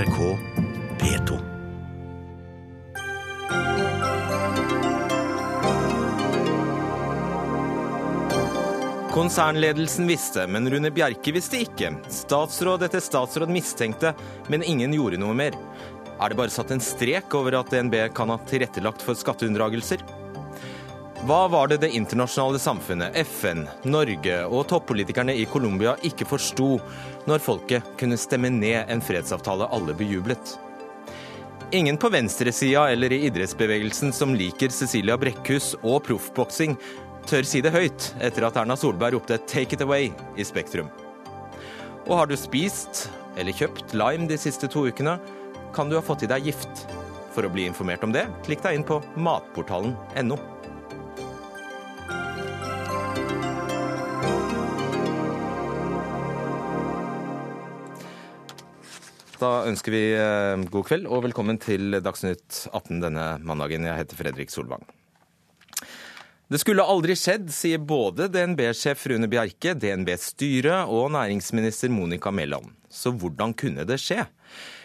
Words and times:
NRK 0.00 0.38
P2. 0.98 1.38
Konsernledelsen 9.10 10.06
visste, 10.06 10.46
men 10.46 10.70
Rune 10.70 10.90
Bjerke 10.90 11.34
visste 11.36 11.60
ikke. 11.60 11.92
Statsråd 12.08 12.86
etter 12.86 13.04
statsråd 13.04 13.52
mistenkte, 13.52 14.14
men 14.48 14.64
ingen 14.64 14.96
gjorde 14.96 15.20
noe 15.20 15.36
mer. 15.36 15.58
Er 16.16 16.32
det 16.32 16.40
bare 16.40 16.54
satt 16.54 16.72
en 16.72 16.80
strek 16.80 17.36
over 17.36 17.58
at 17.60 17.68
DNB 17.68 18.06
kan 18.16 18.32
ha 18.32 18.40
tilrettelagt 18.48 19.04
for 19.04 19.18
skatteunndragelser? 19.20 20.00
Hva 21.20 21.48
var 21.48 21.68
det 21.68 21.76
det 21.76 21.90
internasjonale 21.90 22.58
samfunnet, 22.58 23.16
FN, 23.26 23.66
Norge 23.84 24.38
og 24.48 24.62
toppolitikerne 24.70 25.34
i 25.36 25.44
Colombia 25.44 25.92
ikke 26.08 26.24
forsto 26.24 26.78
når 27.28 27.42
folket 27.44 27.90
kunne 28.00 28.16
stemme 28.16 28.48
ned 28.54 28.88
en 28.88 29.02
fredsavtale 29.04 29.66
alle 29.68 29.92
bejublet? 29.98 30.54
Ingen 31.76 31.98
på 32.00 32.08
venstresida 32.08 32.86
eller 32.90 33.12
i 33.12 33.18
idrettsbevegelsen 33.28 34.14
som 34.16 34.32
liker 34.34 34.72
Cecilia 34.72 35.18
Brekkhus 35.20 35.74
og 35.82 36.06
proffboksing, 36.06 36.78
tør 37.28 37.44
si 37.44 37.60
det 37.60 37.74
høyt 37.74 38.06
etter 38.16 38.46
at 38.48 38.56
Erna 38.62 38.78
Solberg 38.80 39.18
ropte 39.18 39.36
'take 39.44 39.76
it 39.76 39.84
away' 39.84 40.14
i 40.40 40.44
Spektrum. 40.44 40.88
Og 42.08 42.16
har 42.16 42.26
du 42.26 42.36
spist 42.36 43.10
eller 43.36 43.52
kjøpt 43.52 43.92
lime 43.92 44.26
de 44.26 44.38
siste 44.38 44.68
to 44.72 44.86
ukene, 44.88 45.18
kan 45.74 45.88
du 45.90 45.96
ha 45.96 46.02
fått 46.02 46.22
i 46.22 46.32
deg 46.32 46.48
gift. 46.48 46.86
For 47.34 47.44
å 47.44 47.52
bli 47.52 47.68
informert 47.68 48.02
om 48.02 48.12
det, 48.12 48.26
klikk 48.42 48.62
deg 48.62 48.74
inn 48.74 48.88
på 48.88 49.02
matportalen.no. 49.16 50.59
Da 59.40 59.62
ønsker 59.64 59.94
vi 59.94 60.00
eh, 60.12 60.62
god 60.68 60.84
kveld 60.84 61.06
og 61.08 61.22
velkommen 61.24 61.56
til 61.60 61.96
Dagsnytt 62.04 62.66
18 62.76 62.98
denne 63.00 63.26
mandagen. 63.40 63.86
Jeg 63.88 64.02
heter 64.02 64.18
Fredrik 64.18 64.52
Solvang. 64.52 64.84
Det 66.50 66.58
skulle 66.60 66.84
aldri 66.84 67.14
skjedd, 67.16 67.46
sier 67.54 67.80
både 67.80 68.26
DNB-sjef 68.34 69.06
Rune 69.08 69.30
Bjerke, 69.30 69.72
DNBs 69.78 70.32
styre 70.34 70.82
og 70.90 71.12
næringsminister 71.14 71.92
Monica 71.94 72.32
Mæland. 72.34 72.68
Så 72.90 73.14
hvordan 73.14 73.54
kunne 73.56 73.86
det 73.88 74.00
skje? 74.02 74.26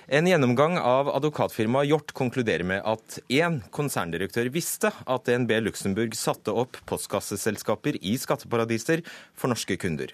En 0.06 0.28
gjennomgang 0.30 0.78
av 0.78 1.10
advokatfirmaet 1.10 1.90
Hjort 1.90 2.14
konkluderer 2.16 2.64
med 2.70 2.84
at 2.86 3.18
én 3.34 3.58
konserndirektør 3.74 4.52
visste 4.54 4.92
at 4.94 5.26
DNB 5.26 5.56
Luxembourg 5.66 6.14
satte 6.16 6.54
opp 6.54 6.78
postkasseselskaper 6.86 7.98
i 8.06 8.14
skatteparadiser 8.22 9.02
for 9.34 9.50
norske 9.50 9.80
kunder. 9.82 10.14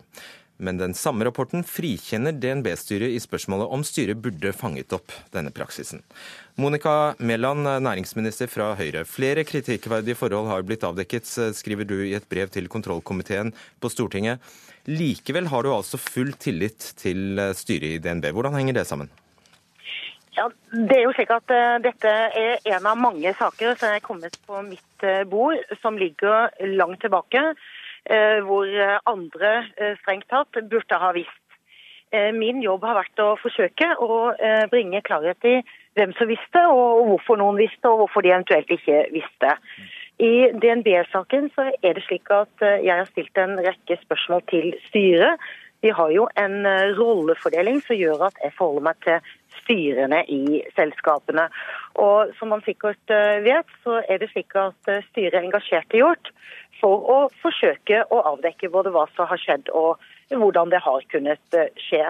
Men 0.62 0.78
den 0.78 0.94
samme 0.98 1.26
rapporten 1.26 1.66
frikjenner 1.66 2.36
DNB-styret 2.38 3.16
i 3.16 3.22
spørsmålet 3.22 3.72
om 3.74 3.86
styret 3.86 4.22
burde 4.22 4.54
fanget 4.54 4.94
opp 4.94 5.14
denne 5.34 5.54
praksisen. 5.56 6.04
Monica 6.62 7.16
Mæland, 7.18 7.66
næringsminister 7.82 8.52
fra 8.52 8.76
Høyre. 8.78 9.02
Flere 9.10 9.46
kritikkverdige 9.48 10.20
forhold 10.20 10.52
har 10.52 10.68
blitt 10.68 10.86
avdekket, 10.86 11.26
skriver 11.58 11.90
du 11.90 11.98
i 12.06 12.14
et 12.14 12.28
brev 12.30 12.52
til 12.54 12.70
kontrollkomiteen 12.70 13.50
på 13.82 13.90
Stortinget. 13.90 14.38
Likevel 14.86 15.50
har 15.50 15.66
du 15.66 15.74
altså 15.74 15.98
full 15.98 16.34
tillit 16.42 16.94
til 17.02 17.42
styret 17.58 17.98
i 17.98 18.00
DNB. 18.02 18.30
Hvordan 18.34 18.58
henger 18.58 18.82
det 18.82 18.88
sammen? 18.90 19.10
Ja, 20.38 20.48
det 20.72 20.96
er 20.96 21.04
jo 21.04 21.12
slik 21.16 21.32
at 21.34 21.52
uh, 21.52 21.78
Dette 21.84 22.12
er 22.40 22.62
en 22.72 22.88
av 22.88 23.00
mange 23.00 23.34
saker 23.36 23.76
som 23.80 23.92
er 23.92 24.04
kommet 24.04 24.38
på 24.48 24.62
mitt 24.64 25.04
uh, 25.04 25.24
bord, 25.28 25.60
som 25.82 26.00
ligger 26.00 26.54
langt 26.78 27.02
tilbake. 27.04 27.42
Uh, 28.10 28.42
hvor 28.48 28.66
andre 29.06 29.52
strengt 30.02 30.26
tatt 30.34 30.58
burde 30.72 30.98
ha 31.04 31.12
visst. 31.14 31.38
Min 32.36 32.60
jobb 32.60 32.84
har 32.84 32.98
vært 32.98 33.22
å 33.24 33.38
forsøke 33.40 33.86
å 34.04 34.16
bringe 34.68 35.00
klarhet 35.08 35.46
i 35.48 35.54
hvem 35.96 36.12
som 36.18 36.28
visste, 36.28 36.60
og 36.68 37.06
hvorfor 37.08 37.40
noen 37.40 37.56
visste, 37.62 37.88
og 37.88 38.02
hvorfor 38.02 38.26
de 38.26 38.34
eventuelt 38.34 38.74
ikke 38.76 39.06
visste. 39.14 39.54
I 40.20 40.52
DNB-saken 40.60 41.48
så 41.56 41.70
er 41.72 41.96
det 41.96 42.04
slik 42.04 42.28
at 42.36 42.66
jeg 42.84 42.92
har 42.92 43.08
stilt 43.14 43.40
en 43.40 43.56
rekke 43.64 43.96
spørsmål 44.04 44.44
til 44.52 44.74
styret. 44.90 45.40
Vi 45.82 45.90
har 45.98 46.12
jo 46.14 46.28
en 46.38 46.68
rollefordeling 47.00 47.80
som 47.88 47.98
gjør 47.98 48.28
at 48.28 48.44
jeg 48.44 48.54
forholder 48.58 48.86
meg 48.86 49.00
til 49.08 49.32
styrene 49.64 50.20
i 50.30 50.62
selskapene. 50.76 51.48
Og 52.04 52.36
som 52.38 52.54
man 52.54 52.62
sikkert 52.68 53.16
vet, 53.48 53.72
så 53.82 54.02
er 54.06 54.22
det 54.22 54.30
slik 54.30 54.54
at 54.60 54.92
styret 55.10 55.40
er 55.40 55.48
engasjert 55.48 55.96
i 55.96 56.04
Hjort 56.04 56.30
for 56.82 57.06
å 57.14 57.20
forsøke 57.44 58.04
å 58.10 58.24
avdekke 58.34 58.72
både 58.74 58.94
hva 58.94 59.06
som 59.16 59.30
har 59.30 59.42
skjedd 59.42 59.72
og 59.78 60.02
hvordan 60.32 60.74
det 60.74 60.82
har 60.84 61.06
kunnet 61.14 61.58
skje. 61.80 62.10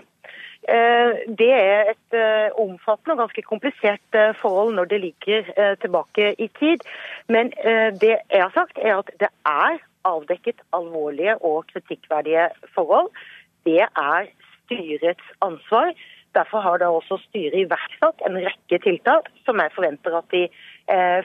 Det 0.62 1.50
er 1.58 1.90
et 1.90 2.16
omfattende 2.62 3.16
og 3.16 3.24
ganske 3.24 3.44
komplisert 3.48 4.18
forhold 4.38 4.76
når 4.78 4.92
det 4.92 5.00
ligger 5.08 5.48
tilbake 5.82 6.36
i 6.38 6.48
tid. 6.60 6.86
Men 7.34 7.50
det 7.98 8.12
jeg 8.14 8.44
har 8.44 8.54
sagt, 8.54 8.78
er 8.78 9.00
at 9.00 9.10
det 9.18 9.32
er 9.50 9.82
avdekket 10.06 10.62
alvorlige 10.78 11.38
og 11.42 11.66
kritikkverdige 11.74 12.50
forhold. 12.76 13.10
Det 13.66 13.82
er 13.82 14.30
styrets 14.66 15.34
ansvar. 15.42 15.94
Derfor 16.34 16.64
har 16.64 16.80
da 16.80 16.88
også 16.88 17.18
styret 17.28 17.66
iverksatt 17.66 18.22
en 18.28 18.40
rekke 18.40 18.80
tiltak 18.86 19.28
som 19.46 19.60
jeg 19.60 19.74
forventer 19.76 20.16
at 20.16 20.30
de 20.32 20.46
eh, 20.48 20.54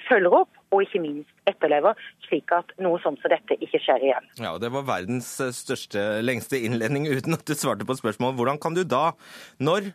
følger 0.08 0.34
opp, 0.42 0.56
og 0.74 0.82
ikke 0.84 1.00
minst 1.02 1.50
etterlever, 1.50 1.98
slik 2.26 2.52
at 2.54 2.72
noe 2.82 2.98
sånt 3.02 3.20
som 3.22 3.32
dette 3.32 3.58
ikke 3.62 3.80
skjer 3.82 4.08
igjen. 4.08 4.30
Ja, 4.40 4.54
og 4.54 4.62
Det 4.64 4.72
var 4.74 4.88
verdens 4.88 5.28
største, 5.58 6.22
lengste 6.24 6.60
innledning 6.60 7.06
uten 7.16 7.38
at 7.38 7.46
du 7.46 7.54
svarte 7.54 7.86
på 7.86 7.98
spørsmål. 7.98 8.36
Hvordan 8.38 8.60
kan 8.62 8.76
du 8.76 8.82
da, 8.84 9.12
når 9.58 9.92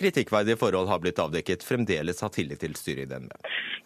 kritikkverdige 0.00 0.58
forhold 0.60 0.88
har 0.88 1.02
blitt 1.02 1.20
avdekket, 1.20 1.66
fremdeles 1.66 2.22
ha 2.24 2.30
tillit 2.32 2.62
til 2.64 2.74
styret 2.78 3.06
i 3.06 3.10
DNB? 3.10 3.32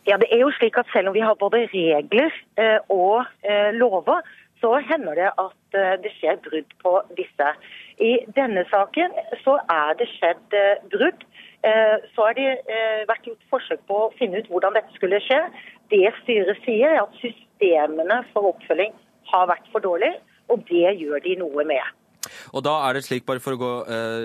Ja, 0.08 0.18
det 0.20 0.28
er 0.30 0.44
jo 0.44 0.52
slik 0.58 0.76
at 0.76 0.90
Selv 0.92 1.10
om 1.10 1.16
vi 1.16 1.24
har 1.24 1.36
både 1.40 1.64
regler 1.72 2.32
eh, 2.60 2.78
og 2.92 3.24
eh, 3.42 3.72
lover, 3.74 4.20
så 4.60 4.76
hender 4.80 5.18
det 5.18 5.30
at 5.40 5.76
det 6.00 6.08
skjer 6.14 6.38
brudd 6.40 6.70
på 6.80 6.92
disse. 7.18 7.48
I 8.00 8.12
denne 8.36 8.62
saken 8.70 9.12
så 9.42 9.58
er 9.68 9.96
det 9.98 10.06
skjedd 10.14 10.54
brudd. 10.92 11.26
Så 11.64 12.26
har 12.26 12.34
det 12.36 12.50
vært 13.08 13.24
gjort 13.24 13.46
forsøk 13.48 13.86
på 13.88 13.96
å 14.04 14.10
finne 14.18 14.42
ut 14.42 14.50
hvordan 14.52 14.74
dette 14.76 14.92
skulle 14.98 15.20
skje. 15.24 15.38
Det 15.88 16.10
styret 16.18 16.60
sier, 16.66 16.92
er 16.92 17.00
at 17.06 17.16
systemene 17.22 18.18
for 18.34 18.50
oppfølging 18.50 18.92
har 19.30 19.48
vært 19.48 19.70
for 19.72 19.84
dårlige, 19.84 20.18
og 20.52 20.66
det 20.68 20.92
gjør 21.00 21.24
de 21.24 21.38
noe 21.40 21.64
med. 21.64 21.96
Og 22.52 22.66
da 22.66 22.74
er 22.84 22.98
det 22.98 23.06
slik, 23.06 23.24
bare 23.24 23.40
for 23.40 23.56
å 23.56 23.62
gå 23.62 23.72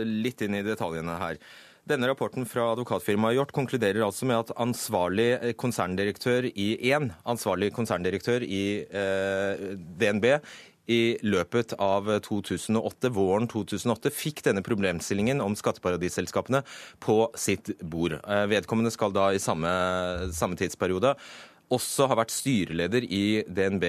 litt 0.03 0.43
inn 0.43 0.59
i 0.59 0.65
detaljene 0.67 1.15
her. 1.21 1.39
Denne 1.89 2.09
rapporten 2.11 2.45
fra 2.45 2.67
advokatfirmaet 2.75 3.33
Hjort 3.33 3.53
konkluderer 3.55 4.03
altså 4.05 4.27
med 4.29 4.43
at 4.43 4.51
ansvarlig 4.61 5.55
konserndirektør 5.57 6.45
i 6.51 6.67
én 6.91 7.09
ansvarlig 7.25 7.71
konserndirektør 7.73 8.45
i 8.45 8.63
eh, 8.85 9.63
DNB 9.97 10.27
i 10.89 11.01
løpet 11.21 11.75
av 11.77 12.07
2008, 12.25 13.11
våren 13.13 13.45
2008 13.51 14.11
fikk 14.13 14.41
denne 14.47 14.63
problemstillingen 14.65 15.43
om 15.45 15.57
skatteparadisselskapene 15.57 16.63
på 17.03 17.19
sitt 17.37 17.75
bord. 17.81 18.17
Vedkommende 18.49 18.93
skal 18.93 19.13
da 19.13 19.29
i 19.33 19.43
samme, 19.43 19.69
samme 20.33 20.57
tidsperiode 20.59 21.13
også 21.69 22.09
ha 22.09 22.17
vært 22.17 22.33
styreleder 22.33 23.05
i 23.05 23.23
DNB 23.45 23.85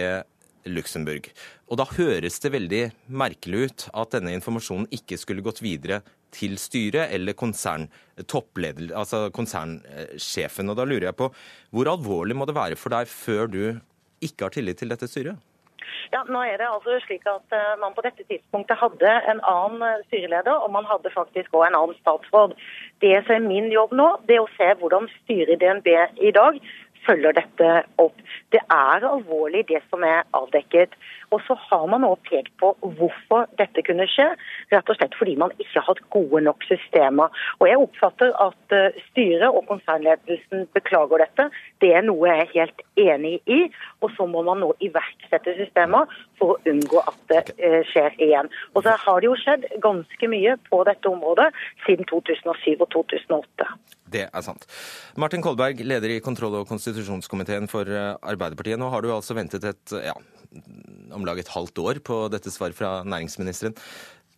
Luxembourg. 0.69 1.31
Og 1.73 1.79
da 1.81 1.87
høres 1.97 2.37
det 2.43 2.53
veldig 2.53 2.83
merkelig 3.09 3.63
ut 3.65 3.87
at 3.97 4.17
denne 4.17 4.35
informasjonen 4.37 4.91
ikke 4.93 5.17
skulle 5.21 5.45
gått 5.45 5.63
videre 5.65 6.03
til 6.37 6.59
styret 6.61 7.11
eller 7.15 7.35
konsern, 7.39 7.89
altså 8.21 9.29
konsernsjefen. 9.35 10.71
Og 10.71 10.77
da 10.79 10.87
lurer 10.87 11.09
jeg 11.09 11.19
på, 11.19 11.31
hvor 11.73 11.91
alvorlig 11.95 12.37
må 12.37 12.47
det 12.47 12.59
være 12.59 12.79
for 12.79 12.93
deg 12.93 13.09
før 13.11 13.49
du 13.51 13.63
ikke 14.21 14.47
har 14.47 14.55
tillit 14.55 14.83
til 14.83 14.93
dette 14.93 15.09
styret? 15.09 15.41
Ja, 16.15 16.25
nå 16.29 16.43
er 16.47 16.61
det 16.61 16.69
altså 16.69 16.99
slik 17.07 17.27
at 17.31 17.57
Man 17.81 17.95
på 17.97 18.05
dette 18.07 18.25
tidspunktet 18.29 18.79
hadde 18.81 19.15
en 19.31 19.41
annen 19.47 20.05
styreleder, 20.09 20.63
og 20.65 20.71
man 20.75 20.89
hadde 20.89 21.13
faktisk 21.15 21.55
òg 21.55 21.69
en 21.69 21.79
annen 21.79 21.99
statsråd. 22.01 22.55
Det 23.01 23.17
som 23.27 23.37
er 23.37 23.49
min 23.49 23.71
jobb 23.73 23.93
nå, 23.97 24.09
det 24.29 24.39
er 24.39 24.45
å 24.45 24.55
se 24.57 24.71
hvordan 24.81 25.09
styret 25.21 25.57
i 25.57 25.61
DNB 25.61 25.91
i 26.21 26.33
dag 26.37 26.61
følger 27.07 27.37
dette 27.37 27.71
opp. 28.03 28.17
Det 28.53 28.61
er 28.73 29.07
alvorlig 29.07 29.67
det 29.71 29.81
som 29.89 30.05
er 30.07 30.25
avdekket. 30.37 30.95
Og 31.31 31.43
så 31.47 31.55
har 31.69 31.87
man 31.91 32.05
også 32.07 32.27
pekt 32.31 32.53
på 32.61 32.73
hvorfor 32.83 33.47
dette 33.61 33.85
kunne 33.87 34.07
skje. 34.11 34.27
Rett 34.73 34.91
og 34.91 34.99
slett 34.99 35.17
fordi 35.19 35.37
man 35.41 35.55
ikke 35.59 35.79
har 35.79 35.89
hatt 35.91 36.03
gode 36.15 36.43
nok 36.47 36.65
systemer. 36.67 37.31
Og 37.61 37.69
jeg 37.71 37.83
oppfatter 37.85 38.35
at 38.47 38.77
styret 39.11 39.49
og 39.49 39.67
konsernledelsen 39.69 40.67
beklager 40.75 41.23
dette. 41.25 41.49
Det 41.83 41.93
er 41.97 42.07
noe 42.07 42.31
jeg 42.31 42.47
er 42.47 42.55
helt 42.55 42.85
enig 43.01 43.37
i. 43.47 43.61
Og 44.03 44.11
så 44.17 44.27
må 44.31 44.43
man 44.47 44.63
nå 44.65 44.73
iverksette 44.83 45.55
systemer 45.61 46.11
for 46.41 46.57
å 46.57 46.73
unngå 46.73 47.05
at 47.05 47.21
det 47.31 47.45
skjer 47.93 48.19
igjen. 48.19 48.51
Og 48.75 48.85
så 48.87 48.97
har 49.05 49.23
det 49.23 49.31
jo 49.31 49.39
skjedd 49.39 49.69
ganske 49.85 50.33
mye 50.35 50.57
på 50.67 50.83
dette 50.89 51.11
området 51.11 51.51
siden 51.87 52.09
2007 52.11 52.75
og 52.81 52.89
2008. 52.97 53.71
Det 54.11 54.27
er 54.27 54.43
sant. 54.43 54.67
Martin 55.21 55.43
Kolberg, 55.45 55.85
leder 55.87 56.17
i 56.17 56.21
kontroll- 56.25 56.59
og 56.59 56.69
konstitusjonskomiteen 56.71 57.71
for 57.71 57.87
Arbeiderpartiet. 57.87 58.81
Nå 58.81 58.91
har 58.91 59.05
du 59.05 59.13
altså 59.15 59.37
ventet 59.39 59.67
et 59.71 59.95
ja, 60.03 60.17
om 61.15 61.27
lag 61.27 61.39
et 61.41 61.53
halvt 61.55 61.79
år 61.83 62.01
på 62.07 62.23
dette 62.33 62.53
svaret 62.53 62.79
fra 62.79 63.01
næringsministeren. 63.07 63.77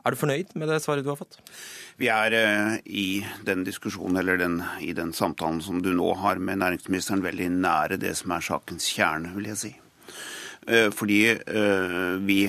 Er 0.02 0.14
du 0.14 0.18
fornøyd 0.18 0.50
med 0.58 0.66
det 0.66 0.80
svaret 0.82 1.06
du 1.06 1.12
har 1.12 1.20
fått? 1.20 1.38
Vi 2.00 2.08
er 2.10 2.34
uh, 2.34 2.72
i 2.84 3.22
den 3.46 3.62
diskusjonen, 3.66 4.18
eller 4.18 4.40
den, 4.40 4.58
i 4.82 4.90
den 4.98 5.12
samtalen 5.14 5.60
som 5.62 5.78
du 5.84 5.92
nå 5.94 6.08
har 6.18 6.42
med 6.42 6.58
næringsministeren, 6.58 7.22
veldig 7.22 7.50
nære 7.54 8.00
det 8.02 8.16
som 8.18 8.34
er 8.34 8.42
sakens 8.42 8.88
kjerne, 8.96 9.30
vil 9.36 9.52
jeg 9.52 9.60
si. 9.60 9.72
Uh, 10.66 10.88
fordi 10.94 11.20
uh, 11.38 12.18
vi, 12.26 12.40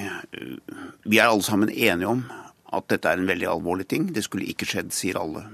vi 1.06 1.22
er 1.22 1.30
alle 1.30 1.46
sammen 1.46 1.70
enige 1.70 2.10
om 2.10 2.26
at 2.74 2.90
dette 2.90 3.10
er 3.10 3.22
en 3.22 3.30
veldig 3.30 3.52
alvorlig 3.52 3.86
ting. 3.92 4.10
Det 4.10 4.26
skulle 4.26 4.50
ikke 4.50 4.68
skjedd, 4.70 4.90
sier 4.96 5.22
alle. 5.22 5.46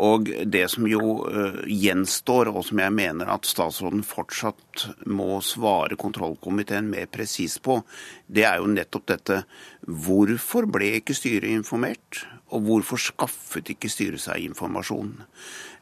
Og 0.00 0.30
det 0.48 0.64
som 0.72 0.86
jo 0.88 1.20
uh, 1.28 1.60
gjenstår, 1.68 2.48
og 2.54 2.64
som 2.64 2.80
jeg 2.80 2.94
mener 2.96 3.28
at 3.32 3.48
statsråden 3.48 4.02
fortsatt 4.06 4.86
må 5.10 5.42
svare 5.44 5.98
kontrollkomiteen 6.00 6.88
mer 6.92 7.10
presis 7.12 7.58
på, 7.60 7.80
det 8.26 8.46
er 8.48 8.60
jo 8.62 8.70
nettopp 8.72 9.10
dette 9.12 9.42
Hvorfor 9.84 10.68
ble 10.70 10.94
ikke 11.00 11.16
styret 11.16 11.50
informert? 11.52 12.24
Og 12.50 12.64
hvorfor 12.66 12.98
skaffet 12.98 13.70
ikke 13.74 13.90
styret 13.90 14.22
seg 14.22 14.42
informasjon? 14.48 15.12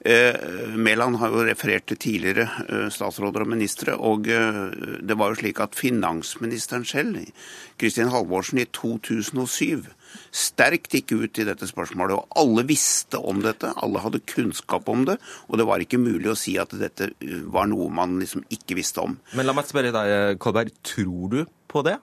Eh, 0.07 0.37
Mæland 0.79 1.17
har 1.19 1.33
jo 1.33 1.45
referert 1.47 1.89
til 1.89 1.99
tidligere 1.99 2.45
eh, 2.69 2.89
statsråder 2.93 3.43
og 3.43 3.51
ministre, 3.51 3.97
og 3.97 4.29
eh, 4.31 4.59
det 5.03 5.17
var 5.19 5.33
jo 5.33 5.41
slik 5.41 5.59
at 5.65 5.75
finansministeren 5.75 6.85
selv, 6.87 7.17
Kristin 7.81 8.13
Halvorsen, 8.13 8.61
i 8.63 8.69
2007 8.69 9.89
sterkt 10.33 10.95
gikk 10.95 11.17
ut 11.17 11.41
i 11.41 11.47
dette 11.49 11.67
spørsmålet. 11.69 12.21
Og 12.21 12.39
alle 12.41 12.67
visste 12.69 13.19
om 13.19 13.43
dette, 13.45 13.73
alle 13.77 14.05
hadde 14.05 14.23
kunnskap 14.29 14.89
om 14.89 15.05
det. 15.09 15.19
Og 15.49 15.59
det 15.61 15.67
var 15.69 15.83
ikke 15.83 16.01
mulig 16.01 16.31
å 16.33 16.39
si 16.39 16.57
at 16.61 16.73
dette 16.79 17.11
var 17.53 17.69
noe 17.69 17.91
man 17.93 18.17
liksom 18.21 18.47
ikke 18.55 18.79
visste 18.79 19.05
om. 19.05 19.19
Men 19.37 19.49
la 19.49 19.57
meg 19.57 19.69
spørre 19.69 19.93
deg, 19.95 20.39
Kolberg. 20.41 20.73
Tror 20.87 21.35
du 21.35 21.43
på 21.69 21.85
det? 21.87 21.99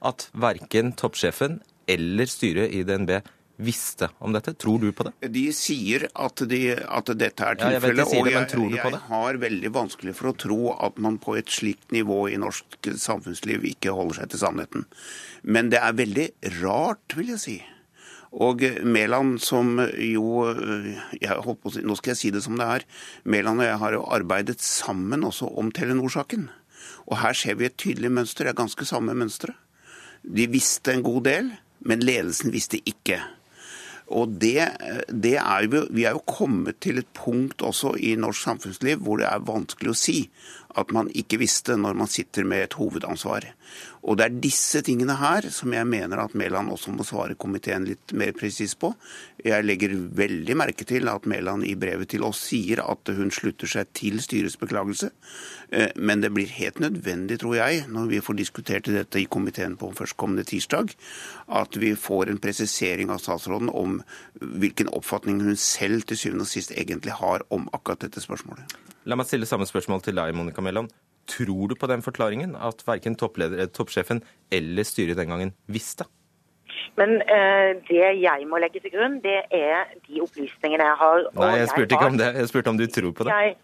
At 0.00 0.30
verken 0.32 0.94
toppsjefen 0.96 1.60
eller 1.90 2.30
styret 2.30 2.72
i 2.72 2.84
DNB 2.86 3.18
visste 3.64 4.08
om 4.18 4.34
dette? 4.34 4.54
Tror 4.60 4.80
du 4.82 4.90
på 4.96 5.06
det? 5.08 5.30
De 5.32 5.46
sier 5.56 6.06
at, 6.10 6.42
de, 6.50 6.60
at 6.76 7.12
dette 7.20 7.46
er 7.46 7.58
tilfellet. 7.60 8.02
Ja, 8.02 8.20
og 8.20 8.30
jeg, 8.30 8.76
jeg 8.76 9.02
har 9.08 9.40
veldig 9.42 9.72
vanskelig 9.74 10.14
for 10.18 10.32
å 10.32 10.36
tro 10.44 10.60
at 10.76 11.00
man 11.02 11.18
på 11.22 11.36
et 11.40 11.52
slikt 11.52 11.92
nivå 11.94 12.22
i 12.32 12.38
norsk 12.40 12.90
samfunnsliv 13.00 13.66
ikke 13.72 13.94
holder 13.96 14.22
seg 14.22 14.32
til 14.32 14.42
sannheten. 14.44 14.86
Men 15.42 15.72
det 15.72 15.82
er 15.82 15.98
veldig 15.98 16.30
rart, 16.60 17.18
vil 17.18 17.34
jeg 17.34 17.44
si. 17.44 17.58
Og 18.30 18.62
Mæland, 18.86 19.40
som 19.42 19.80
jo 19.98 20.44
si, 20.54 21.82
Nå 21.82 21.96
skal 21.98 22.12
jeg 22.12 22.20
si 22.20 22.30
det 22.30 22.44
som 22.44 22.58
det 22.60 22.68
er. 22.76 22.86
Mæland 23.24 23.64
og 23.64 23.66
jeg 23.66 23.80
har 23.82 23.96
jo 23.96 24.04
arbeidet 24.06 24.60
sammen 24.62 25.26
også 25.26 25.50
om 25.58 25.72
Telenor-saken. 25.74 26.46
Og 27.10 27.18
her 27.24 27.34
ser 27.34 27.58
vi 27.58 27.66
et 27.66 27.78
tydelig 27.80 28.12
mønster. 28.12 28.46
Det 28.46 28.54
er 28.54 28.62
ganske 28.62 28.86
samme 28.86 29.16
mønsteret. 29.18 29.58
De 30.22 30.46
visste 30.52 30.92
en 30.92 31.02
god 31.02 31.24
del, 31.24 31.50
men 31.80 32.04
ledelsen 32.04 32.52
visste 32.52 32.78
ikke. 32.86 33.18
Og 34.10 34.32
det, 34.42 34.66
det 35.10 35.36
er 35.38 35.66
jo, 35.66 35.84
Vi 35.94 36.04
er 36.04 36.16
jo 36.16 36.24
kommet 36.26 36.80
til 36.82 36.98
et 36.98 37.10
punkt 37.14 37.62
også 37.62 37.94
i 37.98 38.16
norsk 38.18 38.42
samfunnsliv 38.42 39.04
hvor 39.04 39.20
det 39.20 39.28
er 39.30 39.46
vanskelig 39.46 39.92
å 39.92 39.98
si 39.98 40.18
at 40.78 40.92
man 40.94 41.10
ikke 41.16 41.40
visste 41.40 41.76
når 41.78 41.96
man 41.98 42.10
sitter 42.10 42.46
med 42.46 42.66
et 42.66 42.76
hovedansvar. 42.78 43.46
Og 44.00 44.16
det 44.16 44.24
er 44.26 44.38
disse 44.42 44.80
tingene 44.84 45.16
her 45.20 45.44
som 45.52 45.74
jeg 45.76 45.86
mener 45.88 46.22
at 46.22 46.34
Mæland 46.38 46.72
også 46.72 46.92
må 46.94 47.04
svare 47.04 47.36
komiteen 47.38 47.84
litt 47.88 48.14
mer 48.16 48.32
presis 48.36 48.72
på. 48.80 48.92
Jeg 49.44 49.66
legger 49.66 49.92
veldig 50.16 50.56
merke 50.56 50.86
til 50.88 51.08
at 51.12 51.28
Mæland 51.28 51.66
i 51.68 51.76
brevet 51.78 52.08
til 52.12 52.24
oss 52.26 52.40
sier 52.48 52.80
at 52.84 53.12
hun 53.16 53.32
slutter 53.34 53.68
seg 53.70 53.90
til 53.96 54.20
styrets 54.24 54.56
beklagelse. 54.60 55.10
Eh, 55.70 55.92
men 55.96 56.24
det 56.24 56.32
blir 56.34 56.50
helt 56.56 56.80
nødvendig, 56.80 57.40
tror 57.42 57.58
jeg, 57.58 57.84
når 57.92 58.08
vi 58.14 58.22
får 58.24 58.40
diskutert 58.40 58.88
dette 58.88 59.20
i 59.20 59.28
komiteen 59.30 59.76
på 59.80 59.92
førstkommende 59.96 60.46
tirsdag, 60.48 60.94
at 61.60 61.80
vi 61.80 61.92
får 61.94 62.32
en 62.32 62.40
presisering 62.40 63.12
av 63.12 63.20
statsråden 63.20 63.68
om 63.72 64.00
hvilken 64.40 64.88
oppfatning 64.96 65.42
hun 65.44 65.60
selv 65.60 66.08
til 66.08 66.24
syvende 66.24 66.48
og 66.48 66.54
sist 66.54 66.72
egentlig 66.72 67.20
har 67.20 67.44
om 67.52 67.68
akkurat 67.76 68.08
dette 68.08 68.24
spørsmålet. 68.24 68.80
La 69.08 69.16
meg 69.16 69.28
stille 69.28 69.48
samme 69.48 69.68
spørsmål 69.68 70.02
til 70.04 70.18
deg, 70.18 70.34
Monica 70.36 70.60
Mæland. 70.64 70.90
Tror 71.30 71.70
du 71.70 71.76
på 71.78 71.88
den 71.88 72.02
forklaringen, 72.02 72.56
at 72.56 72.82
verken 72.86 73.14
eh, 73.14 73.68
toppsjefen 73.68 74.22
eller 74.52 74.84
styret 74.84 75.16
den 75.16 75.28
gangen 75.28 75.54
visste? 75.66 76.04
Men 76.98 77.22
eh, 77.22 77.78
det 77.88 78.20
jeg 78.20 78.46
må 78.48 78.58
legge 78.60 78.80
til 78.82 78.92
grunn, 78.92 79.20
det 79.24 79.38
er 79.50 79.88
de 80.06 80.20
opplysningene 80.20 80.84
jeg 80.84 80.98
har. 81.00 81.26
Nei, 81.38 81.56
jeg 81.62 81.68
spurte 81.72 81.96
ikke 81.96 82.10
om 82.12 82.18
det. 82.20 82.30
Jeg 82.36 82.50
spurte 82.50 82.72
om 82.74 82.80
du 82.80 82.86
tror 82.86 83.12
på 83.12 83.28
det. 83.28 83.36
Jeg, 83.36 83.56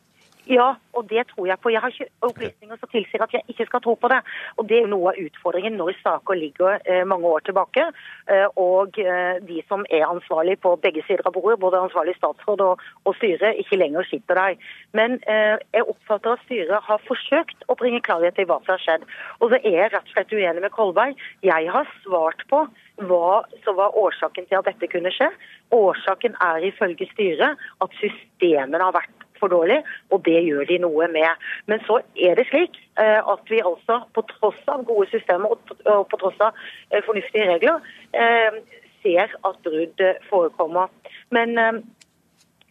ja, 0.46 0.66
og 0.94 1.08
det 1.10 1.25
tror 1.31 1.46
jeg 1.50 1.58
på. 1.58 1.70
Jeg 1.75 1.81
har 1.82 1.90
ikke 1.90 2.06
opplysninger 2.28 2.78
som 2.78 2.90
tilsier 2.93 3.22
at 3.25 3.32
jeg 3.34 3.43
ikke 3.50 3.66
skal 3.66 3.82
tro 3.82 3.94
på 3.98 4.10
det. 4.12 4.20
Og 4.56 4.69
Det 4.69 4.76
er 4.76 4.84
jo 4.84 4.93
noe 4.93 5.12
av 5.12 5.19
utfordringen 5.19 5.76
når 5.78 5.98
saker 6.02 6.38
ligger 6.38 6.78
eh, 6.84 7.02
mange 7.06 7.26
år 7.26 7.43
tilbake, 7.48 7.88
eh, 8.31 8.46
og 8.56 8.98
eh, 9.02 9.43
de 9.48 9.58
som 9.69 9.82
er 9.90 10.06
ansvarlig 10.06 10.58
på 10.62 10.76
begge 10.84 11.02
sider 11.06 11.26
av 11.26 11.34
bordet, 11.34 11.58
både 11.60 11.82
ansvarlig 11.82 12.14
statsråd 12.19 12.62
og, 12.62 12.84
og 13.04 13.19
styret, 13.19 13.58
ikke 13.62 13.81
lenger 13.81 14.06
sitter 14.10 14.38
der. 14.38 14.58
Men 14.96 15.19
jeg 15.26 15.82
oppfatter 15.82 16.37
at 16.37 16.44
styret 16.46 16.87
har 16.88 17.02
forsøkt 17.08 17.66
å 17.69 17.76
bringe 17.78 18.00
klarhet 18.04 18.38
i 18.38 18.46
hva 18.49 18.60
som 18.62 18.76
har 18.76 18.82
skjedd. 18.84 19.06
Og 19.40 19.50
så 19.50 19.58
er 19.60 19.76
jeg 19.81 19.92
rett 19.92 20.08
og 20.08 20.14
slett 20.14 20.34
uenig 20.34 20.62
med 20.64 20.75
Kolberg. 20.75 21.26
Jeg 21.44 21.70
har 21.72 21.90
svart 22.04 22.44
på 22.50 22.62
hva 23.04 23.42
som 23.64 23.76
var 23.76 23.96
årsaken 23.99 24.49
til 24.49 24.60
at 24.60 24.69
dette 24.70 24.88
kunne 24.92 25.12
skje. 25.12 25.28
Årsaken 25.75 26.38
er 26.44 26.64
ifølge 26.70 27.08
styret 27.12 27.69
at 27.84 28.00
systemene 28.00 28.84
har 28.84 28.96
vært 28.96 29.15
for 29.40 29.52
dårlig, 29.52 29.80
og 30.10 30.24
det 30.24 30.38
gjør 30.46 30.68
de 30.68 30.78
noe 30.84 31.08
med. 31.12 31.48
Men 31.66 31.82
så 31.88 32.00
er 32.28 32.38
det 32.38 32.46
slik 32.50 32.78
eh, 33.00 33.20
at 33.20 33.52
vi 33.52 33.60
altså, 33.64 34.00
på 34.14 34.24
tross 34.32 34.62
av 34.72 34.86
gode 34.88 35.08
systemer 35.12 35.56
og 35.56 36.06
på 36.10 36.20
tross 36.22 36.40
av 36.40 36.56
eh, 36.90 37.02
fornuftige 37.06 37.50
regler, 37.52 37.84
eh, 38.12 38.58
ser 39.02 39.36
at 39.46 39.60
brudd 39.62 40.02
forekommer. 40.30 40.90
Men 41.30 41.54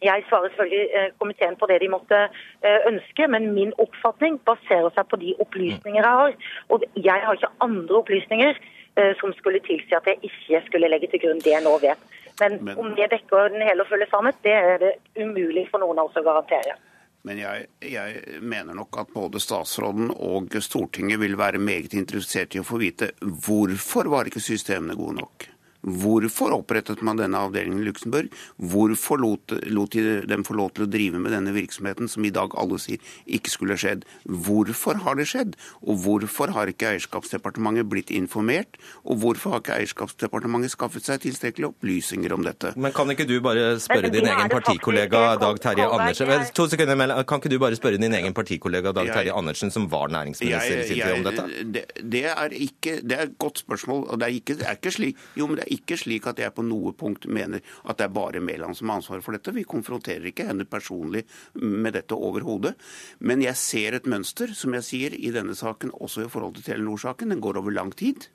jeg 0.04 0.24
svarer 0.28 0.52
selvfølgelig 0.52 1.12
komiteen 1.16 1.56
på 1.56 1.68
det 1.70 1.78
de 1.80 1.88
måtte 1.88 2.18
ønske, 2.90 3.28
men 3.32 3.54
min 3.56 3.72
oppfatning 3.80 4.36
baserer 4.44 4.90
seg 4.92 5.08
på 5.08 5.16
de 5.22 5.32
opplysninger 5.40 6.02
jeg 6.02 6.20
har. 6.20 6.36
Og 6.68 6.84
jeg 6.92 7.24
har 7.24 7.38
ikke 7.38 7.54
andre 7.64 7.96
opplysninger 8.02 8.60
som 9.22 9.32
skulle 9.38 9.62
tilsi 9.64 9.96
at 9.96 10.10
jeg 10.12 10.28
ikke 10.28 10.60
skulle 10.66 10.92
legge 10.92 11.08
til 11.08 11.24
grunn 11.24 11.40
det 11.40 11.54
jeg 11.54 11.64
nå 11.64 11.72
vet. 11.80 12.04
Men, 12.40 12.58
Men 12.64 12.78
om 12.78 12.92
det 12.96 13.08
dekker 13.12 13.52
den 13.54 13.64
hele 13.64 13.84
og 13.84 13.88
fulle 13.90 14.08
sannhet, 14.10 14.38
det 14.44 14.52
er 14.56 14.82
det 14.82 14.92
umulig 15.16 15.66
for 15.70 15.80
noen 15.82 16.02
av 16.02 16.10
oss 16.10 16.18
å 16.20 16.24
garantere. 16.26 16.76
Men 17.26 17.40
jeg, 17.40 17.66
jeg, 17.82 18.20
mener 18.46 18.76
nok 18.78 19.00
at 19.02 19.10
både 19.10 19.40
statsråden 19.42 20.12
og 20.14 20.54
Stortinget 20.62 21.18
vil 21.18 21.34
være 21.38 21.58
meget 21.58 21.96
interessert 21.98 22.54
i 22.54 22.62
å 22.62 22.66
få 22.66 22.78
vite 22.78 23.10
hvorfor 23.20 24.06
var 24.12 24.30
ikke 24.30 24.42
systemene 24.44 24.94
gode 24.98 25.18
nok. 25.24 25.48
Hvorfor 25.82 26.54
opprettet 26.56 27.02
man 27.06 27.20
denne 27.20 27.38
avdelingen 27.38 27.82
i 27.82 27.86
Luxembourg? 27.86 28.32
Hvorfor 28.56 29.20
lot, 29.20 29.54
lot 29.70 29.92
de 29.96 30.22
dem 30.26 30.44
få 30.46 30.56
lov 30.58 30.72
til 30.76 30.86
å 30.86 30.90
drive 30.90 31.20
med 31.22 31.34
denne 31.34 31.54
virksomheten, 31.56 32.10
som 32.10 32.24
i 32.26 32.32
dag 32.34 32.54
alle 32.58 32.78
sier 32.82 33.02
ikke 33.26 33.52
skulle 33.52 33.78
skjedd? 33.80 34.06
Hvorfor 34.24 35.02
har 35.04 35.18
det 35.18 35.28
skjedd? 35.30 35.56
Og 35.86 36.00
hvorfor 36.04 36.52
har 36.56 36.70
ikke 36.70 36.90
eierskapsdepartementet 36.94 37.88
blitt 37.90 38.12
informert? 38.14 38.78
Og 39.04 39.20
hvorfor 39.22 39.56
har 39.56 39.64
ikke 39.64 39.78
eierskapsdepartementet 39.80 40.74
skaffet 40.74 41.06
seg 41.06 41.22
tilstrekkelige 41.26 41.70
opplysninger 41.74 42.34
om 42.36 42.46
dette? 42.46 42.72
Men 42.76 42.94
kan 42.96 43.10
ikke 43.12 43.28
du 43.28 43.36
bare 43.44 43.76
spørre 43.82 44.10
din 44.12 44.26
egen 44.26 44.52
partikollega 44.52 45.24
Dag 45.40 45.60
Terje 45.62 45.86
Andersen 45.86 46.32
To 46.56 46.66
sekunder, 46.70 47.22
Kan 47.28 47.42
ikke 47.42 47.52
du 47.52 47.58
bare 47.62 47.78
spørre 47.78 48.00
din 48.00 48.14
egen 48.14 48.34
partikollega 48.34 48.92
Dag 48.96 49.12
Terje 49.12 49.34
Andersen, 49.36 49.70
som 49.70 49.90
var 49.90 50.08
næringsminister 50.14 50.80
i 50.80 50.88
sin 50.88 51.00
tid, 51.02 51.12
om 51.12 51.24
dette? 51.26 51.46
Det, 51.74 51.84
det, 52.02 52.24
er 52.32 52.52
ikke, 52.52 53.00
det 53.02 53.18
er 53.18 53.28
et 53.28 53.38
godt 53.38 53.58
spørsmål. 53.58 54.06
og 54.10 54.20
det 54.20 54.28
er 54.28 54.38
ikke, 54.40 54.58
det 54.58 54.68
er 54.68 54.78
ikke 54.78 54.90
slik. 54.90 55.16
Jo, 55.36 55.46
men 55.46 55.60
det 55.60 55.65
er 55.66 55.74
ikke 55.76 55.98
slik 56.00 56.26
at 56.30 56.40
jeg 56.40 56.54
på 56.56 56.64
noe 56.66 56.92
punkt 56.96 57.26
mener 57.26 57.64
at 57.84 57.98
det 57.98 58.06
er 58.06 58.14
bare 58.14 58.42
Mæland 58.44 58.78
som 58.78 58.90
har 58.90 59.00
ansvaret 59.00 59.24
for 59.26 59.36
dette. 59.36 59.54
Vi 59.54 59.66
konfronterer 59.68 60.30
ikke 60.30 60.46
henne 60.48 60.66
personlig 60.68 61.24
med 61.54 61.96
dette 61.96 62.16
overhodet. 62.16 62.76
Men 63.18 63.44
jeg 63.44 63.58
ser 63.60 63.96
et 63.98 64.08
mønster, 64.10 64.54
som 64.54 64.76
jeg 64.78 64.86
sier, 64.86 65.16
i 65.16 65.32
denne 65.34 65.56
saken, 65.58 65.94
også 65.94 66.26
i 66.26 66.30
forhold 66.32 66.56
til 66.58 66.70
Telenor-saken. 66.70 67.34
Den 67.34 67.42
går 67.44 67.60
over 67.60 67.74
lang 67.74 67.92
tid. 67.96 68.28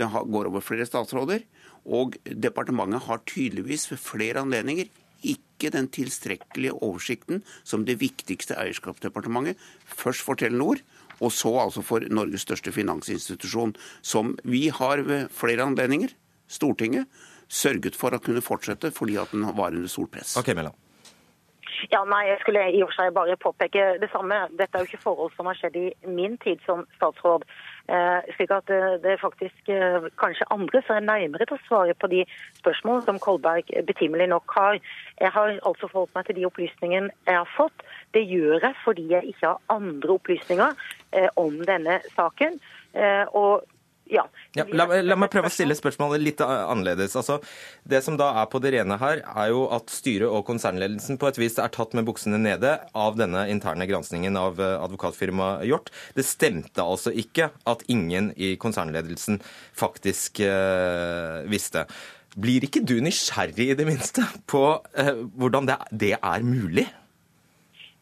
Den 0.00 0.10
går 0.10 0.48
over 0.50 0.64
flere 0.64 0.88
statsråder. 0.88 1.44
Og 1.84 2.16
departementet 2.24 3.06
har 3.06 3.22
tydeligvis 3.28 3.90
ved 3.92 4.02
flere 4.02 4.44
anledninger 4.44 4.90
ikke 5.26 5.68
den 5.74 5.90
tilstrekkelige 5.92 6.72
oversikten 6.72 7.42
som 7.64 7.84
det 7.84 7.98
viktigste 8.00 8.56
eierskapsdepartementet, 8.56 9.58
først 9.84 10.24
for 10.24 10.38
Telenor, 10.40 10.80
og 11.20 11.32
så 11.36 11.52
altså 11.60 11.84
for 11.84 12.04
Norges 12.08 12.46
største 12.46 12.72
finansinstitusjon, 12.72 13.74
som 14.00 14.32
vi 14.44 14.68
har 14.72 15.04
ved 15.04 15.28
flere 15.36 15.66
anledninger 15.68 16.14
Stortinget 16.50 17.08
sørget 17.50 17.98
for 17.98 18.14
å 18.14 18.22
kunne 18.22 18.44
fortsette 18.44 18.92
fordi 18.94 19.18
at 19.20 19.34
den 19.34 19.48
var 19.56 19.74
under 19.74 19.90
stort 19.90 20.14
press. 20.14 20.36
Okay, 20.38 20.54
Mellan. 20.54 20.76
Ja, 21.88 22.02
nei, 22.04 22.26
Jeg 22.28 22.38
skulle 22.40 22.62
i 22.68 22.82
og 22.84 22.90
for 22.90 22.98
seg 22.98 23.14
bare 23.16 23.36
påpeke 23.40 23.84
det 24.02 24.10
samme. 24.12 24.36
Dette 24.58 24.76
er 24.76 24.84
jo 24.84 24.90
ikke 24.90 25.00
forhold 25.00 25.32
som 25.36 25.48
har 25.48 25.56
skjedd 25.56 25.78
i 25.80 25.86
min 26.04 26.36
tid 26.44 26.60
som 26.66 26.82
statsråd. 26.98 27.46
Eh, 27.88 28.28
slik 28.36 28.52
at 28.54 28.70
eh, 28.74 28.98
det 29.02 29.14
er 29.14 29.22
faktisk 29.22 29.70
eh, 29.72 30.08
kanskje 30.20 30.48
andre 30.54 30.82
som 30.86 30.98
er 30.98 31.06
nærmere 31.06 31.48
til 31.48 31.56
å 31.56 31.64
svare 31.68 31.96
på 31.96 32.10
de 32.12 32.26
spørsmålene 32.60 33.06
som 33.08 33.22
Kolberg 33.22 33.72
betimelig 33.88 34.28
nok 34.30 34.56
har. 34.58 34.80
Jeg 35.20 35.32
har 35.36 35.56
altså 35.56 35.88
forholdt 35.88 36.14
meg 36.18 36.28
til 36.28 36.40
de 36.40 36.46
opplysningene 36.50 37.14
jeg 37.26 37.38
har 37.40 37.50
fått. 37.56 37.86
Det 38.14 38.26
gjør 38.28 38.60
jeg 38.60 38.80
fordi 38.84 39.08
jeg 39.14 39.32
ikke 39.32 39.54
har 39.54 39.76
andre 39.80 40.16
opplysninger 40.20 40.86
eh, 41.16 41.28
om 41.40 41.62
denne 41.64 42.00
saken. 42.12 42.60
Eh, 42.92 43.24
og 43.32 43.64
ja. 44.10 44.24
ja 44.58 44.64
la, 44.74 44.86
la, 45.04 45.16
meg 45.18 45.30
prøve 45.32 45.50
å 45.50 45.54
stille 45.54 45.76
spørsmålet 45.78 46.22
litt 46.22 46.42
annerledes. 46.44 47.14
Altså, 47.18 47.38
det 47.88 48.02
som 48.04 48.16
da 48.20 48.30
er 48.42 48.48
på 48.50 48.60
det 48.62 48.74
rene 48.74 48.98
her, 49.00 49.22
er 49.22 49.50
jo 49.52 49.64
at 49.74 49.92
styret 49.92 50.28
og 50.28 50.44
konsernledelsen 50.48 51.20
på 51.20 51.30
et 51.30 51.40
vis 51.40 51.58
er 51.62 51.72
tatt 51.74 51.94
med 51.96 52.08
buksene 52.08 52.40
nede 52.40 52.76
av 52.98 53.18
denne 53.20 53.46
interne 53.52 53.86
granskningen 53.90 54.38
av 54.40 54.60
eh, 54.60 54.76
advokatfirmaet 54.82 55.66
Hjort. 55.70 55.92
Det 56.16 56.26
stemte 56.26 56.84
altså 56.84 57.12
ikke 57.14 57.50
at 57.70 57.84
ingen 57.92 58.32
i 58.36 58.54
konsernledelsen 58.60 59.40
faktisk 59.78 60.42
eh, 60.44 61.46
visste. 61.50 61.86
Blir 62.40 62.66
ikke 62.66 62.82
du 62.86 62.98
nysgjerrig 63.02 63.72
i 63.72 63.78
det 63.78 63.86
minste 63.88 64.26
på 64.50 64.64
eh, 64.98 65.14
hvordan 65.38 65.70
det, 65.70 65.78
det 65.90 66.16
er 66.18 66.46
mulig? 66.46 66.88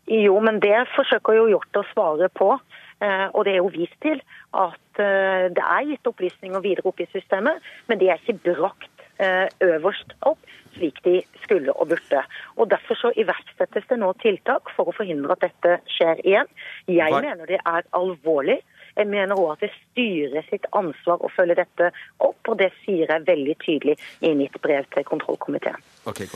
Jo, 0.09 0.39
men 0.41 0.61
det 0.65 0.87
forsøker 0.95 1.37
jo 1.37 1.49
Hjort 1.53 1.83
å 1.83 1.89
svare 1.93 2.31
på. 2.33 2.55
Og 2.99 3.45
det 3.47 3.53
er 3.53 3.61
jo 3.61 3.69
vist 3.71 3.95
til 4.03 4.19
at 4.59 4.88
uh, 5.01 5.49
det 5.55 5.65
er 5.65 5.91
gitt 5.93 6.11
opplysninger 6.11 6.65
videre 6.65 6.89
opp 6.91 7.03
i 7.03 7.11
systemet, 7.13 7.63
men 7.89 8.01
de 8.01 8.11
er 8.13 8.23
ikke 8.23 8.41
brakt 8.53 9.05
uh, 9.23 9.47
øverst 9.65 10.17
opp 10.29 10.43
slik 10.79 11.03
de 11.05 11.21
skulle 11.43 11.73
og 11.73 11.89
burde. 11.89 12.23
Og 12.57 12.71
Derfor 12.71 12.95
så 12.95 13.13
iverksettes 13.17 13.87
det 13.91 13.99
nå 14.01 14.13
tiltak 14.23 14.71
for 14.77 14.91
å 14.91 14.97
forhindre 14.97 15.35
at 15.37 15.47
dette 15.49 15.79
skjer 15.97 16.23
igjen. 16.25 16.51
Jeg 16.87 17.13
Hva? 17.15 17.23
mener 17.25 17.51
det 17.51 17.61
er 17.65 17.89
alvorlig. 17.97 18.61
Jeg 18.99 19.07
mener 19.07 19.39
òg 19.39 19.53
at 19.53 19.61
det 19.63 19.71
styrer 19.77 20.47
sitt 20.49 20.65
ansvar 20.75 21.23
å 21.23 21.31
følge 21.31 21.55
dette 21.61 21.91
opp, 22.19 22.41
og 22.51 22.57
det 22.59 22.73
sier 22.83 23.07
jeg 23.07 23.27
veldig 23.29 23.55
tydelig 23.63 23.95
i 24.27 24.33
mitt 24.35 24.57
brev 24.65 24.89
til 24.95 25.07
kontrollkomiteen. 25.07 25.79
Okay, 26.09 26.27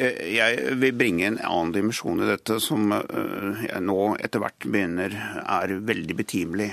eh, 0.00 0.22
jeg 0.36 0.78
vil 0.80 0.96
bringe 0.96 1.26
en 1.28 1.38
annen 1.44 1.74
dimensjon 1.74 2.22
i 2.24 2.30
dette, 2.30 2.56
som 2.62 2.88
eh, 2.96 3.66
jeg 3.66 3.84
nå 3.84 4.14
etter 4.16 4.40
hvert 4.40 4.64
mener 4.64 5.12
er 5.44 5.76
veldig 5.92 6.16
betimelig. 6.16 6.70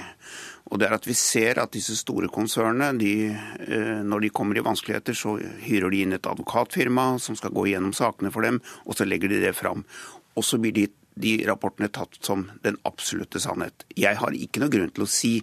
Og 0.73 0.79
det 0.81 0.87
er 0.87 0.95
at 0.97 1.05
Vi 1.05 1.13
ser 1.13 1.61
at 1.61 1.75
disse 1.75 1.95
store 1.99 2.27
konsernene, 2.33 2.97
de, 2.97 3.29
eh, 3.29 4.01
når 4.01 4.25
de 4.25 4.29
kommer 4.33 4.57
i 4.57 4.65
vanskeligheter, 4.65 5.13
så 5.13 5.37
hyrer 5.37 5.93
de 5.93 6.01
inn 6.01 6.13
et 6.17 6.25
advokatfirma 6.25 7.19
som 7.21 7.37
skal 7.37 7.53
gå 7.53 7.67
igjennom 7.69 7.93
sakene 7.93 8.31
for 8.33 8.41
dem, 8.41 8.59
og 8.87 8.97
så 8.97 9.05
legger 9.05 9.29
de 9.29 9.41
det 9.43 9.55
fram. 9.55 9.85
Og 10.35 10.43
så 10.43 10.57
blir 10.57 10.73
de 10.73 10.87
de 11.13 11.35
rapportene 11.45 11.91
tatt 11.93 12.17
som 12.25 12.47
den 12.63 12.77
absolutte 12.89 13.37
sannhet. 13.37 13.85
Jeg 13.95 14.17
har 14.17 14.33
ikke 14.33 14.63
noe 14.63 14.73
grunn 14.73 14.89
til 14.89 15.05
å 15.05 15.09
si 15.09 15.33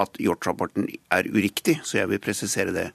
at 0.00 0.18
Hjort-rapporten 0.22 0.88
er 1.14 1.28
uriktig, 1.30 1.78
så 1.86 2.00
jeg 2.00 2.10
vil 2.10 2.22
presisere 2.22 2.74
det. 2.74 2.86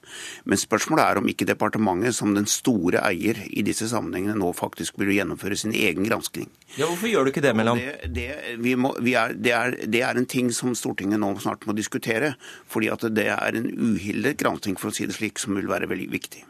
Men 0.44 0.60
spørsmålet 0.60 1.04
er 1.04 1.20
om 1.20 1.30
ikke 1.30 1.48
departementet 1.48 2.16
som 2.16 2.34
den 2.36 2.48
store 2.50 3.02
eier 3.08 3.40
i 3.48 3.64
disse 3.66 3.88
sammenhengene 3.90 4.36
nå 4.40 4.52
faktisk 4.56 5.00
burde 5.00 5.16
gjennomføre 5.16 5.58
sin 5.58 5.74
egen 5.76 6.06
gransking. 6.08 6.50
Ja, 6.76 6.86
Hvorfor 6.86 7.10
gjør 7.10 7.26
du 7.26 7.32
ikke 7.32 7.44
det, 7.44 7.54
Mellom? 7.58 7.80
Det, 7.80 8.28
det, 8.60 8.76
må, 8.78 8.92
er, 9.00 9.34
det, 9.34 9.54
er, 9.56 9.78
det, 9.86 10.04
er, 10.06 10.20
en 10.20 10.28
ting 10.30 10.52
som 10.54 10.76
Stortinget 10.78 11.20
nå 11.22 11.32
snart 11.42 11.66
må 11.66 11.74
diskutere. 11.76 12.34
fordi 12.66 12.90
at 12.92 13.08
det 13.14 13.26
er 13.32 13.56
en 13.56 13.70
uhildet 13.70 14.38
gransking, 14.38 14.76
for 14.78 14.90
å 14.90 14.94
si 14.94 15.06
det 15.06 15.16
slik, 15.16 15.38
som 15.38 15.56
vil 15.58 15.70
være 15.70 15.88
veldig 15.90 16.10
viktig. 16.12 16.44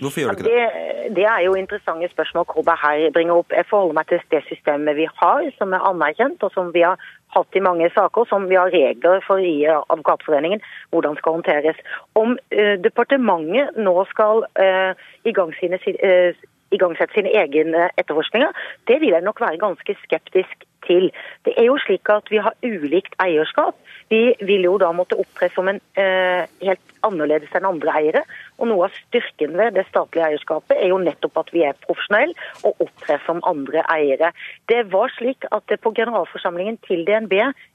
Hvorfor 0.00 0.20
gjør 0.20 0.32
du 0.32 0.38
ikke 0.38 0.50
det? 0.50 0.54
det? 0.54 1.16
Det 1.16 1.24
er 1.24 1.40
jo 1.46 1.54
interessante 1.54 2.08
spørsmål 2.12 2.44
Kolberg 2.50 2.80
her 2.82 3.12
bringer 3.16 3.40
opp. 3.40 3.52
Jeg 3.58 3.68
forholder 3.70 3.96
meg 3.98 4.08
til 4.10 4.20
det 4.34 4.42
systemet 4.48 4.96
vi 4.98 5.06
har, 5.20 5.46
som 5.58 5.72
er 5.72 5.86
anerkjent, 5.90 6.42
og 6.42 6.52
som 6.52 6.72
vi 6.74 6.82
har 6.84 7.00
hatt 7.36 7.56
i 7.56 7.62
mange 7.68 7.88
saker, 7.94 8.28
som 8.28 8.48
vi 8.50 8.58
har 8.60 8.72
regler 8.74 9.24
for 9.26 9.40
i 9.40 9.54
Advokatforeningen 9.66 10.60
hvordan 10.90 11.16
skal 11.20 11.38
håndteres. 11.38 11.80
Om 12.14 12.36
uh, 12.36 12.74
departementet 12.88 13.78
nå 13.88 13.96
skal 14.12 14.44
uh, 14.60 14.92
i 15.24 15.32
gang 15.38 15.54
sine, 15.60 15.80
uh, 15.80 16.46
igangsette 16.74 17.16
sine 17.16 17.32
egne 17.32 17.88
etterforskninger, 17.96 18.52
det 18.88 19.00
vil 19.00 19.14
jeg 19.16 19.24
nok 19.24 19.40
være 19.40 19.62
ganske 19.62 19.96
skeptisk 20.04 20.66
til. 20.86 21.10
Det 21.44 21.54
er 21.56 21.68
jo 21.70 21.78
slik 21.82 22.08
at 22.12 22.30
vi 22.30 22.42
har 22.42 22.54
ulikt 22.66 23.16
eierskap. 23.22 23.78
Vi 24.08 24.36
vil 24.46 24.66
jo 24.68 24.76
da 24.78 24.92
måtte 24.94 25.18
opptre 25.18 25.48
som 25.54 25.68
en 25.70 25.80
eh, 25.98 26.46
helt 26.62 26.92
annerledes 27.06 27.52
enn 27.56 27.66
andre 27.68 27.94
eiere. 28.00 28.22
Og 28.60 28.70
noe 28.70 28.86
av 28.86 28.94
styrken 28.94 29.56
ved 29.58 29.74
det 29.76 29.86
statlige 29.88 30.28
eierskapet 30.30 30.78
er 30.78 30.90
jo 30.92 31.00
nettopp 31.02 31.40
at 31.42 31.52
vi 31.54 31.64
er 31.66 31.76
profesjonelle 31.84 32.34
og 32.66 32.86
opptrer 32.86 33.22
som 33.26 33.42
andre 33.48 33.84
eiere. 33.92 34.32
Det 34.70 34.84
var 34.94 35.12
slik 35.16 35.46
at 35.50 35.66
det 35.70 35.80
på 35.84 35.92
generalforsamlingen 35.96 36.78
til 36.86 37.04
DNB 37.08 37.34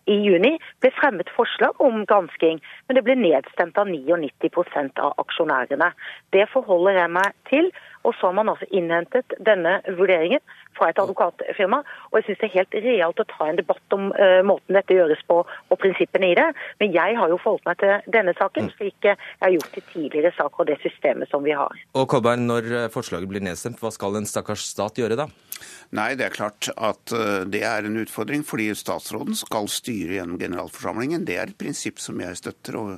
i 0.10 0.18
juni 0.26 0.56
ble 0.82 0.94
fremmet 0.98 1.30
forslag 1.36 1.78
om 1.84 2.06
gransking, 2.10 2.60
men 2.88 2.98
det 2.98 3.06
ble 3.06 3.16
nedstemt 3.20 3.78
av 3.78 3.92
99% 3.92 5.04
av 5.04 5.14
aksjonærene. 5.22 5.92
Det 6.34 6.48
forholder 6.54 7.04
jeg 7.04 7.18
meg 7.20 7.40
til. 7.52 7.72
Og 8.02 8.16
så 8.18 8.32
har 8.32 8.34
man 8.34 8.50
altså 8.50 8.66
innhentet 8.74 9.34
denne 9.46 9.76
vurderingen 9.86 10.42
fra 10.74 10.88
et 10.90 10.98
advokatfirma. 10.98 11.84
Og 12.10 12.18
jeg 12.18 12.26
syns 12.26 12.40
det 12.42 12.48
er 12.48 12.56
helt 12.56 12.78
realt 12.86 13.22
å 13.22 13.28
ta 13.30 13.46
en 13.46 13.60
debatt 13.60 13.96
om 13.96 14.08
uh, 14.16 14.42
måten 14.48 14.78
dette 14.78 14.96
gjøres 14.98 15.22
på 15.30 15.42
og 15.44 15.80
prinsippene 15.82 16.21
i 16.28 16.38
det. 16.38 16.48
Men 16.82 16.94
jeg 16.96 17.18
har 17.20 17.32
jo 17.32 17.40
forholdt 17.42 17.68
meg 17.70 17.80
til 17.82 18.12
denne 18.14 18.36
saken 18.38 18.70
mm. 18.70 18.74
slik 18.78 19.10
jeg 19.10 19.18
har 19.42 19.56
gjort 19.56 19.72
til 19.76 19.88
tidligere 19.94 20.34
saker 20.38 20.64
og 20.64 20.70
det 20.70 20.80
systemet 20.84 21.32
som 21.32 21.46
vi 21.46 21.56
har. 21.58 21.86
Og 21.98 22.10
Kolberg, 22.12 22.44
når 22.46 22.70
eh, 22.72 22.90
forslaget 22.94 23.32
blir 23.32 23.44
nedstemt, 23.46 23.82
hva 23.82 23.94
skal 23.94 24.20
en 24.20 24.30
stakkars 24.30 24.68
stat 24.74 25.02
gjøre 25.02 25.20
da? 25.20 25.32
Nei, 25.92 26.14
det 26.16 26.24
er 26.24 26.36
klart 26.36 26.70
at 26.72 27.12
eh, 27.16 27.44
det 27.52 27.64
er 27.68 27.88
en 27.88 28.00
utfordring, 28.00 28.46
fordi 28.48 28.70
statsråden 28.78 29.36
skal 29.38 29.68
styre 29.72 30.18
gjennom 30.20 30.40
generalforsamlingen. 30.40 31.26
Det 31.28 31.36
er 31.38 31.52
et 31.52 31.60
prinsipp 31.60 32.00
som 32.00 32.22
jeg 32.24 32.40
støtter, 32.40 32.78
og 32.80 32.94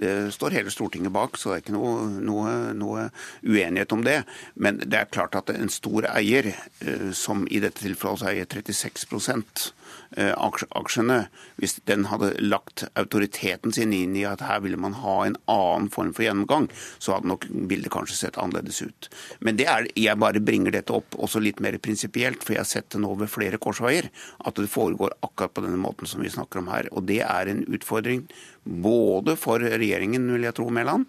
det 0.00 0.14
står 0.36 0.54
hele 0.60 0.72
Stortinget 0.72 1.14
bak, 1.14 1.38
så 1.40 1.50
det 1.50 1.56
er 1.56 1.64
ikke 1.64 1.76
noe, 1.76 2.06
noe, 2.22 2.54
noe 2.78 3.08
uenighet 3.42 3.96
om 3.96 4.04
det. 4.06 4.20
Men 4.54 4.78
det 4.84 5.00
er 5.00 5.10
klart 5.10 5.34
at 5.38 5.50
en 5.54 5.72
stor 5.72 6.06
eier, 6.12 6.52
eh, 6.54 7.10
som 7.16 7.48
i 7.50 7.62
dette 7.62 7.82
tilfellet 7.82 8.28
eier 8.30 8.46
36 8.46 9.72
Eh, 10.16 10.32
aksjene, 10.70 11.26
hvis 11.60 11.74
den 11.84 12.06
hadde 12.08 12.30
lagt 12.38 12.65
autoriteten 12.98 13.72
sin 13.72 13.92
inn 13.96 14.16
i 14.18 14.24
at 14.28 14.42
her 14.44 14.60
ville 14.64 14.78
man 14.80 14.96
ha 15.00 15.16
en 15.26 15.36
annen 15.50 15.88
form 15.92 16.12
for 16.16 16.26
gjennomgang, 16.26 16.68
så 16.98 17.16
hadde 17.16 17.30
nok 17.30 17.46
bildet 17.70 17.92
kanskje 17.94 18.18
sett 18.18 18.38
annerledes 18.40 18.82
ut. 18.82 19.08
Men 19.40 19.58
det 19.60 19.68
er, 19.72 19.88
jeg 19.96 20.20
bare 20.20 20.42
bringer 20.44 20.74
dette 20.74 20.94
opp 20.96 21.16
også 21.16 21.42
litt 21.42 21.62
mer 21.64 21.78
prinsipielt, 21.82 22.44
for 22.44 22.56
jeg 22.56 22.64
har 22.64 22.70
sett 22.70 22.90
det 22.94 23.02
nå 23.02 23.14
ved 23.20 23.32
flere 23.32 23.60
korsveier, 23.62 24.10
at 24.44 24.60
det 24.60 24.72
foregår 24.72 25.16
akkurat 25.20 25.54
på 25.56 25.64
denne 25.64 25.80
måten 25.80 26.10
som 26.10 26.24
vi 26.24 26.32
snakker 26.32 26.62
om 26.62 26.72
her. 26.72 26.90
Og 26.92 27.06
det 27.08 27.22
er 27.26 27.52
en 27.52 27.64
utfordring 27.66 28.26
både 28.66 29.36
for 29.38 29.62
regjeringen, 29.62 30.26
vil 30.34 30.48
jeg 30.48 30.58
tro, 30.58 30.68
Mæland, 30.74 31.06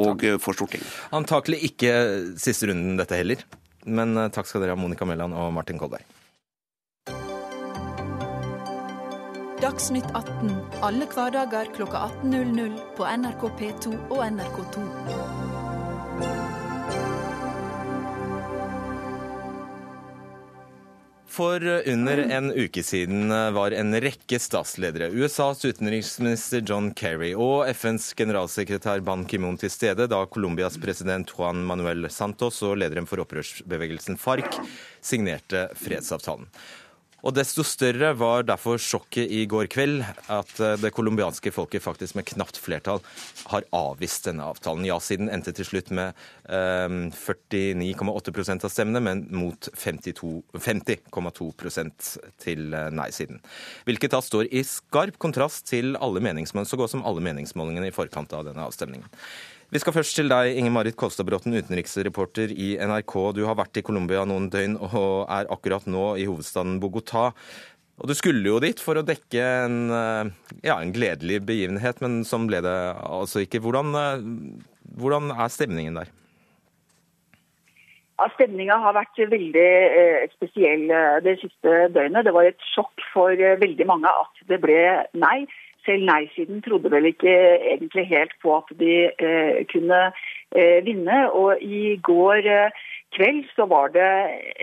og 0.00 0.24
for 0.42 0.56
Stortinget. 0.56 0.88
Antakelig 1.14 1.60
ikke 1.68 1.92
siste 2.40 2.70
runden 2.70 2.98
dette 2.98 3.20
heller. 3.20 3.44
Men 3.84 4.16
eh, 4.16 4.30
takk 4.32 4.48
skal 4.48 4.64
dere 4.64 4.74
ha, 4.74 4.80
Monica 4.80 5.06
Mæland 5.08 5.36
og 5.36 5.52
Martin 5.54 5.80
Kolberg. 5.80 6.04
Dagsnytt 9.64 10.10
18 10.12 10.50
alle 10.84 11.06
hverdager 11.08 11.70
kl 11.72 11.86
18.00 11.88 12.74
på 12.98 13.06
NRK 13.08 13.44
P2 13.56 13.92
og 14.12 14.18
NRK2. 14.26 14.82
For 21.34 21.64
under 21.64 22.22
en 22.36 22.52
uke 22.52 22.84
siden 22.84 23.32
var 23.56 23.72
en 23.72 23.96
rekke 24.04 24.36
statsledere, 24.36 25.08
USAs 25.16 25.64
utenriksminister 25.64 26.60
John 26.60 26.92
Kerry 26.92 27.32
og 27.32 27.64
FNs 27.72 28.12
generalsekretær 28.20 29.00
Ban 29.08 29.24
Ki-moon 29.24 29.56
til 29.64 29.72
stede 29.72 30.10
da 30.12 30.20
Colombias 30.28 30.76
president 30.76 31.32
Juan 31.32 31.64
Manuel 31.64 32.10
Santos 32.12 32.60
og 32.68 32.76
lederen 32.84 33.08
for 33.08 33.24
opprørsbevegelsen 33.24 34.20
FARC 34.20 34.60
signerte 35.00 35.70
fredsavtalen. 35.80 36.52
Og 37.24 37.32
desto 37.32 37.64
større 37.64 38.10
var 38.20 38.44
derfor 38.44 38.76
sjokket 38.80 39.30
i 39.32 39.44
går 39.48 39.68
kveld 39.72 40.02
at 40.32 40.50
eh, 40.60 40.76
det 40.80 40.92
colombianske 40.92 41.52
folket 41.54 41.84
faktisk 41.84 42.18
med 42.18 42.26
knapt 42.28 42.58
flertall 42.60 43.00
har 43.48 43.64
avvist 43.74 44.28
denne 44.28 44.44
avtalen. 44.44 44.84
Ja-siden 44.84 45.30
endte 45.32 45.54
til 45.56 45.68
slutt 45.68 45.88
med 45.94 46.12
eh, 46.44 47.08
49,8% 47.16 48.68
av 48.68 48.72
stemmene, 48.72 49.02
men 49.04 49.24
mot 49.32 49.70
50,2 49.72 51.48
til 52.44 52.76
eh, 52.76 52.92
nei-siden. 52.92 53.40
Hvilket 53.88 54.12
da 54.12 54.20
står 54.24 54.52
i 54.52 54.64
skarp 54.68 55.16
kontrast 55.22 55.64
til 55.72 55.96
alle 55.96 56.20
meningsmålingene, 56.20 56.68
så 56.68 56.80
godt 56.80 56.92
som 56.92 57.06
alle 57.08 57.24
meningsmålingene 57.24 57.88
i 57.88 57.96
forkant 57.96 58.36
av 58.36 58.44
denne 58.50 58.68
avstemningen. 58.68 59.08
Vi 59.74 59.80
skal 59.82 59.90
først 59.96 60.14
til 60.14 60.28
deg, 60.30 60.52
Inger 60.54 60.70
Marit 60.70 60.94
Kolstadbråten, 60.94 61.56
utenriksreporter 61.58 62.52
i 62.54 62.76
NRK. 62.78 63.14
Du 63.34 63.40
har 63.42 63.56
vært 63.58 63.80
i 63.80 63.82
Colombia 63.82 64.20
noen 64.22 64.46
døgn 64.46 64.76
og 64.78 65.24
er 65.26 65.48
akkurat 65.50 65.88
nå 65.90 66.12
i 66.22 66.28
hovedstaden 66.28 66.76
Bogotá. 66.78 67.32
Og 67.98 68.06
Du 68.06 68.14
skulle 68.14 68.46
jo 68.46 68.60
dit 68.62 68.78
for 68.78 68.94
å 68.94 69.02
dekke 69.02 69.42
en, 69.64 69.90
eh, 69.90 70.30
ja, 70.62 70.78
en 70.78 70.94
gledelig 70.94 71.40
begivenhet, 71.42 71.98
men 72.00 72.22
sånn 72.22 72.46
ble 72.46 72.62
det 72.62 72.76
altså 73.02 73.42
ikke. 73.42 73.58
Hvordan, 73.66 73.90
eh, 73.98 74.22
hvordan 74.94 75.34
er 75.34 75.50
stemningen 75.50 75.98
der? 75.98 76.14
Ja, 78.14 78.28
Stemninga 78.36 78.78
har 78.78 78.94
vært 78.94 79.18
veldig 79.18 79.70
eh, 79.98 80.30
spesiell 80.36 80.86
eh, 80.86 81.18
det 81.26 81.40
siste 81.40 81.88
døgnet. 81.90 82.22
Det 82.22 82.32
var 82.36 82.46
et 82.46 82.62
sjokk 82.70 83.02
for 83.10 83.34
eh, 83.34 83.58
veldig 83.58 83.86
mange 83.90 84.06
at 84.06 84.44
det 84.46 84.60
ble 84.62 84.78
nei. 85.18 85.40
Selv 85.84 86.06
nei-siden 86.08 86.62
trodde 86.64 86.90
vel 86.92 87.10
ikke 87.10 87.34
egentlig 87.74 88.06
helt 88.08 88.34
på 88.42 88.56
at 88.56 88.70
de 88.80 88.94
eh, 89.12 89.60
kunne 89.72 90.00
eh, 90.08 90.80
vinne. 90.86 91.18
Og 91.36 91.60
i 91.60 91.96
går 92.02 92.48
eh, 92.48 92.84
kveld 93.16 93.44
så 93.56 93.66
var 93.70 93.92
det 93.94 94.08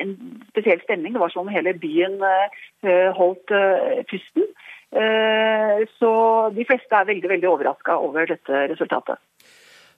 en 0.01 0.15
spesiell 0.49 0.81
stemning. 0.83 1.13
Det 1.13 1.21
var 1.21 1.33
som 1.33 1.45
om 1.45 1.53
hele 1.53 1.75
byen 1.77 2.17
eh, 2.25 3.09
holdt 3.17 3.53
eh, 3.55 4.03
pusten. 4.11 4.49
Så 4.91 6.07
de 6.51 6.65
fleste 6.67 6.97
er 6.97 7.05
veldig 7.07 7.29
veldig 7.31 7.47
overraska 7.47 7.93
over 7.95 8.25
dette 8.27 8.57
resultatet. 8.73 9.21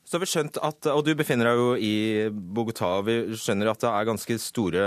Så 0.05 0.19
vi 0.21 0.27
skjønt 0.29 0.59
at, 0.61 0.85
og 0.91 1.01
Du 1.07 1.15
befinner 1.17 1.49
deg 1.49 1.57
jo 1.57 1.71
i 1.81 1.95
Bogotá, 2.29 2.91
vi 3.01 3.15
skjønner 3.33 3.71
at 3.71 3.81
det 3.81 3.89
er 3.89 4.09
ganske 4.11 4.37
store 4.37 4.83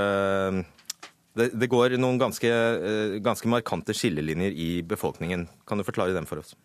Det, 1.36 1.50
det 1.52 1.68
går 1.68 1.98
noen 2.00 2.16
ganske, 2.20 2.48
ganske 3.24 3.50
markante 3.52 3.92
skillelinjer 3.96 4.56
i 4.56 4.70
befolkningen. 4.88 5.44
Kan 5.68 5.78
du 5.78 5.84
forklare 5.84 6.16
dem 6.16 6.28
for 6.28 6.40
oss? 6.40 6.56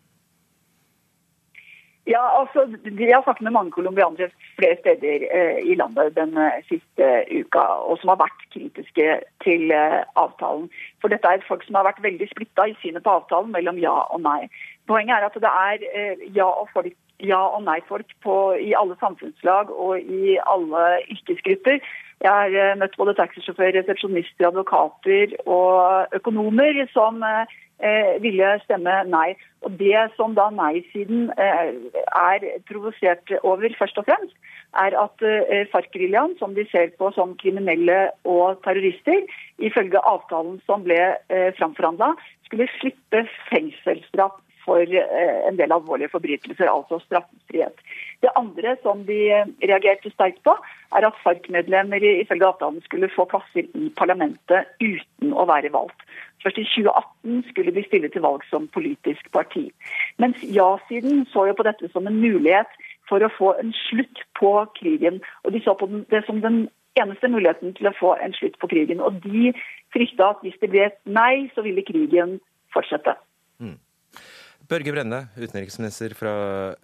Ja, 2.04 2.40
altså, 2.40 2.76
Vi 2.82 3.12
har 3.12 3.22
snakket 3.22 3.44
med 3.44 3.52
mange 3.52 3.70
colombianere 3.70 4.30
flere 4.58 4.76
steder 4.80 5.26
eh, 5.38 5.58
i 5.70 5.74
landet 5.74 6.16
den 6.16 6.36
eh, 6.36 6.58
siste 6.66 7.06
uka, 7.30 7.62
og 7.88 7.98
som 8.00 8.10
har 8.10 8.18
vært 8.24 8.42
kritiske 8.54 9.06
til 9.44 9.70
eh, 9.70 10.02
avtalen. 10.18 10.66
For 11.00 11.14
dette 11.14 11.30
er 11.30 11.46
folk 11.46 11.62
som 11.64 11.78
har 11.78 11.86
vært 11.86 12.02
veldig 12.02 12.26
splitta 12.32 12.66
i 12.66 12.74
synet 12.82 13.06
på 13.06 13.14
avtalen 13.20 13.54
mellom 13.54 13.78
ja 13.78 13.94
og 14.10 14.20
nei. 14.26 14.50
Poenget 14.90 15.14
er 15.14 15.28
at 15.28 15.38
det 15.46 15.52
er 15.52 15.86
eh, 15.94 16.26
ja 16.34 16.48
og, 16.50 16.66
folk, 16.74 16.90
ja 17.22 17.40
og 17.54 17.62
nei-folk 17.66 18.12
i 18.60 18.72
alle 18.78 18.96
samfunnslag 19.00 19.70
og 19.70 20.00
i 20.00 20.38
alle 20.42 20.86
yrkesgrupper. 21.14 21.78
Jeg 22.22 22.30
har 22.30 22.54
eh, 22.54 22.76
møtt 22.78 22.94
både 22.98 23.16
taxisjåfører, 23.18 23.80
resepsjonister, 23.80 24.46
advokater 24.46 25.34
og 25.42 26.12
økonomer 26.14 26.78
som 26.92 27.18
eh, 27.26 27.50
eh, 27.82 28.12
ville 28.22 28.52
stemme 28.62 28.94
nei. 29.10 29.32
Og 29.66 29.74
Det 29.78 30.04
som 30.16 30.36
da 30.38 30.48
nei-siden 30.54 31.32
eh, 31.34 31.72
er 32.18 32.46
provosert 32.70 33.34
over, 33.42 33.74
først 33.78 33.98
og 33.98 34.06
fremst, 34.06 34.36
er 34.78 34.94
at 34.98 35.26
eh, 35.26 35.66
FARC-geriljaen, 35.72 36.36
som 36.38 36.54
de 36.54 36.66
ser 36.70 36.94
på 36.98 37.10
som 37.16 37.34
kriminelle 37.42 38.12
og 38.22 38.62
terrorister, 38.62 39.26
ifølge 39.58 40.06
avtalen 40.14 40.60
som 40.66 40.86
ble 40.86 41.00
eh, 41.02 41.50
framforhandla, 41.58 42.14
skulle 42.46 42.70
slippe 42.78 43.26
fengselsstraff 43.50 44.38
for 44.64 44.82
eh, 44.82 45.38
en 45.48 45.58
del 45.58 45.72
alvorlige 45.74 46.12
forbrytelser, 46.12 46.70
altså 46.70 47.00
straffrihet. 47.04 47.80
Det 48.22 48.32
andre 48.38 48.76
som 48.82 49.04
de 49.08 49.18
eh, 49.34 49.48
reagerte 49.62 50.12
sterkt 50.14 50.42
på, 50.46 50.54
er 50.96 51.06
at 51.08 51.18
FARC-medlemmer 51.24 52.04
ifølge 52.12 52.46
avtalen 52.46 52.82
skulle 52.84 53.10
få 53.12 53.26
plasser 53.30 53.68
i 53.78 53.88
parlamentet 53.98 54.70
uten 54.82 55.32
å 55.32 55.46
være 55.50 55.72
valgt. 55.74 56.06
Først 56.42 56.58
i 56.58 56.66
2018 56.66 57.42
skulle 57.50 57.74
de 57.74 57.84
stille 57.86 58.10
til 58.10 58.24
valg 58.24 58.44
som 58.50 58.68
politisk 58.74 59.30
parti. 59.34 59.68
Mens 60.18 60.42
ja-siden 60.42 61.26
så 61.32 61.46
jo 61.48 61.56
på 61.58 61.66
dette 61.66 61.90
som 61.92 62.06
en 62.06 62.20
mulighet 62.22 62.70
for 63.08 63.22
å 63.22 63.32
få 63.38 63.54
en 63.62 63.74
slutt 63.86 64.24
på 64.38 64.54
krigen. 64.78 65.20
Og 65.44 65.54
de 65.54 65.62
så 65.62 65.74
på 65.78 65.88
det 66.10 66.24
som 66.26 66.40
den 66.42 66.64
eneste 66.98 67.30
muligheten 67.30 67.74
til 67.78 67.88
å 67.88 67.96
få 67.96 68.16
en 68.20 68.34
slutt 68.36 68.58
på 68.60 68.70
krigen. 68.72 69.00
Og 69.00 69.22
de 69.24 69.52
frykta 69.94 70.32
at 70.32 70.42
hvis 70.44 70.58
det 70.60 70.72
ble 70.72 70.88
et 70.88 70.98
nei, 71.06 71.48
så 71.54 71.64
ville 71.66 71.84
krigen 71.86 72.38
fortsette. 72.74 73.14
Børge 74.72 74.92
Brende, 74.94 75.26
utenriksminister 75.36 76.14
fra 76.16 76.30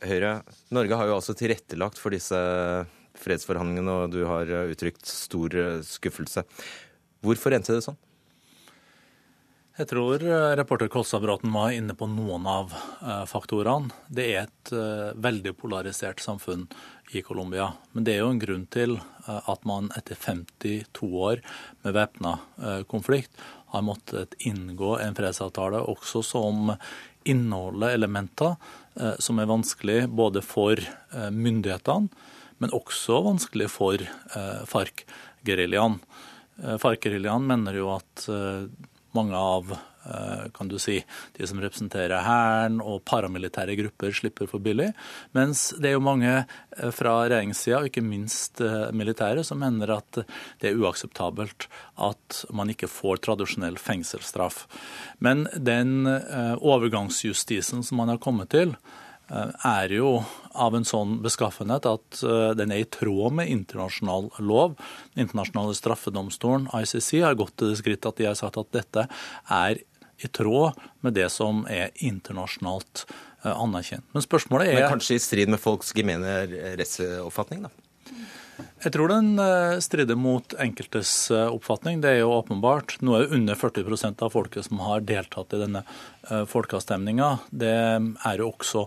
Høyre. 0.05 0.43
Norge 0.77 0.97
har 1.01 1.09
jo 1.09 1.15
altså 1.17 1.33
tilrettelagt 1.33 1.97
for 1.97 2.13
disse 2.13 2.37
fredsforhandlingene, 3.17 3.95
og 4.03 4.13
du 4.13 4.27
har 4.29 4.51
uttrykt 4.69 5.09
stor 5.09 5.57
skuffelse. 5.89 6.45
Hvorfor 7.25 7.57
endte 7.57 7.79
det 7.79 7.87
sånn? 7.87 7.97
Jeg 9.79 9.93
tror 9.93 10.23
eh, 10.27 10.53
reporter 10.59 10.89
Kolstadbråten 10.91 11.53
var 11.55 11.71
inne 11.71 11.95
på 11.95 12.09
noen 12.11 12.49
av 12.51 12.73
eh, 12.75 13.23
faktorene. 13.31 13.95
Det 14.11 14.25
er 14.33 14.49
et 14.49 14.73
eh, 14.75 15.13
veldig 15.15 15.53
polarisert 15.55 16.19
samfunn 16.19 16.65
i 17.15 17.23
Colombia. 17.23 17.69
Men 17.95 18.05
det 18.05 18.17
er 18.17 18.25
jo 18.25 18.33
en 18.33 18.43
grunn 18.43 18.65
til 18.75 18.99
at 19.29 19.65
man 19.69 19.91
etter 19.97 20.17
52 20.17 21.09
år 21.21 21.41
med 21.85 21.95
væpna 21.95 22.31
konflikt 22.89 23.41
har 23.73 23.85
måttet 23.85 24.37
inngå 24.49 24.95
en 25.01 25.17
fredsavtale 25.17 25.83
også 25.93 26.23
som 26.25 26.71
inneholder 27.29 27.95
elementer 27.99 28.57
som 29.23 29.39
er 29.39 29.47
vanskelig 29.47 29.99
både 30.11 30.41
for 30.43 30.81
myndighetene, 31.31 32.09
men 32.59 32.73
også 32.75 33.21
vanskelig 33.23 33.69
for 33.71 34.03
FARC-geriljaen. 34.67 36.01
FARC-geriljaen 36.83 37.47
mener 37.47 37.79
jo 37.79 37.93
at 37.95 38.25
mange 39.17 39.37
av 39.37 39.73
eh, 39.73 39.79
kan 40.55 40.69
du 40.71 40.77
si, 40.83 40.99
de 41.37 41.49
som 41.49 41.61
representerer 41.63 42.25
Hæren 42.25 42.81
og 42.83 43.03
paramilitære 43.09 43.77
grupper, 43.79 44.15
slipper 44.15 44.51
for 44.51 44.63
billig. 44.63 44.91
Mens 45.37 45.69
det 45.79 45.93
er 45.93 45.97
jo 45.97 46.05
mange 46.05 46.31
eh, 46.35 46.93
fra 46.95 47.17
regjeringssida, 47.25 47.83
og 47.83 47.91
ikke 47.91 48.05
minst 48.05 48.63
eh, 48.65 48.89
militære, 48.97 49.45
som 49.47 49.61
mener 49.63 49.97
at 49.99 50.23
det 50.63 50.71
er 50.71 50.79
uakseptabelt 50.79 51.69
at 52.09 52.45
man 52.55 52.71
ikke 52.73 52.91
får 52.91 53.23
tradisjonell 53.27 53.79
fengselsstraff. 53.81 54.65
Men 55.25 55.47
den 55.55 56.07
overgangsjustisen 56.07 57.83
som 57.85 58.01
man 58.01 58.13
har 58.13 58.21
kommet 58.23 58.53
til, 58.55 58.75
Eh, 59.29 59.51
er 59.69 59.93
jo 59.93 60.23
av 60.57 60.73
en 60.77 60.87
sånn 60.89 61.19
beskaffenhet 61.25 61.85
at 61.89 62.21
eh, 62.25 62.55
den 62.57 62.73
er 62.73 62.81
i 62.81 62.89
tråd 62.89 63.37
med 63.37 63.51
internasjonal 63.53 64.31
lov. 64.41 64.79
Den 65.13 65.27
internasjonale 65.27 65.77
straffedomstolen, 65.77 66.71
ICC, 66.73 67.11
har 67.27 67.37
gått 67.37 67.59
til 67.61 67.75
det 67.75 67.81
skritt 67.83 68.09
at 68.09 68.17
de 68.17 68.29
har 68.31 68.39
sagt 68.39 68.57
at 68.61 68.73
dette 68.73 69.05
er 69.53 69.83
i 70.19 70.29
tråd 70.29 70.79
med 71.01 71.15
det 71.15 71.29
som 71.33 71.65
er 71.71 71.91
internasjonalt 71.95 73.05
eh, 73.45 73.53
anerkjent. 73.53 74.07
Men 74.15 74.25
spørsmålet 74.25 74.73
er 74.73 74.81
Men 74.83 74.97
Kanskje 74.97 75.19
i 75.19 75.23
strid 75.23 75.53
med 75.53 75.63
folks 75.63 75.95
gemene 75.97 76.41
rettsoppfatning, 76.79 77.69
da? 77.69 77.75
Jeg 78.83 78.91
tror 78.95 79.11
den 79.11 79.39
eh, 79.39 79.79
strider 79.83 80.19
mot 80.19 80.55
enkeltes 80.59 81.31
eh, 81.31 81.47
oppfatning. 81.47 82.03
Det 82.03 82.11
er 82.11 82.21
jo 82.25 82.35
åpenbart. 82.35 82.97
Nå 83.03 83.15
er 83.15 83.27
det 83.27 83.39
under 83.39 83.59
40% 83.59 84.25
av 84.27 84.35
folket 84.35 84.67
som 84.67 84.83
har 84.83 85.07
deltatt 85.07 85.55
i 85.55 85.63
denne 85.63 85.85
folkeavstemninga. 86.29 87.29
Det 87.49 87.71
er 87.73 88.41
jo 88.43 88.51
også 88.51 88.83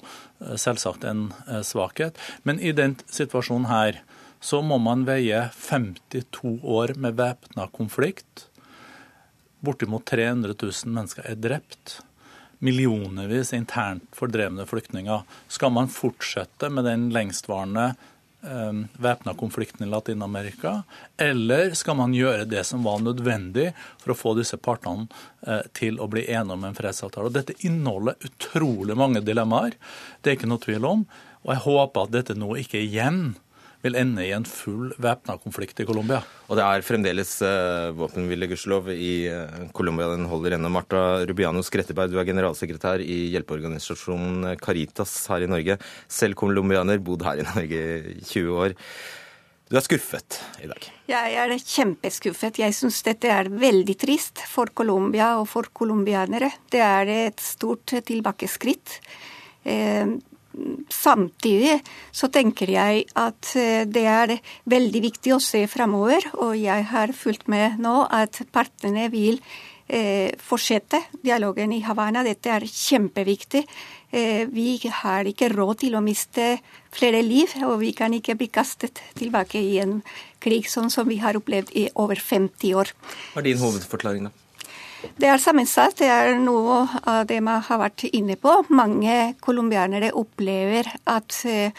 selvsagt 0.60 1.08
en 1.10 1.32
svakhet. 1.65 2.20
Men 2.46 2.60
i 2.62 2.70
den 2.76 3.00
situasjonen 3.10 3.65
her 3.72 4.04
så 4.41 4.60
må 4.65 4.78
man 4.82 5.06
veie 5.08 5.48
52 5.56 6.60
år 6.62 6.96
med 7.02 7.17
væpna 7.17 7.67
konflikt. 7.74 8.51
Bortimot 9.62 10.06
300 10.10 10.56
000 10.58 10.95
mennesker 10.95 11.28
er 11.30 11.38
drept. 11.39 12.00
Millionervis 12.62 13.54
internt 13.58 14.06
fordrevne 14.13 14.67
flyktninger. 14.69 15.24
Skal 15.50 15.74
man 15.74 15.89
fortsette 15.89 16.69
med 16.74 16.86
den 16.89 17.10
lengstvarende 17.13 17.91
Eh, 18.43 18.74
væpna 18.97 19.34
konflikten 19.34 19.88
i 19.88 19.89
Latin-Amerika, 19.89 20.84
eller 21.17 21.74
skal 21.74 21.95
man 21.95 22.13
gjøre 22.13 22.47
det 22.50 22.63
som 22.65 22.82
var 22.84 22.97
nødvendig 23.00 23.67
for 24.02 24.13
å 24.13 24.17
få 24.17 24.32
disse 24.39 24.58
partene 24.58 25.06
eh, 25.45 25.62
til 25.78 26.00
å 26.02 26.08
bli 26.10 26.24
enige 26.26 26.58
om 26.58 26.65
en 26.65 26.78
fredsavtale? 26.78 27.30
Og 27.30 27.36
dette 27.36 27.54
inneholder 27.62 28.17
utrolig 28.26 28.95
mange 28.97 29.21
dilemmaer, 29.21 29.78
det 30.21 30.32
er 30.32 30.39
ikke 30.39 30.50
noe 30.50 30.63
tvil 30.63 30.89
om. 30.89 31.04
Og 31.45 31.54
jeg 31.54 31.63
håper 31.67 32.08
at 32.08 32.15
dette 32.15 32.38
nå 32.39 32.56
ikke 32.63 32.82
igjen 32.82 33.21
vil 33.82 33.98
ende 33.98 34.26
i 34.26 34.34
en 34.36 34.46
full 34.48 34.91
væpna 35.02 35.38
konflikt 35.41 35.82
i 35.82 35.88
Colombia. 35.88 36.22
Og 36.50 36.60
det 36.60 36.65
er 36.65 36.86
fremdeles 36.86 37.34
uh, 37.46 37.91
våpenhvile, 37.98 38.50
gudskjelov, 38.52 38.91
i 38.94 39.13
uh, 39.32 39.63
Colombia. 39.76 40.12
Den 40.13 40.28
holder 40.30 40.58
ennå. 40.58 40.72
Marta 40.74 41.24
Rubiano 41.30 41.63
Skretteberg, 41.65 42.13
du 42.13 42.20
er 42.22 42.30
generalsekretær 42.30 43.02
i 43.04 43.24
hjelpeorganisasjonen 43.34 44.54
Caritas 44.62 45.15
her 45.32 45.48
i 45.48 45.50
Norge. 45.52 45.80
Selv 46.12 46.38
colombianer, 46.41 47.02
bodd 47.02 47.26
her 47.28 47.41
i 47.41 47.48
Norge 47.48 47.82
i 48.13 48.22
20 48.22 48.62
år. 48.65 48.78
Du 49.72 49.78
er 49.80 49.86
skuffet 49.86 50.36
i 50.60 50.67
dag? 50.67 50.88
Jeg 51.08 51.36
er 51.39 51.54
kjempeskuffet. 51.56 52.58
Jeg 52.60 52.76
syns 52.76 52.98
dette 53.08 53.30
er 53.32 53.48
veldig 53.48 53.96
trist 54.02 54.41
for 54.52 54.67
Colombia 54.76 55.38
og 55.39 55.48
for 55.48 55.72
colombianere. 55.72 56.50
Det 56.67 56.82
er 56.84 57.12
et 57.13 57.39
stort 57.39 57.96
tilbakeskritt. 58.04 59.00
Samtidig 60.92 61.78
så 62.12 62.28
tenker 62.34 62.70
jeg 62.74 63.06
at 63.20 63.54
eh, 63.60 63.84
det 63.88 64.06
er 64.10 64.36
veldig 64.70 65.02
viktig 65.08 65.36
å 65.36 65.42
se 65.44 65.64
framover, 65.72 66.28
og 66.44 66.58
jeg 66.60 66.88
har 66.92 67.14
fulgt 67.16 67.48
med 67.52 67.80
nå 67.82 68.02
at 68.12 68.42
partene 68.52 69.08
vil 69.14 69.40
eh, 69.88 70.32
fortsette 70.42 71.00
dialogen 71.24 71.72
i 71.76 71.82
Havana. 71.86 72.26
Dette 72.28 72.52
er 72.52 72.68
kjempeviktig. 72.68 73.64
Eh, 74.12 74.44
vi 74.52 74.76
har 75.02 75.28
ikke 75.30 75.52
råd 75.54 75.86
til 75.86 75.96
å 75.96 76.04
miste 76.04 76.58
flere 76.92 77.24
liv, 77.24 77.56
og 77.64 77.80
vi 77.86 77.94
kan 77.96 78.14
ikke 78.14 78.36
bli 78.40 78.52
kastet 78.52 79.00
tilbake 79.16 79.62
i 79.62 79.80
en 79.84 80.02
krig 80.44 80.68
sånn 80.68 80.92
som 80.92 81.08
vi 81.08 81.22
har 81.24 81.40
opplevd 81.40 81.72
i 81.80 81.88
over 81.96 82.20
50 82.20 82.76
år. 82.76 82.92
Hva 83.32 83.44
er 83.44 83.52
din 83.52 83.62
hovedforklaring, 83.62 84.28
da? 84.28 84.40
Det 85.18 85.30
er 85.30 85.42
sammensatt. 85.42 85.98
Det 86.00 86.10
er 86.12 86.36
noe 86.42 86.84
av 87.08 87.26
det 87.30 87.40
man 87.44 87.64
har 87.66 87.82
vært 87.82 88.06
inne 88.12 88.38
på. 88.40 88.62
Mange 88.74 89.34
colombianere 89.42 90.12
opplever 90.18 90.90
at 91.10 91.38
eh, 91.50 91.74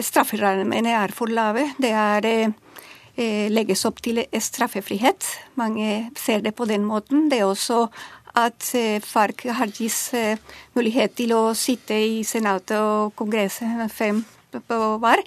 strafferammene 0.00 0.94
er 0.94 1.14
for 1.14 1.30
lave. 1.32 1.70
Det 1.78 1.90
er 1.90 2.28
eh, 2.30 3.48
legges 3.50 3.84
opp 3.88 4.02
til 4.04 4.22
straffefrihet. 4.30 5.26
Mange 5.60 6.08
ser 6.18 6.44
det 6.46 6.54
på 6.58 6.68
den 6.70 6.86
måten. 6.86 7.26
Det 7.32 7.42
er 7.42 7.50
også 7.50 7.86
at 8.38 8.72
eh, 8.78 8.98
FARC 9.02 9.46
har 9.58 9.70
gitt 9.72 10.14
eh, 10.16 10.38
mulighet 10.76 11.16
til 11.18 11.34
å 11.36 11.42
sitte 11.58 11.96
i 11.98 12.20
Senatet 12.26 12.78
og 12.78 13.14
Kongressen 13.18 13.88
fem 13.90 14.22
på 14.52 14.78
hver, 15.02 15.22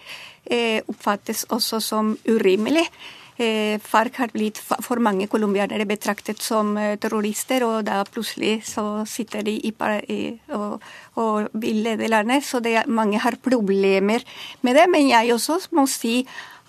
eh, 0.46 0.82
oppfattes 0.90 1.46
også 1.50 1.82
som 1.84 2.16
urimelig. 2.28 2.88
FARC 3.38 4.18
har 4.20 4.32
blitt 4.34 4.60
for 4.62 5.02
mange 5.02 5.26
colombianere 5.32 5.88
betraktet 5.90 6.42
som 6.44 6.76
terrorister, 7.02 7.64
og 7.66 7.88
da 7.88 8.02
plutselig 8.06 8.60
så 8.70 9.04
sitter 9.10 9.46
de 9.48 9.56
i, 9.58 10.22
og, 10.54 10.84
og 11.18 11.50
vil 11.64 11.82
lede 11.88 12.10
landet. 12.12 12.46
Så 12.46 12.62
det, 12.62 12.84
mange 12.88 13.22
har 13.24 13.40
problemer 13.42 14.22
med 14.62 14.78
det. 14.78 14.88
Men 14.92 15.10
jeg 15.10 15.34
også 15.34 15.58
må 15.78 15.88
si 15.90 16.22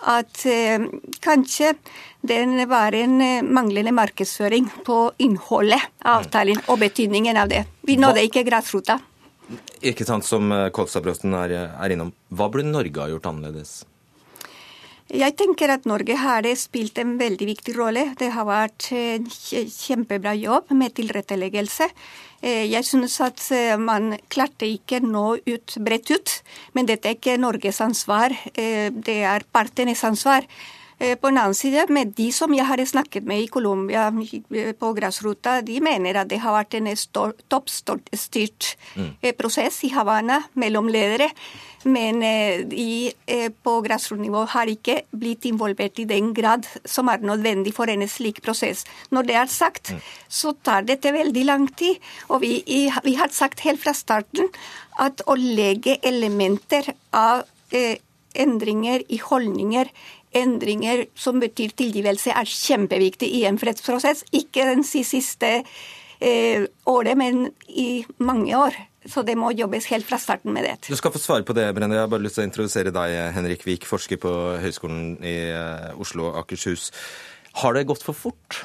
at 0.02 0.46
eh, 0.50 0.82
kanskje 1.22 1.74
den 2.26 2.56
var 2.70 2.94
en 2.94 3.20
eh, 3.20 3.42
manglende 3.42 3.92
markedsføring 3.94 4.68
på 4.86 4.98
innholdet 5.22 5.80
av 6.02 6.22
avtalen 6.22 6.58
og 6.66 6.80
betydningen 6.82 7.38
av 7.38 7.52
det. 7.52 7.64
Vi 7.86 7.98
nådde 8.00 8.26
ikke 8.26 8.46
grasrota. 8.46 8.98
Ikke 9.82 10.06
sant, 10.06 10.24
som 10.24 10.52
Kolstadbrøsten 10.72 11.34
er, 11.36 11.54
er 11.74 11.94
innom. 11.94 12.12
Hva 12.32 12.48
burde 12.50 12.70
Norge 12.70 13.02
ha 13.02 13.10
gjort 13.10 13.26
annerledes? 13.30 13.82
Jeg 15.12 15.34
tenker 15.36 15.68
at 15.68 15.84
Norge 15.84 16.14
har 16.16 16.46
spilt 16.56 16.96
en 17.02 17.18
veldig 17.20 17.44
viktig 17.44 17.74
rolle. 17.76 18.06
Det 18.16 18.30
har 18.32 18.46
vært 18.48 18.86
en 18.96 19.26
kjempebra 19.28 20.32
jobb 20.40 20.72
med 20.72 20.94
tilretteleggelse. 20.96 21.90
Eh, 22.40 22.64
jeg 22.72 22.86
synes 22.88 23.18
at 23.20 23.42
eh, 23.52 23.74
man 23.76 24.14
klarte 24.32 24.64
ikke 24.64 25.02
nå 25.04 25.36
ut 25.44 25.76
bredt 25.84 26.14
ut, 26.16 26.32
men 26.72 26.88
dette 26.88 27.10
er 27.10 27.18
ikke 27.18 27.36
Norges 27.36 27.82
ansvar. 27.84 28.32
Eh, 28.56 28.88
det 28.88 29.18
er 29.28 29.44
partenes 29.52 30.00
ansvar. 30.08 30.48
Eh, 31.02 31.16
på 31.18 31.28
den 31.32 31.38
annen 31.40 31.54
side, 31.54 31.88
med 31.90 32.12
de 32.14 32.28
som 32.30 32.52
jeg 32.54 32.66
har 32.68 32.78
snakket 32.86 33.26
med 33.26 33.42
i 33.42 33.48
Colombia 33.50 34.06
på 34.78 34.90
grasrota, 34.94 35.56
de 35.66 35.80
mener 35.82 36.20
at 36.20 36.28
det 36.30 36.38
har 36.44 36.54
vært 36.54 36.76
en 36.78 36.86
toppstyrt 37.50 38.76
mm. 38.94 39.08
Eh, 39.22 39.34
prosess 39.34 39.80
i 39.82 39.90
Havana 39.90 40.38
mellom 40.54 40.86
ledere. 40.92 41.32
Men 41.82 42.20
de 42.70 43.10
eh, 43.26 43.48
på 43.50 43.72
grasrotnivå 43.82 44.44
har 44.52 44.70
ikke 44.70 45.00
blitt 45.10 45.48
involvert 45.50 45.98
i 45.98 46.06
den 46.06 46.30
grad 46.36 46.68
som 46.86 47.10
er 47.10 47.24
nødvendig 47.26 47.74
for 47.74 47.90
en 47.90 48.06
slik 48.06 48.38
prosess. 48.44 48.84
Når 49.10 49.26
det 49.26 49.38
er 49.40 49.50
sagt, 49.50 49.90
mm. 49.90 50.06
så 50.28 50.54
tar 50.62 50.86
dette 50.86 51.10
veldig 51.10 51.44
lang 51.48 51.66
tid. 51.74 51.98
Og 52.30 52.44
vi, 52.46 52.62
vi 53.02 53.18
har 53.18 53.34
sagt 53.34 53.66
helt 53.66 53.82
fra 53.82 53.96
starten 53.98 54.54
at 55.02 55.26
å 55.26 55.34
legge 55.34 55.98
elementer 56.06 56.94
av 57.10 57.42
endringer 58.32 59.02
i 59.12 59.18
holdninger 59.18 59.90
endringer 60.36 61.06
som 61.18 61.40
betyr 61.42 61.74
tilgivelse, 61.78 62.32
er 62.34 62.48
kjempeviktig 62.48 63.28
i 63.40 63.44
en 63.48 63.60
fredsprosess. 63.60 64.24
Ikke 64.32 64.66
den 64.68 64.84
siste 64.86 65.52
eh, 65.62 66.64
året, 66.88 67.18
men 67.18 67.48
i 67.68 68.04
mange 68.18 68.56
år. 68.58 68.78
Så 69.04 69.24
det 69.26 69.34
må 69.34 69.50
jobbes 69.58 69.88
helt 69.90 70.06
fra 70.06 70.18
starten 70.22 70.54
med 70.54 70.66
det. 70.66 70.76
Du 70.86 70.94
skal 70.98 71.10
få 71.14 71.18
svare 71.18 71.46
på 71.46 71.56
det, 71.58 71.66
Brenne. 71.74 71.96
Jeg 71.96 72.04
har 72.04 72.12
bare 72.12 72.22
lyst 72.22 72.38
til 72.38 72.44
å 72.44 72.50
introdusere 72.50 72.94
deg, 72.94 73.16
Henrik 73.34 73.66
Vik, 73.66 73.88
forsker 73.88 74.20
på 74.22 74.34
Høgskolen 74.62 75.16
i 75.26 75.36
eh, 75.50 75.90
Oslo 75.98 76.30
og 76.30 76.38
Akershus. 76.44 76.92
Har 77.62 77.74
det 77.74 77.88
gått 77.90 78.06
for 78.06 78.16
fort? 78.16 78.62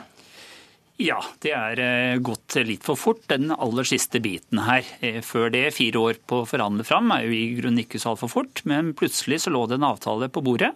Ja, 0.98 1.20
det 1.46 1.52
er 1.54 1.80
eh, 1.82 2.20
gått 2.26 2.56
litt 2.66 2.86
for 2.86 2.98
fort, 2.98 3.22
den 3.30 3.52
aller 3.54 3.86
siste 3.86 4.22
biten 4.22 4.64
her. 4.66 4.86
Eh, 5.06 5.20
før 5.26 5.52
det, 5.54 5.68
fire 5.76 6.02
år 6.02 6.22
på 6.26 6.42
å 6.42 6.48
forhandle 6.50 6.86
fram, 6.88 7.12
er 7.14 7.28
jo 7.28 7.36
i 7.38 7.52
grunnen 7.60 7.84
ikke 7.84 8.02
så 8.02 8.16
altfor 8.16 8.32
fort. 8.34 8.64
Men 8.70 8.96
plutselig 8.98 9.44
så 9.44 9.54
lå 9.54 9.68
det 9.70 9.78
en 9.78 9.90
avtale 9.92 10.30
på 10.34 10.42
bordet. 10.46 10.72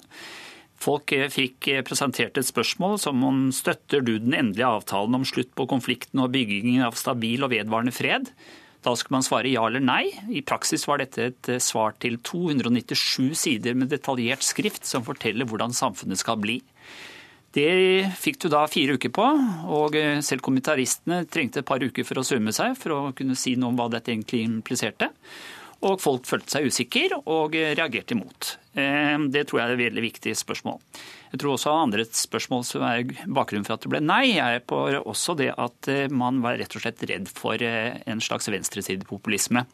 Folk 0.82 1.14
eh, 1.14 1.30
fikk 1.30 1.70
eh, 1.70 1.84
presentert 1.86 2.40
et 2.40 2.48
spørsmål 2.48 2.98
som 3.02 3.22
om 3.28 3.44
støtter 3.54 4.02
du 4.06 4.16
den 4.18 4.34
endelige 4.34 4.70
avtalen 4.80 5.20
om 5.20 5.28
slutt 5.28 5.54
på 5.58 5.68
konflikten 5.70 6.24
og 6.24 6.32
byggingen 6.34 6.82
av 6.88 6.98
stabil 6.98 7.46
og 7.46 7.54
vedvarende 7.54 7.94
fred. 7.94 8.32
Da 8.82 8.96
skulle 8.98 9.20
man 9.20 9.28
svare 9.28 9.52
ja 9.52 9.68
eller 9.68 9.84
nei. 9.84 10.08
I 10.34 10.42
praksis 10.42 10.88
var 10.90 11.04
dette 11.04 11.28
et 11.30 11.52
eh, 11.54 11.62
svar 11.62 11.94
til 12.02 12.18
297 12.26 13.30
sider 13.38 13.78
med 13.78 13.94
detaljert 13.94 14.46
skrift 14.46 14.90
som 14.90 15.06
forteller 15.06 15.46
hvordan 15.50 15.76
samfunnet 15.78 16.22
skal 16.22 16.42
bli. 16.42 16.58
Det 17.52 17.70
fikk 18.16 18.40
du 18.42 18.48
da 18.50 18.64
fire 18.72 18.96
uker 18.96 19.12
på, 19.12 19.26
og 19.76 19.98
selv 20.24 20.40
kommentaristene 20.46 21.26
trengte 21.28 21.60
et 21.60 21.68
par 21.68 21.84
uker 21.84 22.06
for 22.08 22.22
å 22.22 22.24
summe 22.24 22.54
seg 22.56 22.78
for 22.80 22.94
å 22.96 23.00
kunne 23.12 23.36
si 23.36 23.58
noe 23.60 23.74
om 23.74 23.76
hva 23.76 23.90
dette 23.92 24.14
egentlig 24.14 24.46
impliserte. 24.46 25.10
Og 25.82 26.02
folk 26.02 26.28
følte 26.30 26.58
seg 26.58 26.68
usikre 26.70 27.22
og 27.26 27.56
reagerte 27.58 28.14
imot. 28.14 28.56
Eh, 28.72 29.18
det 29.34 29.50
tror 29.50 29.60
jeg 29.60 29.68
er 29.68 29.74
et 29.74 29.82
veldig 29.82 30.04
viktig 30.06 30.34
spørsmål. 30.40 30.78
Jeg 31.32 31.40
tror 31.42 31.56
også 31.56 31.72
andre 31.76 32.06
spørsmål 32.06 32.64
som 32.68 32.84
er 32.88 33.04
bakgrunnen 33.24 33.66
for 33.68 33.76
at 33.76 33.84
det 33.84 33.92
ble 33.92 34.00
nei, 34.04 34.38
er 34.40 34.62
på 34.68 34.80
også 35.00 35.36
det 35.40 35.50
at 35.60 35.90
eh, 35.92 36.12
man 36.12 36.40
var 36.44 36.58
rett 36.60 36.76
og 36.76 36.84
slett 36.84 37.04
redd 37.08 37.28
for 37.32 37.60
eh, 37.64 38.00
en 38.08 38.24
slags 38.24 38.48
venstresidepopulisme. 38.52 39.66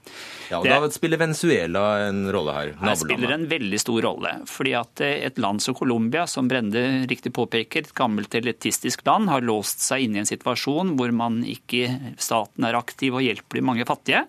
Ja, 0.49 0.59
og 0.59 0.65
det, 0.65 0.75
Da 0.81 0.91
spiller 0.93 1.21
Venezuela 1.21 1.85
en 2.07 2.25
rolle 2.33 2.57
her? 2.57 2.73
Det 2.81 2.95
spiller 3.03 3.35
en 3.37 3.47
veldig 3.49 3.81
stor 3.81 4.01
rolle. 4.05 4.33
fordi 4.49 4.73
at 4.77 5.01
et 5.07 5.41
land 5.41 5.61
som 5.61 5.77
Colombia, 5.77 6.25
som 6.29 6.49
Brende 6.49 7.05
riktig 7.09 7.33
påpeker, 7.37 7.85
et 7.85 7.97
gammelt 7.97 8.33
elitistisk 8.33 9.05
land, 9.05 9.29
har 9.29 9.45
låst 9.45 9.85
seg 9.85 10.07
inne 10.07 10.21
i 10.21 10.25
en 10.25 10.29
situasjon 10.29 10.95
hvor 10.97 11.13
man 11.13 11.43
ikke, 11.45 12.15
staten 12.17 12.65
er 12.65 12.77
aktiv 12.77 13.13
og 13.13 13.25
hjelper 13.25 13.61
de 13.61 13.65
mange 13.65 13.85
fattige. 13.85 14.25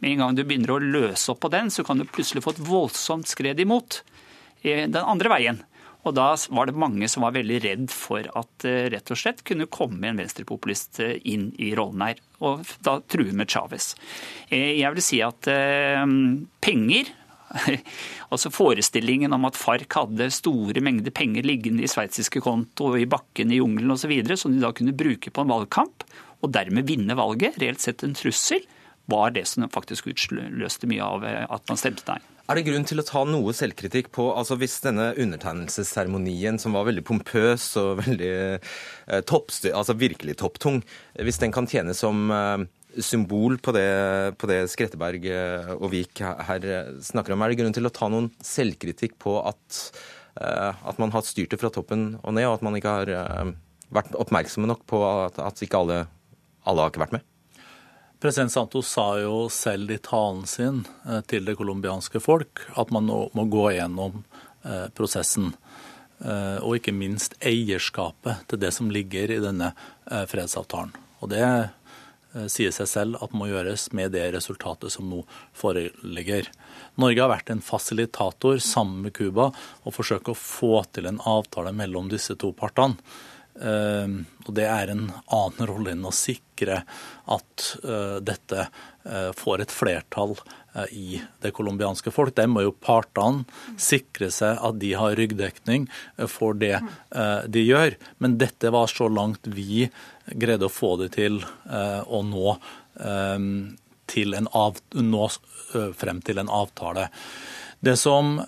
Med 0.00 0.14
en 0.14 0.24
gang 0.24 0.36
du 0.36 0.44
begynner 0.44 0.74
å 0.74 0.82
løse 0.82 1.32
opp 1.32 1.42
på 1.44 1.52
den, 1.52 1.70
så 1.72 1.84
kan 1.86 2.00
du 2.00 2.08
plutselig 2.08 2.44
få 2.44 2.54
et 2.54 2.62
voldsomt 2.64 3.28
skred 3.28 3.60
imot 3.60 4.02
den 4.62 5.00
andre 5.00 5.32
veien. 5.32 5.60
Og 6.08 6.16
da 6.16 6.30
var 6.48 6.68
det 6.68 6.80
mange 6.80 7.08
som 7.12 7.24
var 7.26 7.34
veldig 7.36 7.58
redd 7.64 7.86
for 7.92 8.24
at 8.38 8.66
eh, 8.68 8.88
rett 8.92 9.12
og 9.12 9.20
slett 9.20 9.42
kunne 9.46 9.68
komme 9.72 10.08
en 10.08 10.20
venstrepopulist 10.20 11.00
eh, 11.04 11.18
inn 11.28 11.50
i 11.60 11.74
rollen 11.76 12.04
her, 12.06 12.20
og 12.40 12.64
da 12.86 12.98
true 13.04 13.34
med 13.36 13.50
Chávez. 13.52 13.92
Eh, 14.48 14.80
jeg 14.80 14.96
vil 14.96 15.04
si 15.04 15.20
at 15.24 15.50
penger 16.64 17.16
Altså 18.30 18.46
Forestillingen 18.54 19.32
om 19.34 19.48
at 19.48 19.56
FARC 19.58 19.90
hadde 19.96 20.28
store 20.30 20.78
mengder 20.86 21.10
penger 21.10 21.42
liggende 21.42 21.82
i 21.82 21.90
sveitsiske 21.90 22.38
konto, 22.44 22.92
i 22.94 23.08
bakken 23.10 23.50
i 23.50 23.58
jungelen 23.58 23.90
osv., 23.90 24.12
som 24.38 24.54
de 24.54 24.62
da 24.62 24.70
kunne 24.70 24.94
bruke 24.94 25.32
på 25.34 25.42
en 25.42 25.50
valgkamp, 25.50 26.06
og 26.40 26.52
dermed 26.54 26.86
vinne 26.86 27.16
valget, 27.18 27.58
reelt 27.58 27.82
sett 27.82 28.06
en 28.06 28.14
trussel, 28.14 28.62
var 29.10 29.32
det 29.34 29.46
som 29.48 29.66
faktisk 29.72 30.10
utløste 30.10 30.88
mye 30.90 31.04
av 31.04 31.24
eh, 31.26 31.44
at 31.48 31.66
man 31.70 31.80
stemte 31.80 32.06
nei. 32.08 32.20
Er 32.50 32.58
det 32.58 32.64
grunn 32.66 32.86
til 32.88 32.98
å 32.98 33.06
ta 33.06 33.22
noe 33.28 33.52
selvkritikk 33.54 34.08
på 34.14 34.24
altså 34.34 34.56
hvis 34.58 34.80
denne 34.82 35.12
undertegnelsesseremonien, 35.12 36.58
som 36.58 36.74
var 36.74 36.88
veldig 36.88 37.04
pompøs 37.06 37.68
og 37.78 38.00
veldig 38.02 38.34
eh, 38.34 39.22
toppstyr, 39.28 39.76
altså 39.78 39.94
virkelig 39.98 40.40
topptung, 40.40 40.80
hvis 41.14 41.38
den 41.42 41.54
kan 41.54 41.70
tjene 41.70 41.94
som 41.94 42.26
eh, 42.34 42.66
symbol 43.06 43.60
på 43.62 43.74
det, 43.76 43.86
på 44.40 44.50
det 44.50 44.64
Skretteberg 44.72 45.28
og 45.76 45.92
Vik 45.92 46.24
her 46.24 46.64
snakker 47.06 47.36
om, 47.36 47.44
er 47.46 47.52
det 47.52 47.60
grunn 47.60 47.76
til 47.76 47.86
å 47.86 47.92
ta 47.94 48.08
noen 48.10 48.32
selvkritikk 48.42 49.14
på 49.22 49.36
at, 49.46 49.78
at 50.34 50.98
man 50.98 51.14
har 51.14 51.22
styrt 51.22 51.54
det 51.54 51.60
fra 51.62 51.70
toppen 51.70 52.16
og 52.18 52.34
ned, 52.34 52.48
og 52.48 52.56
at 52.56 52.66
man 52.66 52.74
ikke 52.80 52.96
har 52.96 53.54
vært 53.94 54.18
oppmerksomme 54.18 54.66
nok 54.66 54.82
på 54.90 55.04
at, 55.06 55.38
at 55.38 55.62
ikke 55.62 55.84
alle, 55.84 56.00
alle 56.66 56.82
har 56.82 56.90
ikke 56.90 57.04
vært 57.04 57.20
med? 57.20 57.29
President 58.20 58.52
Santos 58.52 58.88
sa 58.88 59.18
jo 59.18 59.48
selv 59.48 59.90
i 59.90 59.96
talen 59.98 60.44
sin 60.46 60.82
eh, 61.08 61.22
til 61.24 61.46
det 61.48 61.56
colombianske 61.56 62.20
folk 62.20 62.60
at 62.76 62.92
man 62.92 63.08
må 63.08 63.44
gå 63.48 63.70
gjennom 63.78 64.18
eh, 64.60 64.88
prosessen. 64.92 65.54
Eh, 66.20 66.58
og 66.60 66.76
ikke 66.76 66.92
minst 66.92 67.38
eierskapet 67.40 68.44
til 68.50 68.60
det 68.60 68.74
som 68.76 68.92
ligger 68.92 69.32
i 69.32 69.40
denne 69.40 69.72
fredsavtalen. 70.28 70.92
Og 71.20 71.32
det 71.32 71.44
sier 72.52 72.70
seg 72.74 72.86
selv 72.86 73.18
at 73.24 73.32
må 73.34 73.48
gjøres 73.48 73.88
med 73.96 74.12
det 74.14 74.28
resultatet 74.36 74.92
som 74.94 75.08
nå 75.10 75.24
foreligger. 75.56 76.46
Norge 77.00 77.24
har 77.24 77.32
vært 77.32 77.50
en 77.50 77.64
fasilitator 77.64 78.60
sammen 78.62 79.00
med 79.06 79.16
Cuba 79.16 79.48
og 79.50 79.96
forsøker 79.96 80.32
å 80.32 80.38
få 80.38 80.84
til 80.94 81.08
en 81.10 81.18
avtale 81.26 81.72
mellom 81.74 82.12
disse 82.12 82.36
to 82.38 82.52
partene. 82.56 83.00
Ehm, 83.58 84.24
og 84.46 84.54
Det 84.54 84.64
er 84.64 84.92
en 84.92 85.10
annen 85.26 85.68
rolle 85.68 85.92
enn 85.92 86.06
å 86.06 86.14
sikre 86.14 86.82
at 87.30 87.66
eh, 87.82 88.16
dette 88.22 88.62
eh, 88.62 89.30
får 89.36 89.64
et 89.64 89.74
flertall 89.74 90.36
eh, 90.38 90.94
i 90.94 91.20
det 91.42 91.52
colombianske 91.56 92.12
folk. 92.14 92.34
Der 92.38 92.48
må 92.50 92.64
jo 92.64 92.72
partene 92.72 93.44
sikre 93.80 94.30
seg 94.34 94.60
at 94.62 94.80
de 94.80 94.94
har 94.98 95.18
ryggdekning 95.18 95.88
for 96.30 96.56
det 96.58 96.78
de 97.50 97.62
gjør. 97.64 97.98
Men 98.22 98.38
dette 98.40 98.72
var 98.72 98.90
så 98.92 99.10
langt 99.10 99.50
vi 99.50 99.88
greide 100.30 100.68
å 100.68 100.72
få 100.72 100.94
det 101.02 101.12
til 101.18 101.40
å 101.40 102.22
nå, 102.24 102.56
ehm, 103.02 103.54
til 104.10 104.36
av, 104.38 104.78
nå 104.94 105.30
frem 105.98 106.22
til 106.26 106.42
en 106.42 106.50
avtale. 106.50 107.10
Det 107.80 107.96
som 107.96 108.38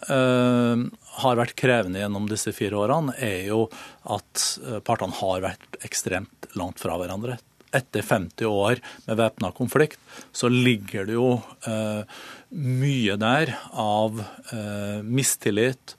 har 1.20 1.38
vært 1.38 1.56
krevende 1.58 2.00
gjennom 2.00 2.28
disse 2.30 2.54
fire 2.56 2.78
årene, 2.80 3.14
er 3.20 3.48
jo 3.50 3.66
at 4.10 4.44
eh, 4.64 4.80
partene 4.84 5.16
har 5.20 5.42
vært 5.44 5.80
ekstremt 5.84 6.48
langt 6.58 6.80
fra 6.82 6.96
hverandre. 7.00 7.38
Etter 7.72 8.04
50 8.04 8.48
år 8.48 8.80
med 9.06 9.20
væpna 9.20 9.52
konflikt 9.56 10.00
så 10.36 10.50
ligger 10.52 11.08
det 11.08 11.16
jo 11.16 11.28
eh, 11.68 12.02
mye 12.52 13.16
der 13.20 13.54
av 13.72 14.20
eh, 14.52 14.98
mistillit. 15.04 15.96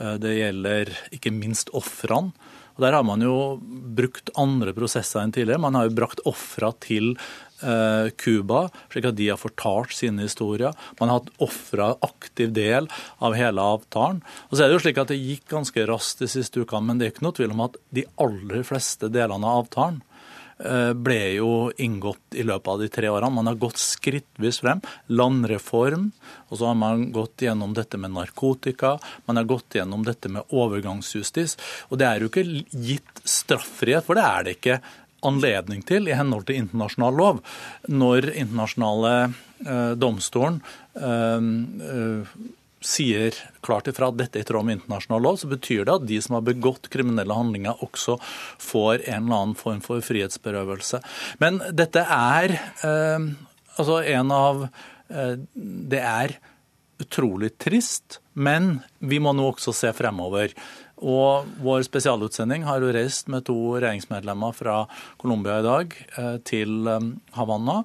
Eh, 0.00 0.16
det 0.22 0.38
gjelder 0.38 0.94
ikke 1.16 1.34
minst 1.34 1.72
ofrene. 1.76 2.32
Og 2.76 2.86
Der 2.86 2.96
har 2.96 3.04
man 3.04 3.20
jo 3.20 3.60
brukt 3.60 4.30
andre 4.40 4.72
prosesser 4.72 5.20
enn 5.20 5.34
tidligere. 5.36 5.60
Man 5.60 5.76
har 5.76 5.88
jo 5.88 5.96
brakt 5.98 6.22
ofra 6.24 6.70
til 6.80 7.12
Cuba, 7.60 8.64
eh, 8.64 8.82
slik 8.92 9.08
at 9.10 9.16
de 9.18 9.28
har 9.28 9.40
fortalt 9.40 9.94
sine 9.96 10.24
historier. 10.24 10.74
Man 11.00 11.08
har 11.08 11.20
hatt 11.20 11.32
ofra 11.38 11.92
aktiv 12.02 12.52
del 12.56 12.88
av 13.20 13.36
hele 13.38 13.60
avtalen. 13.60 14.22
Og 14.50 14.56
så 14.56 14.64
er 14.64 14.68
Det 14.70 14.78
jo 14.78 14.84
slik 14.86 14.98
at 14.98 15.08
det 15.08 15.20
gikk 15.20 15.48
ganske 15.48 15.86
raskt 15.86 16.18
de 16.20 16.28
siste 16.28 16.60
ukene, 16.60 16.86
men 16.86 16.98
det 16.98 17.06
er 17.06 17.12
ikke 17.12 17.26
noe 17.26 17.36
tvil 17.36 17.50
om 17.50 17.66
at 17.66 17.76
de 17.92 18.04
aller 18.18 18.62
fleste 18.62 19.10
delene 19.10 19.44
av 19.44 19.64
avtalen 19.64 20.02
eh, 20.62 20.92
ble 20.92 21.34
jo 21.34 21.70
inngått 21.76 22.36
i 22.36 22.44
løpet 22.46 22.68
av 22.68 22.80
de 22.80 22.88
tre 22.88 23.08
årene. 23.08 23.34
Man 23.34 23.50
har 23.50 23.58
gått 23.60 23.80
skrittvis 23.80 24.60
frem. 24.60 24.80
Landreform, 25.08 26.10
og 26.48 26.58
så 26.58 26.70
har 26.70 26.78
man 26.78 27.10
gått 27.12 27.42
gjennom 27.42 27.74
dette 27.74 27.98
med 27.98 28.14
narkotika. 28.14 28.98
Man 29.26 29.40
har 29.40 29.44
gått 29.44 29.74
gjennom 29.74 30.04
dette 30.06 30.28
med 30.28 30.46
overgangsjustis. 30.50 31.56
Og 31.90 31.98
det 31.98 32.06
er 32.06 32.20
jo 32.20 32.30
ikke 32.30 32.46
gitt 32.70 33.24
straffrihet, 33.24 34.04
for 34.06 34.14
det 34.18 34.26
er 34.26 34.44
det 34.44 34.58
ikke 34.58 34.80
anledning 35.26 35.82
til 35.86 36.08
i 36.08 36.16
henhold 36.16 36.46
til 36.48 36.60
internasjonal 36.62 37.18
lov. 37.20 37.42
Når 37.90 38.30
internasjonale 38.32 39.12
eh, 39.26 39.92
domstolen 40.00 40.60
eh, 40.96 41.50
eh, 41.90 42.40
sier 42.80 43.36
klart 43.60 43.90
ifra 43.90 44.08
at 44.08 44.18
dette 44.18 44.40
er 44.40 44.44
i 44.44 44.48
tråd 44.48 44.66
med 44.66 44.78
internasjonal 44.78 45.24
lov, 45.24 45.40
så 45.40 45.50
betyr 45.50 45.84
det 45.84 45.96
at 45.98 46.06
de 46.08 46.20
som 46.24 46.38
har 46.38 46.46
begått 46.46 46.88
kriminelle 46.92 47.36
handlinger, 47.36 47.82
også 47.84 48.16
får 48.60 49.04
en 49.04 49.26
eller 49.26 49.42
annen 49.42 49.58
form 49.58 49.82
for 49.84 50.04
frihetsberøvelse. 50.04 51.02
Men 51.44 51.60
dette 51.76 52.04
er 52.04 52.56
eh, 52.56 53.28
altså 53.76 54.00
en 54.00 54.32
av 54.34 54.64
eh, 54.66 55.36
Det 55.44 56.00
er 56.00 56.38
utrolig 57.00 57.54
trist, 57.58 58.20
men 58.36 58.80
vi 58.98 59.20
må 59.22 59.32
nå 59.36 59.46
også 59.52 59.72
se 59.76 59.92
fremover. 59.96 60.52
Og 61.00 61.48
vår 61.64 61.84
spesialutsending 61.86 62.66
har 62.68 62.82
jo 62.84 62.92
reist 62.92 63.30
med 63.32 63.46
to 63.48 63.56
regjeringsmedlemmer 63.78 64.52
fra 64.56 64.82
Colombia 65.20 65.60
i 65.60 65.64
dag 65.64 65.94
eh, 66.20 66.34
til 66.44 66.88
eh, 66.88 67.06
Havanna. 67.36 67.78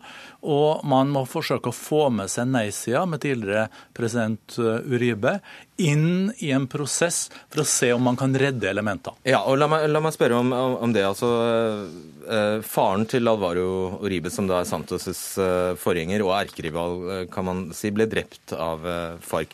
Og 0.43 0.83
man 0.87 1.13
må 1.13 1.23
forsøke 1.29 1.71
å 1.71 1.75
få 1.75 2.09
med 2.11 2.31
seg 2.31 2.49
nei-sida 2.51 3.05
med 3.07 3.23
tidligere 3.23 3.69
president 3.95 4.57
eh, 4.59 4.83
Uribe 4.91 5.37
inn 5.79 6.33
i 6.43 6.51
en 6.55 6.67
prosess 6.71 7.29
for 7.51 7.63
å 7.63 7.67
se 7.67 7.89
om 7.95 8.03
man 8.03 8.19
kan 8.19 8.35
redde 8.35 8.67
elementer. 8.69 9.15
Ja, 9.27 9.41
og 9.47 9.59
La 9.59 9.69
meg, 9.71 9.87
la 9.91 10.03
meg 10.03 10.15
spørre 10.15 10.39
om, 10.39 10.51
om, 10.55 10.93
det. 10.95 11.03
altså 11.03 11.31
Faren 12.63 13.03
til 13.11 13.27
Alvaro 13.27 13.97
Uribe, 13.99 14.31
som 14.31 14.47
da 14.47 14.61
er 14.61 14.69
Santos' 14.69 15.35
forgjenger 15.81 16.23
og 16.23 16.31
erkerival, 16.37 17.27
kan 17.31 17.47
man 17.47 17.65
si, 17.75 17.91
ble 17.91 18.07
drept 18.07 18.55
av 18.55 18.87
FARC. 19.19 19.51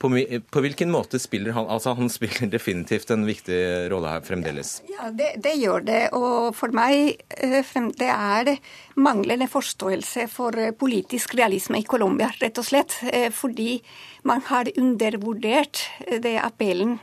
På, 0.00 0.08
på, 0.50 0.60
hvilken 0.64 0.88
måte 0.88 1.18
spiller 1.20 1.52
han 1.52 1.66
Altså, 1.68 1.92
han 1.98 2.08
spiller 2.08 2.48
definitivt 2.48 3.10
en 3.12 3.26
viktig 3.28 3.58
rolle 3.92 4.14
her 4.14 4.24
fremdeles. 4.24 4.78
Ja, 4.88 5.10
det, 5.12 5.34
det 5.44 5.52
gjør 5.60 5.84
det. 5.84 6.00
Og 6.16 6.54
for 6.56 6.72
meg 6.72 7.20
eh, 7.36 7.74
det 8.00 8.08
er 8.08 8.54
manglende 8.96 9.50
forståelse 9.52 10.24
for 10.32 10.56
eh, 10.56 10.72
politisk 10.72 11.36
realisme 11.36 11.82
i 11.82 11.84
Colombia, 11.84 12.30
rett 12.40 12.62
og 12.62 12.68
slett. 12.70 12.96
Eh, 13.12 13.28
fordi 13.28 13.76
man 14.24 14.40
har 14.48 14.72
undervurdert 14.80 15.84
det 16.24 16.38
appellen 16.40 16.98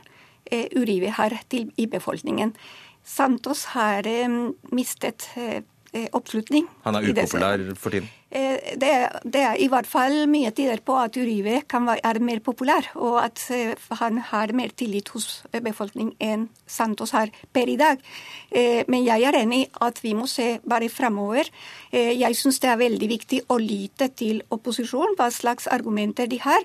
Uribe 0.48 1.10
har 1.12 1.34
til 1.52 1.68
i 1.76 1.84
befolkningen. 1.86 2.54
Santos 3.04 3.66
har 3.74 4.06
mistet 4.72 5.26
oppslutning. 6.16 6.64
Han 6.86 6.96
er 6.96 7.10
upopulær 7.10 7.66
for 7.76 7.92
tiden? 7.92 8.08
Eh, 8.30 8.76
det, 8.76 8.92
det, 9.24 9.40
er 9.40 9.56
i 9.56 9.70
hvert 9.72 9.88
fall 9.88 10.26
mye 10.28 10.50
tider 10.52 10.82
på 10.84 10.98
at 11.00 11.16
Uribe 11.16 11.62
er 11.64 12.18
mer 12.20 12.42
populær, 12.44 12.90
og 13.00 13.22
at 13.22 13.40
eh, 13.54 13.72
han 14.02 14.18
har 14.18 14.52
mer 14.52 14.74
tillit 14.76 15.08
hos 15.14 15.46
befolkningen 15.52 16.12
enn 16.20 16.48
Santos 16.68 17.14
har 17.16 17.32
per 17.52 17.72
i 17.72 17.78
dag. 17.80 18.02
Eh, 18.52 18.84
men 18.88 19.06
jeg 19.06 19.24
er 19.24 19.40
enig 19.40 19.62
i 19.62 19.70
at 19.80 20.02
vi 20.04 20.12
må 20.12 20.28
se 20.28 20.58
bare 20.68 20.90
fremover. 20.92 21.48
Jeg 21.92 22.36
syns 22.36 22.60
det 22.60 22.68
er 22.68 22.82
veldig 22.82 23.08
viktig 23.08 23.40
å 23.48 23.56
lytte 23.56 24.10
til 24.12 24.42
opposisjonen, 24.52 25.16
hva 25.16 25.30
slags 25.32 25.66
argumenter 25.72 26.28
de 26.28 26.36
har. 26.44 26.60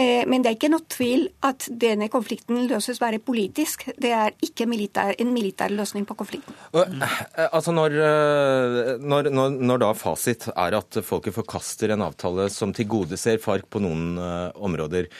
Eh, 0.00 0.22
men 0.28 0.40
det 0.40 0.50
er 0.50 0.56
ikke 0.56 0.70
noe 0.72 0.86
tvil 0.88 1.26
at 1.44 1.66
denne 1.82 2.08
konflikten 2.12 2.62
løses 2.70 3.00
bare 3.02 3.20
politisk. 3.22 3.84
Det 4.00 4.12
er 4.16 4.32
ikke 4.44 4.66
militær, 4.70 5.12
en 5.20 5.32
militær 5.34 5.72
løsning 5.74 6.06
på 6.08 6.16
konflikten. 6.16 6.56
Eh, 6.72 7.18
altså 7.50 7.74
når, 7.76 7.98
eh, 8.06 8.94
når, 9.02 9.30
når, 9.34 9.58
når, 9.58 9.82
da 9.84 9.90
fasit 9.98 10.48
er 10.54 10.78
at 10.78 11.00
folket 11.04 11.36
forkaster 11.36 11.92
en 11.92 12.06
avtale 12.06 12.48
som 12.54 12.72
tilgodeser 12.76 13.42
FARC 13.42 13.68
på 13.68 13.82
noen 13.84 14.16
områder, 14.56 15.10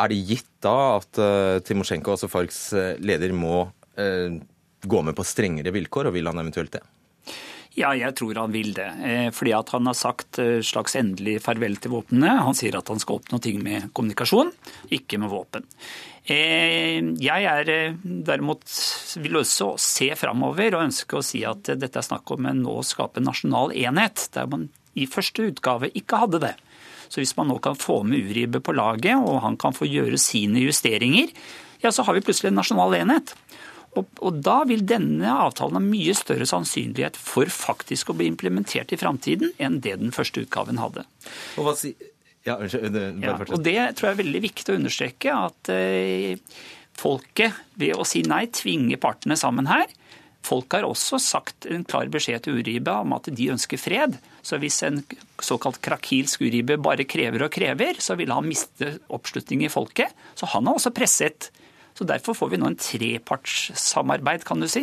er 0.00 0.12
det 0.12 0.22
gitt 0.28 0.48
da 0.64 0.76
at 0.96 1.18
Timosjenko, 1.66 2.14
altså 2.14 2.28
FARCs 2.30 2.60
leder, 3.04 3.34
må 3.36 3.66
gå 4.80 5.02
med 5.04 5.16
på 5.16 5.26
strengere 5.28 5.74
vilkår, 5.74 6.08
og 6.08 6.16
vil 6.16 6.30
han 6.30 6.40
eventuelt 6.40 6.72
det? 6.72 6.80
Ja, 7.78 7.92
jeg 7.94 8.16
tror 8.18 8.34
han 8.34 8.50
vil 8.54 8.72
det. 8.74 8.88
Eh, 9.06 9.28
fordi 9.34 9.52
at 9.54 9.70
han 9.74 9.86
har 9.86 9.96
sagt 9.98 10.40
eh, 10.42 10.58
slags 10.66 10.96
endelig 10.98 11.38
farvel 11.44 11.76
til 11.78 11.94
våpnene. 11.94 12.40
Han 12.42 12.56
sier 12.58 12.80
at 12.80 12.90
han 12.90 12.98
skal 13.02 13.20
oppnå 13.20 13.38
ting 13.42 13.60
med 13.62 13.92
kommunikasjon, 13.94 14.50
ikke 14.96 15.20
med 15.22 15.30
våpen. 15.30 15.68
Eh, 16.24 16.98
jeg 17.22 17.46
er 17.46 17.94
derimot 18.02 18.66
vil 19.22 19.38
også 19.40 19.72
se 19.80 20.10
framover 20.18 20.76
og 20.76 20.88
ønske 20.88 21.18
å 21.18 21.24
si 21.24 21.44
at 21.46 21.70
dette 21.78 22.02
er 22.02 22.06
snakk 22.06 22.34
om 22.34 22.50
en 22.50 22.64
nå 22.66 22.80
skape 22.86 23.22
nasjonal 23.22 23.74
enhet, 23.78 24.26
der 24.34 24.50
man 24.50 24.66
i 24.98 25.06
første 25.06 25.46
utgave 25.52 25.92
ikke 25.94 26.24
hadde 26.24 26.42
det. 26.42 26.54
Så 27.10 27.22
hvis 27.22 27.36
man 27.38 27.50
nå 27.50 27.58
kan 27.62 27.78
få 27.78 28.02
med 28.06 28.30
Uribe 28.30 28.60
på 28.62 28.74
laget, 28.74 29.18
og 29.18 29.42
han 29.46 29.56
kan 29.58 29.74
få 29.74 29.86
gjøre 29.86 30.18
sine 30.18 30.62
justeringer, 30.62 31.30
ja, 31.80 31.90
så 31.90 32.04
har 32.06 32.14
vi 32.14 32.22
plutselig 32.22 32.50
en 32.50 32.60
nasjonal 32.60 32.94
enhet. 32.98 33.32
Og, 33.98 34.06
og, 34.22 34.38
Da 34.46 34.60
vil 34.70 34.84
denne 34.86 35.32
avtalen 35.46 35.80
ha 35.80 35.82
mye 35.82 36.14
større 36.14 36.46
sannsynlighet 36.46 37.18
for 37.18 37.50
faktisk 37.50 38.12
å 38.12 38.16
bli 38.18 38.28
implementert 38.30 38.94
i 38.94 38.98
framtiden 39.00 39.50
enn 39.58 39.80
det 39.82 39.96
den 40.02 40.14
første 40.14 40.44
utgaven 40.44 40.78
hadde. 40.78 41.06
Og 41.58 41.66
hva 41.66 41.74
si 41.78 41.94
ja, 42.46 42.54
det, 42.56 43.02
ja, 43.20 43.34
og 43.36 43.58
det 43.60 43.76
tror 43.98 44.06
jeg 44.06 44.14
er 44.14 44.20
veldig 44.22 44.40
viktig 44.46 44.72
å 44.72 44.78
understreke. 44.78 45.34
At 45.50 45.70
eh, 45.74 46.38
folket, 46.96 47.58
ved 47.76 47.98
å 48.00 48.06
si 48.08 48.22
nei, 48.24 48.46
tvinger 48.54 49.00
partene 49.02 49.36
sammen 49.36 49.68
her. 49.68 49.90
Folk 50.46 50.72
har 50.72 50.86
også 50.88 51.18
sagt 51.20 51.66
en 51.68 51.84
klar 51.84 52.08
beskjed 52.12 52.46
til 52.46 52.62
Uribe 52.62 52.94
om 53.02 53.12
at 53.12 53.28
de 53.28 53.50
ønsker 53.52 53.80
fred. 53.80 54.16
Så 54.40 54.56
hvis 54.62 54.78
en 54.86 55.02
såkalt 55.44 55.82
krakilsk 55.84 56.40
Uribe 56.46 56.78
bare 56.80 57.04
krever 57.04 57.44
og 57.44 57.52
krever, 57.52 58.00
så 58.00 58.16
vil 58.16 58.32
han 58.32 58.48
miste 58.48 58.94
oppslutning 59.12 59.66
i 59.66 59.72
folket. 59.72 60.16
Så 60.38 60.48
han 60.54 60.64
har 60.64 60.80
også 60.80 60.94
presset 60.96 61.50
så 61.94 62.06
Derfor 62.10 62.34
får 62.34 62.50
vi 62.52 62.58
nå 62.60 62.70
en 62.70 62.78
trepartssamarbeid 62.80 64.44
kan 64.48 64.62
du 64.62 64.66
si, 64.70 64.82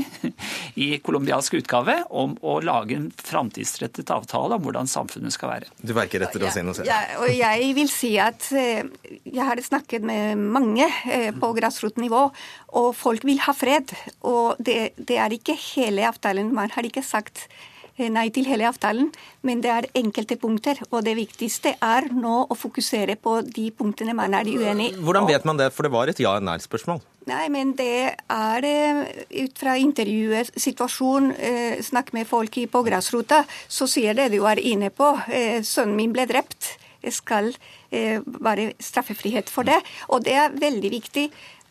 i 0.83 0.89
colombiansk 1.03 1.57
utgave 1.59 1.99
om 2.09 2.35
å 2.45 2.57
lage 2.63 2.95
en 2.97 3.09
framtidsrettet 3.11 4.11
avtale 4.13 4.57
om 4.57 4.63
hvordan 4.63 4.89
samfunnet 4.89 5.35
skal 5.35 5.51
være. 5.55 5.71
Du 5.81 5.93
verker 5.97 6.23
etter 6.27 6.45
å 6.45 6.51
si 6.53 6.63
noe 6.65 6.77
selv. 6.77 6.89
Ja, 6.89 7.01
og 7.21 7.31
jeg 7.33 7.71
vil 7.77 7.91
si 7.91 8.13
at 8.21 8.49
eh, 8.55 8.85
jeg 9.25 9.43
har 9.43 9.61
snakket 9.63 10.05
med 10.07 10.39
mange 10.39 10.87
eh, 11.09 11.31
på 11.35 11.51
grasrotnivå, 11.57 12.27
og 12.79 12.91
folk 12.97 13.25
vil 13.27 13.41
ha 13.45 13.55
fred. 13.57 13.93
Og 14.27 14.59
det, 14.63 14.93
det 14.97 15.19
er 15.21 15.35
ikke 15.35 15.57
hele 15.73 16.07
avtalen. 16.07 16.53
Man 16.55 16.71
har 16.75 16.87
ikke 16.87 17.05
sagt 17.05 17.47
nei 18.13 18.27
til 18.33 18.45
hele 18.49 18.67
avtalen, 18.69 19.09
men 19.47 19.61
det 19.63 19.71
er 19.73 19.89
enkelte 19.97 20.37
punkter. 20.39 20.79
Og 20.91 21.03
det 21.05 21.15
viktigste 21.17 21.75
er 21.83 22.09
nå 22.13 22.39
å 22.45 22.57
fokusere 22.57 23.17
på 23.21 23.39
de 23.45 23.69
punktene 23.75 24.15
man 24.17 24.37
er 24.37 24.49
uenig 24.49 24.91
i. 24.91 24.97
Hvordan 25.01 25.27
vet 25.29 25.47
man 25.49 25.59
det, 25.59 25.71
for 25.73 25.87
det 25.87 25.93
var 25.95 26.11
et 26.11 26.21
ja-nei-spørsmål? 26.21 27.01
Nei, 27.27 27.43
men 27.51 27.73
det 27.75 28.13
er 28.31 28.67
eh, 28.69 29.01
ut 29.43 29.57
fra 29.59 29.75
intervjuet, 29.81 30.53
situasjon, 30.55 31.31
eh, 31.35 31.79
snakk 31.83 32.13
med 32.15 32.29
folk 32.29 32.55
på 32.71 32.83
grasrota, 32.85 33.41
så 33.67 33.89
sier 33.89 34.15
det 34.15 34.29
du 34.35 34.39
er 34.47 34.61
inne 34.61 34.93
på. 34.93 35.11
Sønnen 35.65 35.97
min 35.97 36.13
ble 36.15 36.27
drept. 36.29 36.77
Det 37.01 37.13
skal 37.13 37.53
være 37.87 38.71
straffefrihet 38.83 39.51
for 39.53 39.67
det. 39.67 39.77
Og 40.11 40.25
det 40.25 40.33
er 40.35 40.55
veldig 40.59 40.89
viktig 40.91 41.27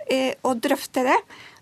å 0.07 0.53
drøfte 0.63 1.03
det 1.07 1.17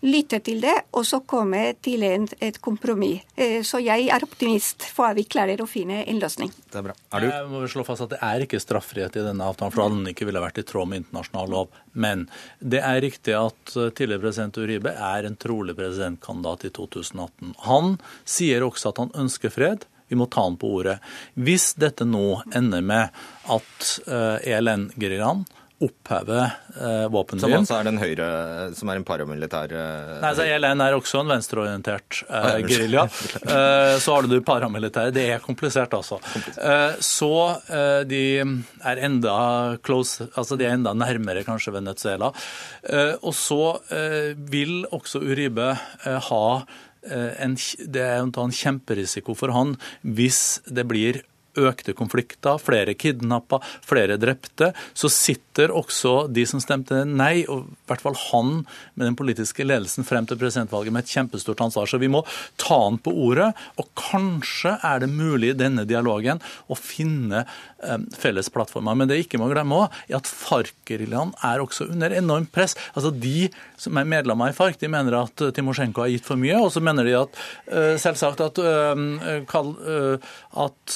lytte 0.05 0.41
til 0.45 0.61
det, 0.65 0.75
og 0.97 1.05
så 1.09 1.21
komme 1.29 1.63
til 1.85 2.05
en, 2.07 2.27
et 2.45 2.59
kompromiss. 2.63 3.25
Eh, 3.37 3.61
så 3.67 3.81
jeg 3.83 4.09
er 4.13 4.25
optimist 4.27 4.85
for 4.85 5.09
at 5.09 5.19
vi 5.19 5.25
klarer 5.29 5.63
å 5.63 5.69
finne 5.69 6.03
en 6.05 6.21
løsning. 6.21 6.51
Det 6.71 6.81
er 6.81 6.87
bra. 6.89 6.97
Er 7.15 7.25
du? 7.25 7.29
Jeg 7.31 7.49
må 7.53 7.63
slå 7.71 7.87
fast 7.87 8.05
at 8.05 8.13
Det 8.15 8.21
er 8.23 8.45
ikke 8.45 8.61
straffrihet 8.63 9.17
i 9.17 9.25
denne 9.25 9.49
avtalen, 9.49 9.73
for 9.75 9.95
den 9.95 10.13
ikke 10.13 10.29
ville 10.29 10.43
vært 10.45 10.61
i 10.61 10.67
tråd 10.67 10.91
med 10.91 11.05
internasjonal 11.05 11.51
lov. 11.55 11.81
Men 11.93 12.27
det 12.61 12.83
er 12.85 13.01
riktig 13.05 13.37
at 13.39 13.75
eh, 13.77 13.91
tidligere 13.97 14.27
president 14.27 14.61
Uribe 14.61 14.93
er 14.93 15.29
en 15.29 15.41
trolig 15.41 15.77
presidentkandidat 15.79 16.69
i 16.69 16.75
2018. 16.77 17.57
Han 17.71 17.99
sier 18.29 18.67
også 18.67 18.93
at 18.93 19.03
han 19.05 19.15
ønsker 19.25 19.53
fred. 19.55 19.89
Vi 20.13 20.21
må 20.21 20.29
ta 20.29 20.45
han 20.45 20.61
på 20.61 20.69
ordet. 20.83 20.99
Hvis 21.33 21.73
dette 21.81 22.05
nå 22.05 22.43
ender 22.55 22.85
med 22.85 23.15
at 23.51 23.87
ELN-geriljaen 24.05 25.47
oppheve 25.83 26.39
eh, 26.45 27.03
Som 27.05 27.13
våpenhvilen. 27.13 27.59
altså 27.59 27.77
er 27.81 27.87
den 27.89 27.99
høyre, 27.99 28.27
som 28.79 28.91
er 28.93 29.01
en 29.01 29.07
paramilitær 29.07 29.73
eh, 29.75 30.13
Nei, 30.23 30.31
så 30.39 30.47
ELN 30.47 30.83
er 30.85 30.95
også 30.97 31.23
en 31.25 31.33
venstreorientert 31.33 32.21
eh, 32.29 32.37
Ah, 32.39 32.61
gerilja. 32.63 33.07
Eh, 33.55 33.97
så 34.01 34.15
har 34.15 34.25
du 34.25 34.31
det 34.33 34.45
paramilitære. 34.47 35.13
Det 35.15 35.25
er 35.35 35.43
komplisert, 35.45 35.93
altså. 35.97 36.21
Eh, 36.57 36.95
så 37.05 37.31
eh, 37.69 38.01
de 38.09 38.23
er 38.41 39.03
enda 39.05 39.35
close, 39.85 40.29
altså 40.35 40.57
de 40.59 40.69
er 40.69 40.79
enda 40.79 40.95
nærmere 40.97 41.45
kanskje 41.47 41.75
Venezuela. 41.75 42.31
Eh, 42.89 43.15
og 43.21 43.35
så 43.37 43.61
vil 44.51 44.85
også 44.95 45.21
Uribe 45.25 45.73
ha 46.31 46.47
en, 47.05 47.55
det 47.85 48.03
er 48.03 48.23
en 48.23 48.33
kjemperisiko 48.33 49.35
for 49.37 49.53
han 49.55 49.75
hvis 50.03 50.61
det 50.65 50.87
blir 50.89 51.21
økte 51.61 51.95
konflikter, 51.97 52.59
flere 52.63 52.95
kidnappa, 52.99 53.61
flere 53.85 54.19
drepte, 54.21 54.73
så 54.95 55.11
sitter 55.13 55.73
også 55.75 56.27
de 56.35 56.47
som 56.49 56.63
stemte 56.63 57.03
nei, 57.07 57.45
og 57.51 57.69
i 57.69 57.89
hvert 57.91 58.05
fall 58.05 58.19
han 58.31 58.53
med 58.95 59.09
den 59.09 59.19
politiske 59.19 59.67
ledelsen 59.67 60.07
frem 60.07 60.27
til 60.29 60.39
presidentvalget 60.41 60.95
med 60.95 61.05
et 61.05 61.15
kjempestort 61.15 61.63
ansvar. 61.65 61.89
Så 61.91 62.01
vi 62.03 62.11
må 62.11 62.25
ta 62.61 62.79
han 62.87 62.99
på 63.03 63.13
ordet, 63.27 63.53
og 63.81 63.91
kanskje 63.99 64.77
er 64.85 65.05
det 65.05 65.11
mulig 65.13 65.53
i 65.53 65.59
denne 65.59 65.87
dialogen 65.89 66.43
å 66.69 66.79
finne 66.79 67.45
eh, 67.45 67.99
felles 68.19 68.51
plattformer. 68.53 68.97
Men 68.99 69.11
det 69.11 69.21
jeg 69.21 69.29
ikke 69.29 69.43
må 69.43 69.51
glemme 69.53 69.85
også, 69.85 70.05
er 70.09 70.19
at 70.19 70.31
FARC-geriljaen 70.31 71.35
er 71.47 71.63
også 71.63 71.89
under 71.91 72.15
enormt 72.17 72.53
press. 72.55 72.77
Altså 72.95 73.13
De 73.15 73.49
som 73.81 73.97
er 74.01 74.09
medlemmer 74.09 74.53
i 74.53 74.57
FARC, 74.57 74.79
de 74.81 74.91
mener 74.91 75.19
at 75.21 75.45
eh, 75.45 75.53
Timosjenko 75.55 76.05
har 76.05 76.13
gitt 76.15 76.27
for 76.27 76.41
mye, 76.41 76.59
og 76.61 76.73
så 76.75 76.83
mener 76.85 77.07
de 77.07 77.17
at 77.19 77.41
eh, 77.71 77.95
selvsagt 78.01 78.43
at, 78.45 78.61
at 80.65 80.95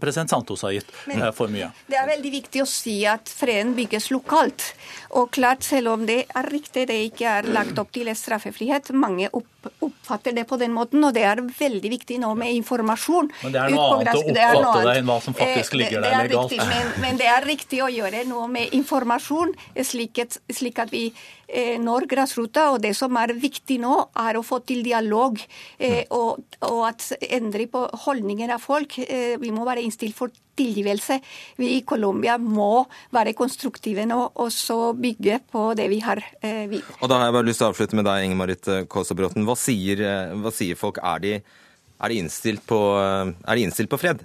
president 0.00 0.30
Santos 0.30 0.62
har 0.66 0.74
gitt 0.76 0.92
Men, 1.06 1.24
for 1.36 1.52
mye. 1.52 1.70
Det 1.86 1.98
er 1.98 2.08
veldig 2.08 2.32
viktig 2.34 2.62
å 2.64 2.68
si 2.70 2.98
at 3.08 3.30
freden 3.30 3.74
bygges 3.76 4.10
lokalt. 4.14 4.72
Og 5.16 5.30
klart, 5.32 5.64
selv 5.66 5.94
om 5.94 6.06
det 6.08 6.24
er 6.26 6.50
riktig 6.50 6.86
det 6.90 6.98
ikke 7.08 7.38
er 7.38 7.50
lagt 7.54 7.78
opp 7.78 7.92
til 7.94 8.10
straffefrihet, 8.16 8.90
mange 8.96 9.30
opp, 9.32 9.70
oppfatter 9.84 10.34
det 10.36 10.44
på 10.50 10.58
den 10.60 10.74
måten, 10.74 11.04
og 11.06 11.14
det 11.16 11.24
er 11.26 11.40
veldig 11.40 11.92
viktig 11.92 12.18
nå 12.22 12.32
med 12.38 12.54
informasjon. 12.58 13.30
Men 13.44 13.54
det 13.54 13.62
er 13.62 13.74
noe 13.74 13.86
annet 14.00 14.12
å 14.12 14.24
oppfatte 14.24 14.84
det 14.90 14.98
enn 15.00 15.08
hva 15.08 15.18
som 15.22 15.36
faktisk 15.38 15.76
Eh, 15.76 15.78
ligger 15.78 16.00
det, 16.00 16.10
der 16.10 16.10
det 16.10 16.18
er 16.18 16.28
legalt. 16.28 16.52
Riktig, 16.52 16.68
men, 16.68 16.92
men 17.04 17.22
det 17.22 17.30
er 17.30 17.48
riktig 17.48 17.82
å 17.84 17.88
gjøre 17.92 18.24
noe 18.28 18.50
med 18.50 18.76
informasjon, 18.76 19.54
slik 19.86 20.22
at, 20.26 20.38
slik 20.52 20.82
at 20.82 20.92
vi 20.92 21.06
eh, 21.08 21.45
når 21.80 22.08
grasrota. 22.10 22.70
Og 22.74 22.80
det 22.82 22.94
som 22.98 23.14
er 23.20 23.34
viktig 23.36 23.78
nå, 23.82 23.94
er 24.18 24.38
å 24.38 24.44
få 24.46 24.60
til 24.66 24.82
dialog 24.86 25.38
eh, 25.78 26.04
og, 26.14 26.42
og 26.66 26.82
at 26.88 27.12
endre 27.22 27.68
på 27.70 27.84
holdninger 28.06 28.52
av 28.54 28.62
folk. 28.62 28.98
Eh, 29.04 29.36
vi 29.40 29.52
må 29.54 29.66
være 29.66 29.84
innstilt 29.86 30.16
for 30.16 30.32
tilgivelse. 30.56 31.18
Vi 31.60 31.74
i 31.76 31.82
Colombia 31.88 32.36
må 32.40 32.86
være 33.14 33.36
konstruktive 33.36 34.06
nå 34.08 34.18
og 34.28 34.48
så 34.54 34.92
bygge 34.96 35.40
på 35.52 35.68
det 35.78 35.88
vi 35.92 36.00
har. 36.04 36.22
Eh, 36.40 36.64
vi. 36.70 36.80
Og 37.00 37.10
da 37.10 37.20
har 37.20 37.30
jeg 37.30 37.36
bare 37.38 37.50
lyst 37.50 37.62
til 37.62 37.68
å 37.68 37.74
avslutte 37.74 37.98
med 37.98 38.08
deg, 38.08 38.24
Inger 38.26 38.40
Marit 38.40 38.72
Kaasa-Bråten. 38.92 39.46
Hva, 39.46 39.58
sier, 39.60 40.02
eh, 40.02 40.34
hva 40.40 40.54
sier 40.54 40.78
folk? 40.78 41.00
Er 41.04 41.22
de, 41.24 41.36
er, 41.40 42.08
de 42.08 42.22
innstilt 42.22 42.64
på, 42.68 42.80
eh, 43.02 43.34
er 43.46 43.60
de 43.60 43.68
innstilt 43.68 43.92
på 43.92 44.00
fred? 44.00 44.24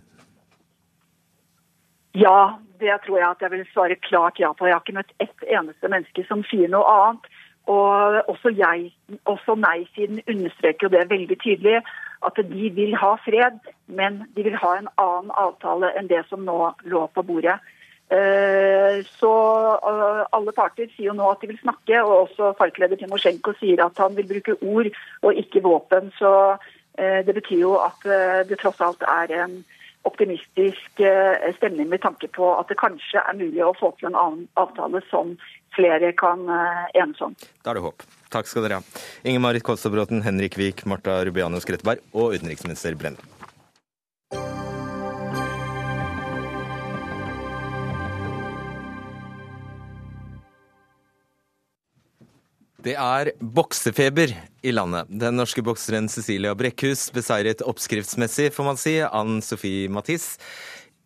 Ja, 2.17 2.59
det 2.81 2.97
tror 3.05 3.19
jeg 3.19 3.29
at 3.29 3.45
jeg 3.45 3.51
vil 3.53 3.65
svare 3.71 3.95
klart 4.03 4.39
ja 4.41 4.51
på. 4.53 4.67
Jeg 4.67 4.75
har 4.75 4.83
ikke 4.83 4.97
møtt 4.99 5.15
ett 5.23 5.47
eneste 5.47 5.89
menneske 5.91 6.25
som 6.27 6.43
sier 6.49 6.71
noe 6.71 6.85
annet. 6.89 7.29
Og 7.69 8.17
også 8.27 8.51
også 9.29 9.55
nei-siden 9.55 10.21
understreker 10.27 10.87
jo 10.87 10.93
det 10.95 11.09
veldig 11.09 11.37
tydelig, 11.43 11.81
at 12.25 12.37
de 12.37 12.69
vil 12.73 12.95
ha 12.97 13.15
fred, 13.25 13.59
men 13.87 14.23
de 14.35 14.43
vil 14.43 14.57
ha 14.57 14.71
en 14.77 14.89
annen 14.97 15.31
avtale 15.37 15.91
enn 15.97 16.09
det 16.09 16.23
som 16.29 16.43
nå 16.45 16.73
lå 16.83 17.05
på 17.13 17.21
bordet. 17.21 17.59
Eh, 18.11 19.05
Så 19.07 19.31
eh, 19.87 20.23
alle 20.35 20.51
parter 20.51 20.89
sier 20.91 21.11
jo 21.11 21.17
nå 21.17 21.29
at 21.31 21.41
de 21.41 21.51
vil 21.53 21.61
snakke, 21.61 22.01
og 22.03 22.27
også 22.27 22.53
FARC-leder 22.59 22.99
Timosjenko 22.99 23.53
sier 23.59 23.85
at 23.85 23.97
han 24.03 24.17
vil 24.17 24.27
bruke 24.27 24.57
ord 24.61 24.89
og 25.21 25.37
ikke 25.43 25.63
våpen. 25.63 26.11
Så 26.17 26.31
eh, 26.97 27.21
det 27.25 27.37
betyr 27.37 27.63
jo 27.63 27.77
at 27.79 28.03
det 28.49 28.59
tross 28.59 28.81
alt 28.83 29.05
er 29.07 29.37
en 29.45 29.61
optimistisk 30.07 30.99
eh, 30.99 31.49
stemning 31.57 31.89
med 31.89 32.01
tanke 32.01 32.29
på 32.33 32.47
at 32.57 32.71
det 32.71 32.79
kanskje 32.81 33.21
er 33.21 33.37
mulig 33.37 33.63
å 33.65 33.73
få 33.77 33.91
til 33.99 34.09
en 34.11 34.17
annen 34.17 34.47
avtale 34.59 35.03
som 35.09 35.35
flere 35.75 36.11
kan 36.17 36.47
eh, 36.49 36.87
enes 37.03 37.21
om. 37.21 37.35
Da 37.61 37.73
er 37.73 37.79
det 37.79 37.85
håp. 37.85 38.07
Takk 38.31 38.49
skal 38.49 38.65
dere 38.65 38.79
ha. 38.79 39.03
Inger 39.27 39.43
Marit 39.43 39.65
Kolstad-Bråten, 39.67 40.23
Henrik 40.25 40.57
Vik, 40.59 40.85
Marta 40.89 41.19
Rubiano 41.27 41.59
Skretteberg 41.63 42.03
og 42.15 42.37
utenriksminister 42.37 42.95
Brende. 42.99 43.40
Det 52.81 52.95
er 52.97 53.29
boksefeber 53.37 54.31
i 54.65 54.71
landet. 54.73 55.09
Den 55.21 55.35
norske 55.37 55.61
bokseren 55.61 56.07
Cecilia 56.09 56.55
Brekkhus 56.57 57.11
beseiret 57.13 57.61
oppskriftsmessig, 57.61 58.47
får 58.55 58.65
man 58.65 58.79
si, 58.81 58.95
Ann 59.05 59.37
Sofie 59.45 59.89
Mathis 59.91 60.31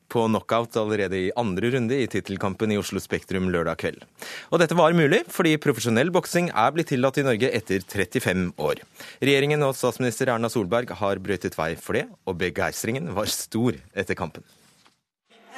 på 0.08 0.24
knockout 0.30 0.78
allerede 0.80 1.18
i 1.20 1.34
andre 1.36 1.74
runde 1.74 1.98
i 2.00 2.06
tittelkampen 2.08 2.72
i 2.72 2.78
Oslo 2.80 3.02
Spektrum 3.04 3.50
lørdag 3.52 3.82
kveld. 3.82 4.06
Og 4.54 4.62
dette 4.62 4.78
var 4.78 4.96
mulig 4.96 5.26
fordi 5.28 5.58
profesjonell 5.60 6.14
boksing 6.16 6.48
er 6.54 6.72
blitt 6.72 6.94
tillatt 6.94 7.20
i 7.20 7.26
Norge 7.28 7.50
etter 7.58 7.84
35 7.84 8.54
år. 8.56 8.80
Regjeringen 9.20 9.66
og 9.68 9.76
statsminister 9.76 10.32
Erna 10.32 10.48
Solberg 10.54 10.94
har 11.02 11.20
brøytet 11.20 11.58
vei 11.60 11.74
for 11.76 12.00
det, 12.00 12.06
og 12.24 12.40
begeistringen 12.40 13.12
var 13.18 13.28
stor 13.34 13.76
etter 13.92 14.16
kampen. 14.16 14.48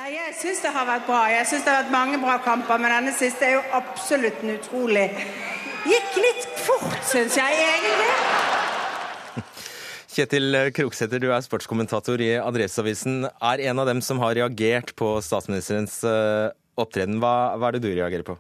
Jeg 0.07 0.33
syns 0.39 0.63
det 0.63 0.73
har 0.73 0.87
vært 0.87 1.05
bra. 1.05 1.21
Jeg 1.29 1.45
syns 1.49 1.65
det 1.65 1.71
har 1.73 1.83
vært 1.83 1.93
mange 1.93 2.17
bra 2.23 2.39
kamper, 2.41 2.81
men 2.81 2.93
denne 2.93 3.13
siste 3.13 3.45
er 3.45 3.57
jo 3.59 3.63
absolutt 3.75 4.41
en 4.41 4.55
utrolig 4.55 5.09
Gikk 5.87 6.17
litt 6.19 6.47
fort, 6.65 6.97
syns 7.07 7.37
jeg 7.39 7.61
egentlig. 7.63 8.07
Kjetil 10.17 10.57
Kroksæter, 10.73 11.21
du 11.21 11.29
er 11.29 11.43
sportskommentator 11.45 12.21
i 12.25 12.31
Adresseavisen. 12.41 13.27
Er 13.29 13.61
en 13.69 13.79
av 13.83 13.87
dem 13.87 14.01
som 14.01 14.19
har 14.23 14.33
reagert 14.39 14.95
på 14.97 15.11
statsministerens 15.21 15.99
eh, 16.09 16.49
opptreden. 16.77 17.19
Hva, 17.21 17.53
hva 17.55 17.69
er 17.69 17.77
det 17.77 17.83
du 17.85 17.91
reagerer 17.91 18.25
på? 18.25 18.37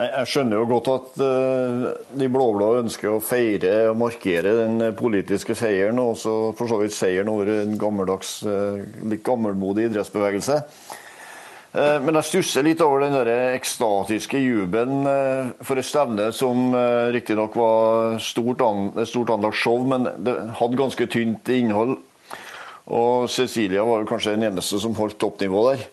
Jeg 0.00 0.28
skjønner 0.32 0.56
jo 0.56 0.68
godt 0.70 0.88
at 0.90 1.22
eh, 1.26 1.86
de 2.22 2.28
blå-blå 2.32 2.70
ønsker 2.80 3.12
å 3.12 3.22
feire 3.24 3.90
og 3.90 3.98
markere 4.00 4.54
den 4.62 4.80
politiske 4.96 5.56
seieren, 5.58 6.00
og 6.00 6.14
også 6.14 6.34
for 6.56 6.70
så 6.70 6.78
vidt 6.80 6.96
seieren 6.96 7.28
over 7.28 7.50
en 7.58 7.76
gammeldags, 7.80 8.38
eh, 8.48 8.80
litt 9.12 9.24
gammelmodig 9.26 9.90
idrettsbevegelse. 9.90 10.56
Eh, 11.70 11.98
Men 12.02 12.18
jeg 12.18 12.26
stusser 12.26 12.66
litt 12.66 12.80
over 12.82 13.04
den 13.04 13.14
der 13.14 13.54
ekstatiske 13.54 14.40
jubelen 14.42 15.06
eh, 15.06 15.50
for 15.62 15.78
et 15.78 15.86
stevne 15.86 16.30
som 16.34 16.72
eh, 16.74 17.10
riktignok 17.14 17.54
var 17.58 18.16
stort, 18.22 18.62
an, 18.66 18.90
stort 19.06 19.30
anlagt 19.30 19.60
show, 19.60 19.84
men 19.86 20.08
det 20.18 20.34
hadde 20.58 20.80
ganske 20.80 21.06
tynt 21.10 21.50
innhold. 21.54 22.00
Og 22.90 23.28
Cecilia 23.30 23.84
var 23.86 24.02
jo 24.02 24.08
kanskje 24.10 24.34
den 24.34 24.48
eneste 24.48 24.80
som 24.82 24.96
holdt 24.98 25.20
toppnivå 25.22 25.68
der. 25.68 25.84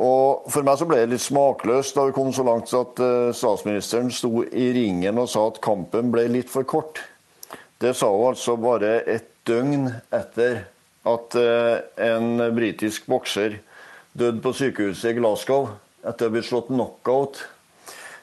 Og 0.00 0.46
For 0.48 0.64
meg 0.64 0.78
så 0.78 0.86
ble 0.86 1.00
det 1.02 1.10
litt 1.10 1.24
smakløst 1.24 1.96
da 1.96 2.04
vi 2.06 2.14
kom 2.14 2.30
så 2.32 2.44
langt 2.46 2.70
at 2.76 3.00
statsministeren 3.36 4.12
sto 4.14 4.44
i 4.46 4.68
ringen 4.72 5.18
og 5.18 5.26
sa 5.28 5.42
at 5.50 5.58
kampen 5.64 6.12
ble 6.14 6.28
litt 6.30 6.48
for 6.48 6.64
kort. 6.64 7.02
Det 7.82 7.90
sa 7.98 8.08
hun 8.14 8.30
altså 8.30 8.54
bare 8.62 9.00
et 9.10 9.26
døgn 9.50 9.90
etter 10.14 10.62
at 11.10 11.36
en 12.06 12.44
britisk 12.54 13.10
bokser 13.10 13.58
døde 14.16 14.42
på 14.42 14.52
sykehuset 14.56 15.12
i 15.12 15.18
Glasgow 15.18 15.70
etter 16.00 16.26
å 16.26 16.30
ha 16.30 16.34
blitt 16.34 16.48
slått 16.48 16.70
knockout 16.72 17.42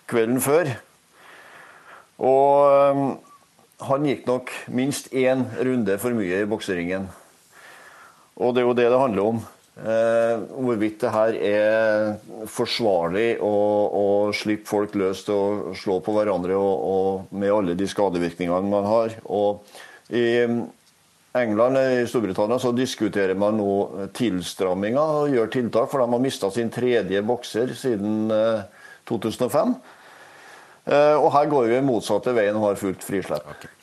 kvelden 0.10 0.41
før. 0.43 0.71
Og 2.17 2.71
eh, 2.71 3.04
han 3.88 4.10
gikk 4.10 4.26
nok 4.28 4.54
minst 4.73 5.12
én 5.13 5.45
runde 5.62 6.00
for 6.02 6.17
mye 6.17 6.41
i 6.41 6.50
bokseringen. 6.50 7.08
Og 8.38 8.54
det 8.54 8.63
er 8.63 8.67
jo 8.67 8.78
det 8.78 8.89
det 8.89 9.02
handler 9.02 9.32
om. 9.34 9.43
Eh, 9.78 10.39
hvorvidt 10.58 11.04
det 11.04 11.13
her 11.13 11.36
er 11.38 12.47
forsvarlig 12.50 13.28
å, 13.45 13.54
å 13.93 14.06
slippe 14.34 14.65
folk 14.65 14.95
løs 14.97 15.21
til 15.28 15.38
å 15.38 15.76
slå 15.78 16.00
på 16.02 16.15
hverandre 16.15 16.58
og, 16.58 16.88
og 16.93 17.38
med 17.38 17.54
alle 17.54 17.76
de 17.78 17.89
skadevirkningene 17.89 18.71
man 18.71 18.89
har. 18.89 19.13
Og 19.30 19.62
I 20.10 20.47
England 21.43 21.80
i 21.80 22.08
Storbritannia 22.10 22.60
så 22.62 22.73
diskuterer 22.76 23.38
man 23.39 23.60
nå 23.60 24.08
tilstramminger 24.17 25.21
og 25.21 25.36
gjør 25.36 25.54
tiltak, 25.54 25.91
for 25.91 26.04
de 26.04 26.10
har 26.13 26.23
mista 26.23 26.50
sin 26.54 26.71
tredje 26.73 27.21
bokser 27.26 27.73
siden 27.78 28.34
eh, 28.34 28.65
2005. 29.10 29.76
Eh, 30.88 31.15
og 31.15 31.32
her 31.36 31.50
går 31.52 31.71
vi 31.73 31.82
motsatte 31.86 32.36
veien 32.38 32.58
og 32.60 32.69
har 32.69 32.80
fullt 32.82 33.06
frislepp. 33.06 33.50
Okay. 33.58 33.73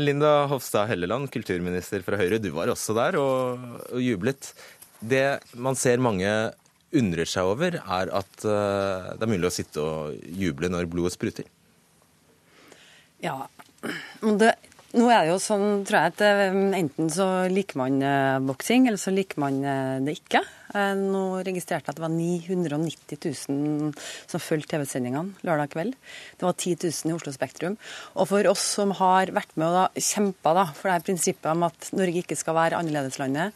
Linda 0.00 0.46
Hofstad 0.48 0.88
Helleland, 0.88 1.28
kulturminister 1.30 2.00
fra 2.02 2.16
Høyre, 2.16 2.38
du 2.40 2.48
var 2.54 2.70
også 2.72 2.94
der 2.96 3.18
og, 3.20 3.66
og 3.92 4.00
jublet. 4.00 4.48
Det 4.98 5.26
man 5.60 5.76
ser 5.76 6.00
mange 6.02 6.30
undrer 6.92 7.28
seg 7.28 7.48
over, 7.48 7.78
er 7.80 8.12
at 8.12 8.44
eh, 8.44 9.12
det 9.16 9.26
er 9.26 9.30
mulig 9.30 9.48
å 9.48 9.54
sitte 9.54 9.82
og 9.82 10.32
juble 10.38 10.70
når 10.72 10.88
blodet 10.92 11.14
spruter. 11.16 11.48
Ja, 13.22 13.36
og 14.22 14.38
det, 14.40 14.54
Nå 14.92 15.06
er 15.08 15.22
det 15.24 15.30
jo 15.30 15.38
sånn, 15.40 15.86
tror 15.88 15.96
jeg, 15.96 16.12
at 16.12 16.22
eh, 16.26 16.56
enten 16.76 17.06
så 17.12 17.26
liker 17.48 17.78
man 17.80 17.94
eh, 18.04 18.40
boksing, 18.44 18.90
eller 18.90 19.00
så 19.00 19.12
liker 19.14 19.38
man 19.40 19.62
eh, 19.64 20.00
det 20.04 20.18
ikke. 20.18 20.42
Nå 20.72 21.42
registrerte 21.44 21.90
jeg 21.90 21.92
at 21.92 21.98
det 21.98 22.04
var 22.04 22.12
990 22.12 23.18
000 23.20 23.90
som 24.30 24.40
fulgte 24.40 24.72
TV-sendingene 24.72 25.44
lørdag 25.44 25.68
kveld. 25.74 25.96
Det 26.40 26.46
var 26.46 26.56
10 26.56 26.78
000 26.88 27.10
i 27.10 27.16
Oslo 27.16 27.32
Spektrum. 27.34 27.76
Og 28.16 28.28
for 28.30 28.48
oss 28.48 28.64
som 28.78 28.94
har 28.96 29.32
vært 29.36 29.52
med 29.60 29.68
og 29.82 30.00
kjempa 30.00 30.54
for 30.70 30.88
det 30.88 30.94
her 30.94 31.04
prinsippet 31.04 31.50
om 31.52 31.66
at 31.68 31.90
Norge 31.92 32.24
ikke 32.24 32.40
skal 32.40 32.56
være 32.56 32.80
annerledeslandet, 32.80 33.52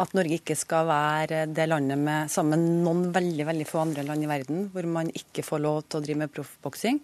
at 0.00 0.16
Norge 0.16 0.40
ikke 0.40 0.56
skal 0.56 0.88
være 0.88 1.44
det 1.52 1.68
landet 1.68 2.00
med 2.00 2.32
sammen 2.32 2.64
noen 2.84 3.10
veldig 3.12 3.48
veldig 3.48 3.68
få 3.68 3.82
andre 3.84 4.04
land 4.08 4.24
i 4.24 4.30
verden 4.30 4.68
hvor 4.72 4.88
man 4.88 5.12
ikke 5.16 5.44
får 5.44 5.64
lov 5.64 5.82
til 5.84 6.00
å 6.00 6.04
drive 6.06 6.22
med 6.24 6.32
proffboksing, 6.32 7.02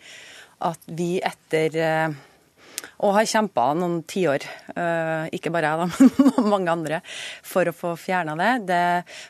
at 0.64 0.88
vi 0.88 1.18
etter 1.20 2.16
og 3.04 3.14
har 3.16 3.28
kjempa 3.28 3.66
noen 3.78 4.00
tiår, 4.08 4.44
uh, 4.76 5.26
ikke 5.34 5.52
bare 5.54 5.72
jeg, 5.72 5.80
da, 5.80 6.08
men 6.38 6.50
mange 6.52 6.72
andre, 6.72 7.00
for 7.46 7.68
å 7.68 7.74
få 7.76 7.94
fjerna 8.00 8.36
det. 8.38 8.50
Det 8.70 8.82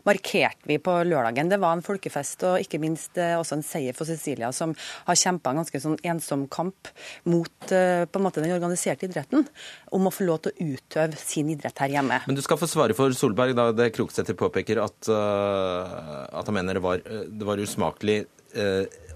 markerte 0.08 0.70
vi 0.70 0.78
på 0.82 0.96
lørdagen. 1.08 1.50
Det 1.52 1.60
var 1.62 1.76
en 1.76 1.84
folkefest 1.84 2.46
og 2.48 2.64
ikke 2.64 2.80
minst 2.82 3.18
uh, 3.20 3.36
også 3.40 3.58
en 3.58 3.66
seier 3.66 3.96
for 3.96 4.08
Cecilia, 4.08 4.50
som 4.56 4.74
har 5.08 5.20
kjempa 5.20 5.52
en 5.52 5.62
ganske 5.62 5.82
sånn 5.82 5.98
ensom 6.04 6.46
kamp 6.52 6.90
mot 7.30 7.70
uh, 7.70 8.04
på 8.04 8.20
en 8.20 8.26
måte 8.26 8.44
den 8.44 8.56
organiserte 8.56 9.08
idretten, 9.08 9.46
om 9.94 10.08
å 10.08 10.14
få 10.14 10.28
lov 10.28 10.44
til 10.44 10.54
å 10.54 10.74
utøve 10.74 11.18
sin 11.20 11.52
idrett 11.54 11.84
her 11.84 11.96
hjemme. 11.98 12.20
Men 12.28 12.38
du 12.38 12.42
skal 12.44 12.60
få 12.60 12.68
svare 12.70 12.96
for 12.96 13.14
Solberg, 13.16 13.56
da 13.56 13.70
det 13.74 13.92
Kroksæter 13.94 14.36
påpeker 14.38 14.80
at, 14.82 15.08
at 15.10 16.48
han 16.48 16.56
mener 16.56 16.78
det 16.78 16.82
var, 16.84 17.02
det 17.04 17.46
var 17.46 17.60
usmakelig 17.62 18.22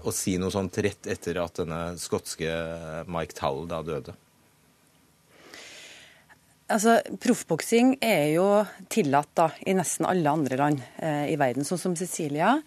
å 0.03 0.13
si 0.15 0.37
noe 0.39 0.51
sånt 0.53 0.77
rett 0.83 1.07
etter 1.11 1.39
at 1.43 1.61
denne 1.61 1.81
skotske 1.99 2.49
Mike 3.11 3.35
Tall 3.37 3.65
da 3.69 3.81
døde? 3.85 4.15
Altså, 6.69 6.99
Proffboksing 7.21 7.95
er 8.05 8.29
jo 8.35 8.45
tillatt 8.93 9.31
da, 9.37 9.49
i 9.65 9.73
nesten 9.77 10.05
alle 10.05 10.29
andre 10.29 10.59
land 10.59 10.81
eh, 11.01 11.31
i 11.33 11.37
verden, 11.39 11.65
sånn 11.65 11.81
som 11.81 11.95
Cecilia. 11.97 12.59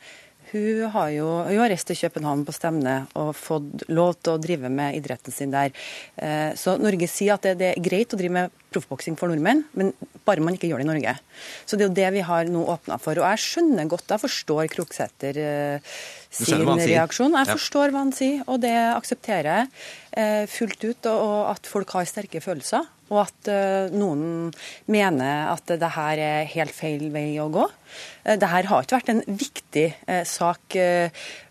Hun 0.52 0.90
har 0.92 1.12
jo 1.14 1.28
hun 1.46 1.60
har 1.62 1.70
reist 1.72 1.88
til 1.88 1.96
København 1.96 2.42
på 2.44 2.54
stevne 2.56 2.96
og 3.16 3.30
fått 3.38 3.86
lov 3.88 4.18
til 4.20 4.34
å 4.34 4.40
drive 4.42 4.68
med 4.72 4.98
idretten 4.98 5.32
sin 5.32 5.54
der. 5.54 5.70
Eh, 6.16 6.50
så 6.58 6.74
Norge 6.82 7.08
sier 7.08 7.38
at 7.38 7.46
det, 7.46 7.54
det 7.62 7.70
er 7.72 7.84
greit 7.84 8.12
å 8.12 8.20
drive 8.20 8.36
med 8.36 8.58
proffboksing 8.72 9.18
for 9.20 9.30
nordmenn, 9.30 9.64
men 9.78 9.92
bare 10.26 10.44
man 10.44 10.56
ikke 10.56 10.70
gjør 10.70 10.82
det 10.82 10.86
i 10.86 10.90
Norge. 10.90 11.14
Så 11.66 11.76
det 11.76 11.86
er 11.86 11.90
jo 11.90 11.98
det 12.00 12.08
vi 12.16 12.24
har 12.26 12.50
nå 12.50 12.64
åpna 12.74 12.98
for. 13.02 13.18
Og 13.20 13.28
jeg 13.30 13.44
skjønner 13.44 13.90
godt, 13.90 14.08
jeg 14.12 14.22
forstår 14.22 14.70
Kroksæter 14.72 15.42
eh, 15.42 15.92
sin 16.32 16.64
reaksjon. 16.66 17.36
Jeg 17.38 17.52
forstår 17.52 17.92
hva 17.92 18.04
han 18.06 18.16
sier, 18.16 18.42
og 18.46 18.62
det 18.64 18.74
aksepterer 18.92 19.52
jeg 19.52 19.70
eh, 20.16 20.42
fullt 20.50 20.88
ut. 20.88 21.12
Og 21.12 21.36
at 21.52 21.70
folk 21.70 21.96
har 21.96 22.08
sterke 22.10 22.42
følelser 22.44 22.88
og 23.12 23.20
at 23.26 23.50
uh, 23.52 23.92
noen 23.92 24.50
mener 24.90 25.52
at 25.52 25.68
det 25.68 25.92
her 25.96 26.22
er 26.22 26.48
helt 26.54 26.74
feil 26.74 27.08
vei 27.12 27.36
å 27.42 27.50
gå. 27.52 27.66
Uh, 28.24 28.36
det 28.40 28.48
her 28.48 28.68
har 28.70 28.86
ikke 28.86 28.98
vært 28.98 29.12
en 29.12 29.22
viktig 29.28 29.86
uh, 30.08 30.22
sak 30.28 30.78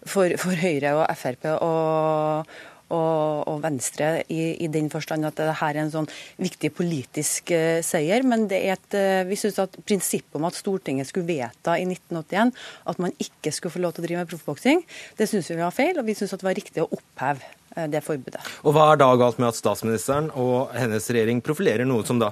for, 0.01 0.37
for, 0.41 0.57
Høyre 0.57 0.95
og 0.97 1.05
Frp 1.17 1.47
og, 1.53 2.55
og, 2.91 3.47
og 3.49 3.61
Venstre 3.63 4.11
i, 4.27 4.57
i, 4.61 4.69
den 4.71 4.91
forstand 4.91 5.27
at 5.27 5.39
dette 5.39 5.55
er 5.67 5.79
en 5.81 5.93
sånn 5.93 6.09
viktig 6.41 6.73
politisk 6.75 7.53
seier. 7.85 8.25
Men 8.27 8.45
et, 8.51 8.97
vi 9.27 9.39
synes 9.39 9.59
at 9.63 9.79
prinsippet 9.87 10.39
om 10.39 10.47
at 10.49 10.57
Stortinget 10.57 11.09
skulle 11.09 11.29
vedta 11.29 11.77
i 11.79 11.87
1981 11.87 12.53
at 12.91 13.01
man 13.01 13.15
ikke 13.21 13.53
skulle 13.55 13.75
få 13.75 13.83
lov 13.83 13.95
til 13.95 14.03
å 14.03 14.07
drive 14.07 14.23
med 14.23 14.31
proffboksing, 14.31 14.83
det 15.17 15.29
syns 15.29 15.49
vi 15.51 15.59
var 15.59 15.73
feil, 15.75 15.97
og 15.99 16.07
vi 16.07 16.15
syns 16.17 16.35
det 16.35 16.47
var 16.47 16.57
riktig 16.57 16.83
å 16.83 16.89
oppheve 16.91 17.41
uh, 17.77 17.87
det 17.91 18.03
forbudet. 18.05 18.43
Og 18.65 18.75
Hva 18.75 18.91
er 18.91 19.01
da 19.01 19.11
galt 19.19 19.41
med 19.41 19.51
at 19.51 19.59
statsministeren 19.59 20.31
og 20.35 20.73
hennes 20.77 21.09
regjering 21.11 21.43
profilerer 21.45 21.87
noe 21.87 22.05
som 22.07 22.21
da 22.21 22.31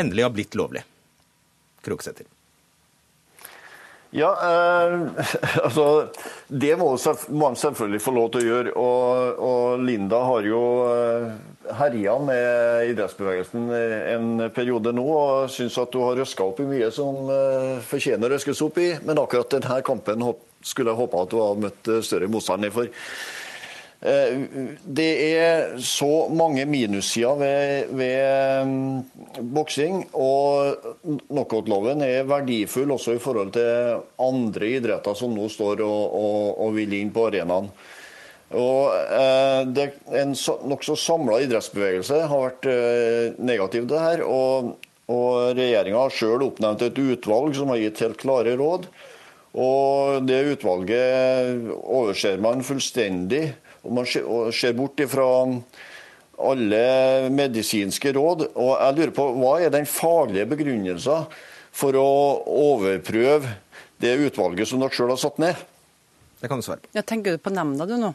endelig 0.00 0.26
har 0.26 0.34
blitt 0.34 0.58
lovlig? 0.58 0.84
Kroksæter. 1.84 2.28
Ja, 4.14 4.30
eh, 4.42 5.00
altså 5.64 6.08
Det 6.46 6.76
må 6.78 6.92
man 7.28 7.56
selvfølgelig 7.58 8.02
få 8.02 8.14
lov 8.14 8.30
til 8.30 8.44
å 8.44 8.46
gjøre. 8.46 8.74
Og, 8.78 9.42
og 9.42 9.82
Linda 9.82 10.22
har 10.28 10.46
jo 10.46 10.62
eh, 10.86 11.28
herja 11.80 12.14
med 12.22 12.92
idrettsbevegelsen 12.92 13.68
en 14.14 14.48
periode 14.54 14.94
nå 14.94 15.04
og 15.10 15.50
syns 15.50 15.78
at 15.82 15.96
hun 15.96 16.06
har 16.06 16.20
røska 16.22 16.46
opp 16.46 16.62
i 16.62 16.68
mye 16.68 16.92
som 16.94 17.26
eh, 17.32 17.78
fortjener 17.82 18.30
å 18.30 18.36
røskes 18.36 18.62
opp 18.66 18.78
i. 18.82 18.92
Men 19.02 19.18
akkurat 19.22 19.58
denne 19.58 19.80
kampen 19.86 20.28
skulle 20.64 20.94
jeg 20.94 21.02
håpe 21.02 21.24
at 21.24 21.34
hun 21.34 21.48
hadde 21.48 21.66
møtt 21.66 21.90
eh, 21.96 22.04
større 22.06 22.30
motstand 22.30 22.70
i. 22.70 22.74
for 22.74 22.86
Eh, 22.88 23.43
det 24.04 25.10
er 25.40 25.78
så 25.80 26.28
mange 26.28 26.66
minussider 26.68 27.38
ved, 27.40 27.92
ved 27.96 28.68
mm, 28.68 29.46
boksing, 29.56 30.02
og 30.12 30.76
knockoutloven 31.30 32.04
er 32.04 32.28
verdifull 32.28 32.92
også 32.92 33.16
i 33.16 33.22
forhold 33.22 33.54
til 33.56 34.02
andre 34.20 34.74
idretter 34.76 35.16
som 35.16 35.32
nå 35.32 35.48
står 35.48 35.80
og, 35.86 36.02
og, 36.20 36.50
og 36.66 36.76
vil 36.76 36.92
inn 36.98 37.14
på 37.16 37.30
arenaen. 37.30 37.72
Og 38.52 38.92
eh, 38.92 39.62
det, 39.72 39.86
En 40.12 40.34
nokså 40.68 40.96
samla 41.00 41.40
idrettsbevegelse 41.46 42.20
har 42.28 42.44
vært 42.44 42.68
eh, 42.70 43.40
negativ 43.40 43.86
til 43.86 43.94
det 43.94 44.04
her. 44.04 44.24
Og, 44.28 44.74
og 45.08 45.56
Regjeringa 45.56 46.04
har 46.04 46.14
sjøl 46.14 46.44
oppnevnt 46.46 46.84
et 46.86 47.00
utvalg 47.00 47.56
som 47.56 47.72
har 47.72 47.82
gitt 47.82 48.04
helt 48.04 48.20
klare 48.20 48.56
råd. 48.60 48.88
Og 49.54 50.24
Det 50.26 50.40
utvalget 50.54 51.70
overser 51.72 52.40
man 52.42 52.64
fullstendig 52.66 53.46
og 53.84 53.92
man 53.92 54.08
ser 54.08 54.76
bort 54.76 55.00
ifra 55.04 55.26
alle 56.40 56.84
medisinske 57.30 58.14
råd. 58.16 58.48
Og 58.54 58.72
jeg 58.72 58.96
lurer 58.98 59.14
på, 59.14 59.28
Hva 59.38 59.54
er 59.62 59.74
den 59.74 59.86
faglige 59.88 60.48
begrunnelsen 60.50 61.28
for 61.74 61.96
å 61.98 62.08
overprøve 62.48 63.56
det 64.02 64.16
utvalget 64.26 64.68
som 64.70 64.82
dere 64.82 64.94
sjøl 64.94 65.14
har 65.14 65.20
satt 65.20 65.40
ned? 65.42 65.64
Det 66.40 66.50
kan 66.50 66.60
du 66.60 66.66
svare 66.66 66.82
på. 66.82 66.92
Ja, 66.96 67.02
tenker 67.06 67.34
du 67.34 67.42
på 67.42 67.52
nemnda 67.54 67.86
du 67.88 67.96
nå? 68.00 68.14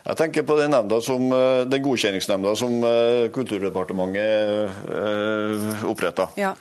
Jeg 0.00 0.16
tenker 0.16 0.44
på 0.46 0.54
den, 0.56 0.72
som, 1.02 1.24
eh, 1.34 1.64
den 1.68 1.82
godkjenningsnemnda 1.82 2.54
som 2.56 2.84
eh, 2.84 3.28
Kulturdepartementet 3.34 4.70
eh, 4.86 5.84
oppretta. 5.88 6.28
Ja. 6.40 6.54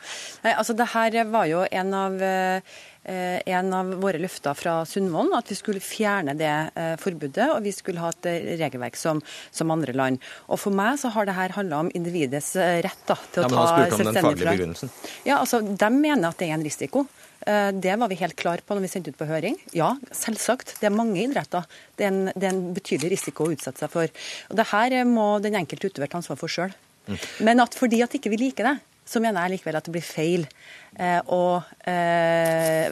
altså, 0.43 0.73
det 0.73 0.89
her 0.95 1.23
var 1.29 1.45
jo 1.45 1.63
en 1.69 1.93
av 1.93 2.17
Eh, 2.19 2.61
en 3.09 3.73
av 3.73 3.91
våre 4.01 4.19
løfter 4.21 4.55
fra 4.57 4.73
Sundvolden 4.85 5.35
at 5.37 5.49
vi 5.49 5.57
skulle 5.57 5.81
fjerne 5.83 6.35
det 6.37 6.51
eh, 6.75 6.95
forbudet, 7.01 7.47
og 7.55 7.63
vi 7.65 7.73
skulle 7.75 8.01
ha 8.03 8.11
et 8.13 8.29
eh, 8.29 8.51
regelverk 8.59 8.99
som, 8.99 9.21
som 9.51 9.71
andre 9.73 9.95
land. 9.95 10.21
Og 10.47 10.61
For 10.61 10.75
meg 10.75 10.99
så 11.01 11.11
har 11.15 11.29
det 11.29 11.37
her 11.37 11.55
handla 11.57 11.83
om 11.85 11.91
individets 11.97 12.55
rett 12.55 13.05
da, 13.07 13.17
til 13.33 13.45
å 13.45 13.47
ja, 13.47 13.53
ta 13.55 13.87
selvstendig 13.97 14.43
fra. 14.43 14.91
Ja, 15.27 15.39
altså, 15.39 15.61
De 15.61 15.89
mener 15.93 16.29
at 16.29 16.41
det 16.41 16.49
er 16.49 16.57
en 16.57 16.65
risiko. 16.65 17.05
Det 17.39 17.93
var 17.95 18.09
vi 18.11 18.17
helt 18.19 18.35
klar 18.37 18.59
på 18.61 18.75
når 18.75 18.83
vi 18.83 18.89
sendte 18.91 19.13
ut 19.13 19.17
på 19.17 19.25
høring. 19.29 19.55
Ja, 19.73 19.93
selvsagt. 20.13 20.75
Det 20.81 20.89
er 20.89 20.93
mange 20.93 21.21
idretter. 21.23 21.65
Det 21.97 22.05
er 22.05 22.11
en, 22.11 22.33
det 22.35 22.45
er 22.49 22.51
en 22.51 22.73
betydelig 22.75 23.13
risiko 23.15 23.47
å 23.47 23.53
utsette 23.55 23.79
seg 23.79 23.93
for. 23.93 24.11
Og 24.51 24.59
Det 24.59 24.67
her 24.73 24.97
må 25.07 25.31
den 25.41 25.55
enkelte 25.57 25.89
utøver 25.89 26.11
ta 26.11 26.19
ansvar 26.19 26.37
for 26.41 26.51
sjøl. 26.51 26.75
Mm. 27.07 27.17
Men 27.47 27.63
at 27.63 27.77
fordi 27.79 28.03
at 28.05 28.13
ikke 28.19 28.31
vi 28.33 28.41
liker 28.43 28.67
det, 28.67 28.75
så 29.09 29.21
mener 29.23 29.45
jeg 29.47 29.57
likevel 29.57 29.79
at 29.79 29.87
det 29.87 29.93
blir 29.95 30.05
feil 30.05 30.45
eh, 30.93 31.19
å, 31.33 31.41
eh, 31.89 32.89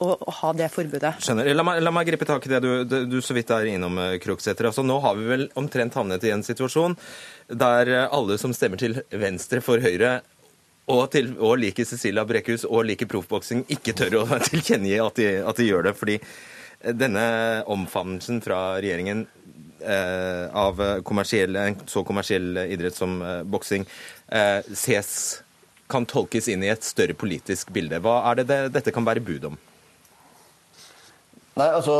å, 0.00 0.08
å, 0.08 0.34
ha 0.40 0.52
det 0.56 0.70
forbudet. 0.72 1.14
Skjønner. 1.22 1.50
La 1.52 1.66
meg, 1.66 1.82
la 1.84 1.92
meg 1.94 2.08
gripe 2.08 2.28
tak 2.28 2.48
i 2.48 2.52
det 2.54 2.62
du, 2.64 2.70
du, 2.88 3.18
så 3.24 3.36
vidt 3.36 3.52
er 3.52 3.68
innom, 3.74 3.98
eh, 4.00 4.16
Kroksæter. 4.22 4.70
Altså, 4.70 4.84
nå 4.86 4.96
har 5.04 5.18
vi 5.18 5.28
vel 5.28 5.48
omtrent 5.60 5.98
havnet 5.98 6.24
i 6.24 6.32
en 6.32 6.44
situasjon 6.46 6.96
der 7.52 7.92
eh, 7.92 8.06
alle 8.08 8.38
som 8.40 8.54
stemmer 8.56 8.80
til 8.80 9.02
venstre 9.10 9.60
for 9.64 9.82
Høyre, 9.82 10.20
og, 10.90 11.04
til, 11.12 11.34
og 11.38 11.60
liker 11.62 11.86
Cecilia 11.86 12.24
Brekkhus 12.26 12.64
og 12.66 12.88
liker 12.88 13.06
proffboksing, 13.10 13.62
ikke 13.70 13.94
tør 13.98 14.22
å 14.22 14.26
tilkjennegi 14.50 14.98
at 15.04 15.20
de, 15.20 15.30
at 15.46 15.60
de 15.60 15.68
gjør 15.68 15.90
det. 15.90 15.94
fordi 15.98 16.18
denne 16.82 17.22
omfavnelsen 17.70 18.40
fra 18.42 18.80
regjeringen 18.82 19.26
eh, 19.86 20.56
av 20.56 20.80
en 20.80 21.76
så 21.86 22.04
kommersiell 22.04 22.58
idrett 22.66 22.94
som 22.94 23.22
eh, 23.22 23.42
boksing 23.42 23.86
eh, 23.86 24.21
ses 24.76 25.42
kan 25.92 26.06
tolkes 26.08 26.48
inn 26.48 26.62
i 26.64 26.70
et 26.72 26.86
større 26.86 27.16
politisk 27.18 27.72
bilde. 27.74 28.00
Hva 28.00 28.22
er 28.30 28.40
det, 28.40 28.46
det 28.48 28.60
dette 28.78 28.94
kan 28.94 29.04
være 29.04 29.24
bud 29.24 29.50
om? 29.50 29.58
Nei, 31.60 31.68
altså, 31.68 31.94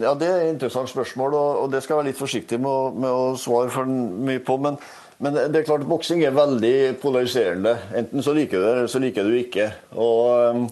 ja, 0.00 0.14
Det 0.16 0.28
er 0.28 0.38
et 0.40 0.54
interessant 0.54 0.88
spørsmål, 0.88 1.36
og, 1.36 1.66
det 1.72 1.82
skal 1.84 1.94
jeg 1.94 2.00
være 2.00 2.10
litt 2.12 2.20
forsiktig 2.20 2.60
med 2.62 2.70
å, 2.70 2.88
med 2.96 3.10
å 3.12 3.26
svare 3.36 3.84
mye 3.84 4.40
på. 4.40 4.56
Men, 4.64 4.78
men, 5.20 5.36
det 5.36 5.60
er 5.60 5.66
klart, 5.68 5.84
boksing 5.88 6.24
er 6.24 6.32
veldig 6.32 6.96
polariserende. 7.02 7.76
Enten 8.00 8.24
så 8.24 8.32
liker 8.36 8.56
du 8.56 8.64
det, 8.64 8.72
eller 8.72 8.88
så 8.94 9.02
liker 9.04 9.28
du 9.28 9.36
ikke. 9.36 9.68
Og 10.00 10.30
Eh, 10.50 10.66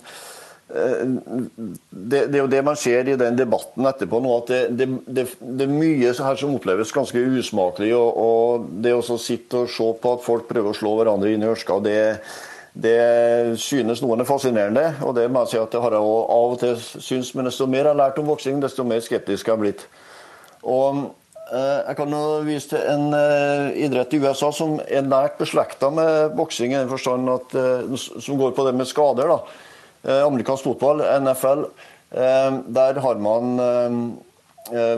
det, 0.69 2.21
det, 2.29 2.35
er 2.35 2.43
jo 2.43 2.51
det 2.51 2.61
man 2.65 2.77
ser 2.77 3.09
i 3.09 3.17
den 3.17 3.39
debatten 3.39 3.89
etterpå 3.89 4.21
nå, 4.21 4.35
at 4.43 4.51
det, 4.77 4.89
det, 5.07 5.25
det 5.41 5.65
er 5.65 5.73
mye 5.73 6.13
her 6.13 6.41
som 6.41 6.57
oppleves 6.57 6.93
ganske 6.93 7.23
usmakelig. 7.39 7.95
Og, 7.97 8.19
og 8.21 8.69
det 8.85 8.93
å 8.97 9.03
sitte 9.17 9.65
og 9.65 9.73
se 9.73 9.89
på 10.03 10.15
at 10.17 10.27
folk 10.27 10.49
prøver 10.51 10.75
å 10.75 10.77
slå 10.77 10.95
hverandre 10.99 11.33
inn 11.33 11.47
i 11.47 11.49
ørska, 11.49 11.79
det, 11.85 12.01
det 12.77 12.99
synes 13.63 14.05
noen 14.05 14.25
er 14.25 14.29
fascinerende. 14.29 14.91
Og 15.09 15.17
det 15.17 15.29
må 15.33 15.47
jeg 15.47 15.55
si 15.55 15.63
at 15.63 15.73
det 15.73 15.85
har 15.85 15.97
jeg 15.97 16.11
av 16.37 16.53
og 16.53 16.61
til 16.61 16.77
syns. 16.85 17.33
Men 17.39 17.49
desto 17.49 17.71
mer 17.71 17.87
jeg 17.87 17.93
har 17.95 18.03
lært 18.05 18.21
om 18.21 18.29
voksing, 18.29 18.61
desto 18.65 18.85
mer 18.85 19.01
skeptisk 19.05 19.49
jeg 19.49 19.57
har 19.57 19.65
blitt. 19.65 19.89
Og 20.69 21.09
Eh, 21.49 21.79
jeg 21.89 21.97
kan 21.97 22.13
jo 22.13 22.25
vise 22.45 22.69
til 22.75 22.83
en 22.93 23.07
uh, 23.17 23.71
idrett 23.73 24.13
i 24.13 24.19
USA 24.21 24.51
som 24.53 24.75
er 24.85 25.07
nært 25.07 25.39
beslekta 25.41 25.89
med 25.89 26.35
boksing, 26.37 26.75
i 26.75 26.77
den 26.77 26.91
forstand 26.91 27.31
at, 27.33 27.57
som 27.97 28.37
går 28.37 28.53
på 28.57 28.67
det 28.67 28.75
med 28.77 28.89
skader. 28.89 29.33
da. 29.33 29.39
Uh, 30.05 30.23
Amerikansk 30.27 30.69
fotball, 30.69 31.03
NFL, 31.23 31.69
der 32.09 32.99
har 33.05 33.19
man 33.21 33.59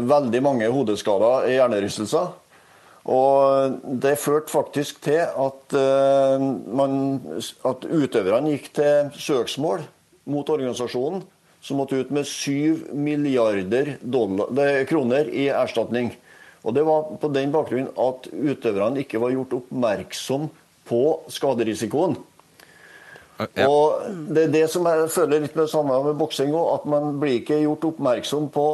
veldig 0.07 0.41
mange 0.47 0.69
hodeskader 0.71 1.49
i 1.51 1.57
hjernerystelser. 1.57 2.29
Og 3.11 3.81
det 4.03 4.13
førte 4.23 4.53
faktisk 4.53 5.01
til 5.03 5.25
at, 5.27 5.75
man, 6.71 6.95
at 7.67 7.89
utøverne 7.91 8.53
gikk 8.55 8.71
til 8.79 9.11
søksmål 9.19 9.83
mot 10.31 10.55
organisasjonen, 10.55 11.25
som 11.59 11.81
måtte 11.83 11.99
ut 11.99 12.15
med 12.15 12.31
7 12.31 12.95
milliarder 12.95 13.97
dollar, 14.01 14.85
kroner 14.87 15.29
i 15.35 15.49
erstatning. 15.51 16.15
Og 16.65 16.75
Det 16.75 16.85
var 16.85 17.13
på 17.21 17.29
den 17.33 17.53
bakgrunn 17.53 17.89
at 17.97 18.29
utøverne 18.33 19.01
ikke 19.01 19.21
var 19.21 19.33
gjort 19.33 19.57
oppmerksom 19.63 20.49
på 20.89 21.03
skaderisikoen. 21.33 22.19
Ja. 23.41 23.69
Og 23.69 24.03
Det 24.29 24.47
er 24.47 24.53
det 24.53 24.67
som 24.73 24.87
jeg 24.89 25.11
føler 25.13 25.45
litt 25.45 25.55
med 25.57 25.65
det 25.67 25.73
samme 25.73 26.01
med 26.05 26.19
boksing 26.21 26.53
òg, 26.55 26.75
at 26.75 26.89
man 26.93 27.15
blir 27.23 27.41
ikke 27.41 27.63
gjort 27.63 27.87
oppmerksom 27.93 28.51
på 28.53 28.67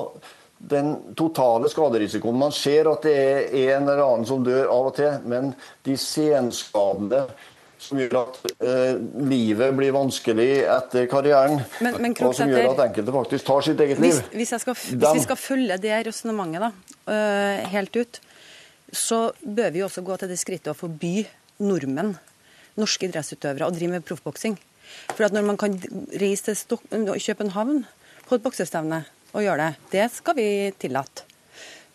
den 0.59 0.95
totale 1.17 1.69
skaderisikoen. 1.71 2.39
Man 2.41 2.55
ser 2.55 2.89
at 2.91 3.05
det 3.05 3.17
er 3.17 3.77
en 3.77 3.85
eller 3.85 4.03
annen 4.07 4.27
som 4.29 4.45
dør 4.45 4.71
av 4.73 4.89
og 4.91 4.97
til, 4.97 5.21
men 5.29 5.53
de 5.87 5.99
senskadene 6.01 7.27
som 7.79 7.99
gjør 8.01 8.15
at 8.23 8.39
eh, 8.65 8.95
livet 9.29 9.75
blir 9.77 9.93
vanskelig 9.95 10.49
etter 10.65 11.09
karrieren. 11.11 11.61
Men, 11.85 11.99
men 12.03 12.15
og 12.25 12.33
som 12.35 12.51
gjør 12.51 12.71
at 12.73 12.87
enkelte 12.89 13.15
faktisk 13.15 13.49
tar 13.51 13.67
sitt 13.67 13.83
eget 13.85 14.01
liv. 14.03 14.15
Hvis, 14.33 14.53
hvis, 14.53 14.63
skal, 14.65 14.79
hvis 14.79 15.19
vi 15.21 15.25
skal 15.27 15.39
følge 15.41 15.77
det 15.83 15.99
resonnementet 16.09 16.73
uh, 17.11 17.67
helt 17.75 18.01
ut, 18.01 18.21
så 18.93 19.21
bør 19.43 19.75
vi 19.75 19.85
også 19.85 20.05
gå 20.07 20.17
til 20.17 20.33
det 20.33 20.41
skrittet 20.41 20.73
å 20.73 20.79
forby 20.79 21.21
nordmenn, 21.63 22.15
norske 22.81 23.09
idrettsutøvere, 23.09 23.69
å 23.69 23.75
drive 23.75 23.99
med 23.99 24.07
proffboksing. 24.07 24.59
For 25.13 25.27
at 25.27 25.35
når 25.35 25.47
man 25.49 25.61
kan 25.61 25.79
reise 26.15 26.51
til 26.51 26.59
Stok 26.59 26.85
København 26.91 27.85
på 28.27 28.39
et 28.39 28.45
boksestevne 28.45 29.05
og 29.33 29.43
gjøre 29.43 29.65
det, 29.67 29.89
det 29.95 30.11
skal 30.15 30.39
vi 30.39 30.51
tillate 30.81 31.27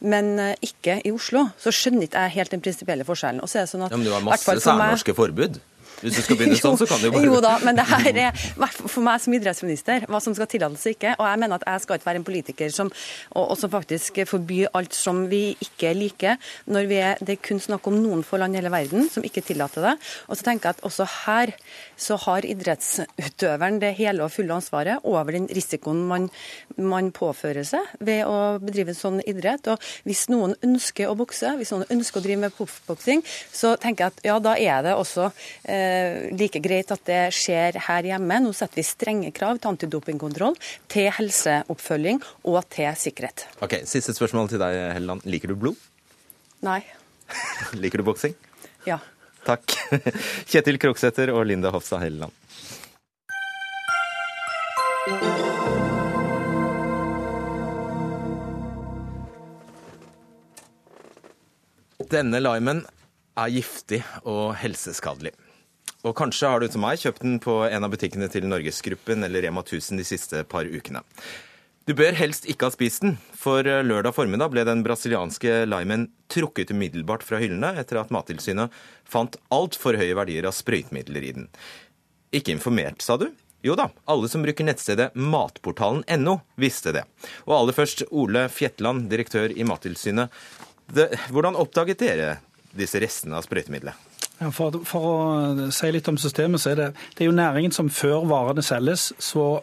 men 0.02 0.34
eh, 0.42 0.56
ikke 0.66 1.00
i 1.06 1.12
Oslo, 1.14 1.46
så 1.62 1.74
skjønner 1.74 2.08
ikke 2.08 2.24
jeg 2.26 2.36
helt 2.40 2.56
den 2.56 2.64
prinsipielle 2.66 3.06
forskjellen. 3.08 3.42
Og 3.46 3.52
så 3.52 3.62
er 3.62 3.68
det 3.68 3.74
sånn 3.74 3.86
at, 3.86 3.94
ja, 3.94 4.00
men 4.02 4.10
du 4.10 4.14
har 4.16 4.24
masse 4.26 4.56
særnorske 4.66 5.16
forbud? 5.18 5.60
Hvis 6.02 6.18
du 6.18 6.22
skal 6.26 6.38
begynne 6.40 6.58
sånn, 6.58 6.78
så 6.80 6.88
kan 6.90 7.02
du 7.02 7.08
jo 7.08 7.14
bare 7.14 7.28
Jo 7.28 7.40
da, 7.44 7.54
men 7.66 7.78
det 7.78 7.86
her 7.90 8.20
er 8.28 8.46
for 8.82 9.04
meg 9.06 9.22
som 9.22 9.36
idrettsminister 9.36 10.08
hva 10.10 10.22
som 10.24 10.36
skal 10.38 10.50
tillates 10.50 10.86
og 10.88 10.96
ikke. 10.96 11.14
Og 11.20 11.26
jeg 11.28 11.42
mener 11.44 11.60
at 11.60 11.66
jeg 11.68 11.84
skal 11.84 12.00
ikke 12.00 12.10
være 12.10 12.22
en 12.22 12.28
politiker 12.28 12.74
som, 12.74 12.92
og, 13.36 13.44
og 13.44 13.60
som 13.60 13.72
faktisk 13.74 14.22
forbyr 14.30 14.72
alt 14.78 14.98
som 14.98 15.24
vi 15.32 15.44
ikke 15.62 15.94
liker, 15.98 16.40
når 16.72 16.90
vi 16.90 17.00
er, 17.02 17.22
det 17.22 17.36
er 17.38 17.44
kun 17.46 17.62
snakk 17.62 17.90
om 17.90 18.00
noen 18.02 18.26
få 18.26 18.40
land 18.42 18.58
i 18.58 18.62
hele 18.62 18.74
verden 18.74 19.10
som 19.14 19.26
ikke 19.28 19.44
tillater 19.46 19.92
det. 19.92 19.96
Og 20.28 20.40
så 20.40 20.48
tenker 20.48 20.72
jeg 20.72 20.80
at 20.80 20.86
også 20.90 21.08
her 21.26 21.54
så 22.02 22.18
har 22.26 22.48
idrettsutøveren 22.50 23.82
det 23.84 23.94
hele 24.00 24.26
og 24.26 24.34
fulle 24.34 24.58
ansvaret 24.58 25.06
over 25.08 25.38
den 25.38 25.48
risikoen 25.54 26.02
man, 26.10 26.30
man 26.78 27.12
påfører 27.14 27.68
seg 27.68 27.94
ved 28.02 28.26
å 28.26 28.58
bedrive 28.64 28.96
en 28.96 29.02
sånn 29.02 29.22
idrett. 29.30 29.70
Og 29.70 29.92
hvis 30.08 30.26
noen 30.34 30.58
ønsker 30.66 31.12
å 31.12 31.18
bokse, 31.20 31.54
hvis 31.60 31.74
noen 31.76 31.86
ønsker 31.94 32.22
å 32.22 32.26
drive 32.26 32.46
med 32.48 32.58
proffboksing, 32.58 33.22
så 33.54 33.76
tenker 33.82 34.08
jeg 34.08 34.16
at 34.16 34.26
ja, 34.32 34.40
da 34.42 34.58
er 34.58 34.86
det 34.88 34.98
også 34.98 35.30
Eh, 35.64 35.91
like 36.38 36.62
greit 36.64 36.92
at 36.94 37.04
det 37.08 37.22
skjer 37.36 37.80
her 37.88 38.10
hjemme. 38.12 38.40
Nå 38.44 38.54
setter 38.58 38.82
vi 38.82 38.86
strenge 38.88 39.32
krav 39.36 39.60
til 39.62 39.74
antidopingkontroll, 39.74 40.58
til 40.92 41.10
helseoppfølging 41.18 42.22
og 42.50 42.62
til 42.74 42.92
sikkerhet. 42.98 43.48
Ok, 43.62 43.82
Siste 43.90 44.16
spørsmål 44.18 44.52
til 44.52 44.62
deg, 44.62 44.78
Helleland. 44.98 45.26
Liker 45.30 45.54
du 45.54 45.58
blod? 45.60 45.80
Nei. 46.66 46.82
Liker 47.82 48.02
du 48.02 48.08
boksing? 48.12 48.36
Ja. 48.88 49.00
Takk. 49.46 49.74
Kjetil 50.50 50.78
Kroksæter 50.82 51.34
og 51.34 51.46
Linda 51.50 51.72
Hofstad 51.74 52.04
Helleland. 52.06 52.36
Denne 62.12 62.42
limen 62.44 62.82
er 63.40 63.52
giftig 63.54 64.02
og 64.28 64.52
helseskadelig. 64.60 65.32
Og 66.02 66.16
kanskje 66.18 66.50
har 66.50 66.62
du 66.62 66.68
som 66.72 66.82
meg 66.82 66.98
kjøpt 67.02 67.22
den 67.22 67.38
på 67.42 67.60
en 67.68 67.86
av 67.86 67.94
butikkene 67.94 68.30
til 68.34 68.48
Norgesgruppen 68.50 69.22
eller 69.28 69.46
Rema 69.46 69.62
1000 69.62 70.02
de 70.02 70.06
siste 70.08 70.42
par 70.50 70.66
ukene. 70.66 71.04
Du 71.90 71.94
bør 71.98 72.14
helst 72.14 72.46
ikke 72.50 72.68
ha 72.70 72.74
spist 72.74 73.02
den, 73.02 73.16
for 73.38 73.66
lørdag 73.66 74.14
formiddag 74.14 74.52
ble 74.54 74.64
den 74.66 74.84
brasilianske 74.86 75.64
limen 75.70 76.08
trukket 76.32 76.74
umiddelbart 76.74 77.26
fra 77.26 77.40
hyllene 77.42 77.74
etter 77.82 78.00
at 78.02 78.14
Mattilsynet 78.14 78.74
fant 79.10 79.38
altfor 79.54 79.98
høye 79.98 80.18
verdier 80.18 80.46
av 80.50 80.58
sprøytemidler 80.58 81.26
i 81.26 81.32
den. 81.38 81.48
Ikke 82.34 82.54
informert, 82.54 83.02
sa 83.02 83.18
du? 83.22 83.28
Jo 83.66 83.76
da, 83.78 83.90
alle 84.10 84.30
som 84.30 84.46
bruker 84.46 84.66
nettstedet 84.66 85.12
matportalen.no 85.14 86.38
visste 86.62 86.94
det. 86.96 87.04
Og 87.46 87.58
aller 87.60 87.78
først 87.78 88.08
Ole 88.10 88.48
Fjetland, 88.50 89.06
direktør 89.12 89.54
i 89.54 89.66
Mattilsynet. 89.68 90.34
Hvordan 91.30 91.60
oppdaget 91.62 92.02
dere 92.02 92.32
disse 92.78 93.02
restene 93.02 93.38
av 93.38 93.46
sprøytemiddelet? 93.46 94.11
Ja, 94.42 94.50
for, 94.50 94.74
for, 94.90 95.04
å 95.06 95.70
si 95.70 95.92
litt 95.94 96.08
om 96.10 96.18
systemet, 96.18 96.64
så 96.64 96.72
er 96.72 96.80
det, 96.80 96.88
det 97.14 97.24
er 97.24 97.30
jo 97.30 97.38
næringen 97.38 97.74
som 97.76 97.92
før 97.94 98.26
varene 98.26 98.64
selges, 98.66 99.12
så 99.22 99.60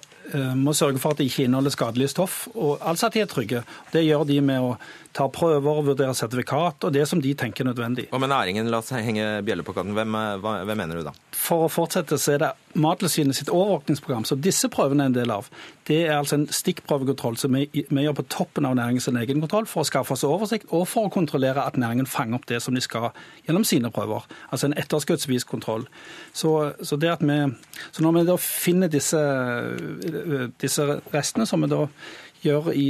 må 0.58 0.74
sørge 0.76 1.00
for 1.00 1.14
at 1.14 1.20
de 1.20 1.28
ikke 1.28 1.46
inneholder 1.46 1.72
skadelige 1.72 2.12
stoff, 2.12 2.46
og 2.54 2.78
altså 2.84 3.08
at 3.08 3.16
de 3.16 3.22
er 3.24 3.30
trygge. 3.30 3.62
Det 3.92 4.04
gjør 4.04 4.26
de 4.28 4.40
med 4.44 4.64
å 4.64 4.74
ta 5.18 5.26
prøver 5.32 5.82
vurdere 5.82 6.14
sertifikat 6.14 6.84
og 6.86 6.94
det 6.94 7.04
som 7.08 7.20
de 7.22 7.32
tenker 7.38 7.64
er 7.64 7.70
nødvendig. 7.72 8.06
Og 8.14 8.20
med 8.22 8.30
næringen, 8.30 8.68
la 8.70 8.82
oss 8.82 8.92
henge 8.94 9.26
bjelle 9.46 9.64
på 9.66 9.74
katten. 9.74 9.96
Hvem, 9.96 10.16
hvem, 10.44 10.76
mener 10.78 11.00
du 11.00 11.06
da? 11.08 11.14
For 11.34 11.66
å 11.66 11.72
fortsette 11.72 12.18
så 12.20 12.36
er 12.36 12.42
det 12.44 12.54
Mattilsynet 12.78 13.34
sitt 13.34 13.48
overvåkningsprogram, 13.50 14.26
som 14.28 14.40
disse 14.44 14.68
prøvene 14.70 15.06
er 15.06 15.10
en 15.10 15.16
del 15.16 15.32
av. 15.34 15.48
Det 15.88 16.02
er 16.04 16.18
altså 16.18 16.36
en 16.36 16.46
stikkprøvekontroll 16.52 17.38
som 17.40 17.56
vi, 17.56 17.64
vi 17.72 18.04
gjør 18.04 18.18
på 18.20 18.26
toppen 18.30 18.68
av 18.68 18.76
næringens 18.78 19.08
egen 19.08 19.40
kontroll 19.42 19.66
for 19.70 19.82
å 19.82 19.88
skaffe 19.88 20.14
oss 20.14 20.26
oversikt 20.28 20.68
og 20.68 20.84
for 20.90 21.08
å 21.08 21.12
kontrollere 21.12 21.64
at 21.64 21.80
næringen 21.80 22.06
fanger 22.06 22.38
opp 22.38 22.46
det 22.50 22.60
som 22.62 22.76
de 22.76 22.82
skal 22.84 23.08
gjennom 23.48 23.64
sine 23.66 23.90
prøver. 23.94 24.28
Altså 24.52 24.68
en 24.68 24.76
etterskuddsvis 24.78 25.48
kontroll. 25.48 25.88
Så, 26.36 26.52
så, 26.82 27.00
det 27.00 27.14
at 27.16 27.24
vi, 27.24 27.40
så 27.90 28.04
når 28.04 28.18
vi 28.18 28.26
da 28.28 28.36
finner 28.42 28.92
disse, 28.92 29.18
disse 30.60 30.86
restene, 31.12 31.46
som 31.46 31.64
vi 31.64 31.70
da 31.72 31.84
gjør 32.44 32.70
i 32.72 32.86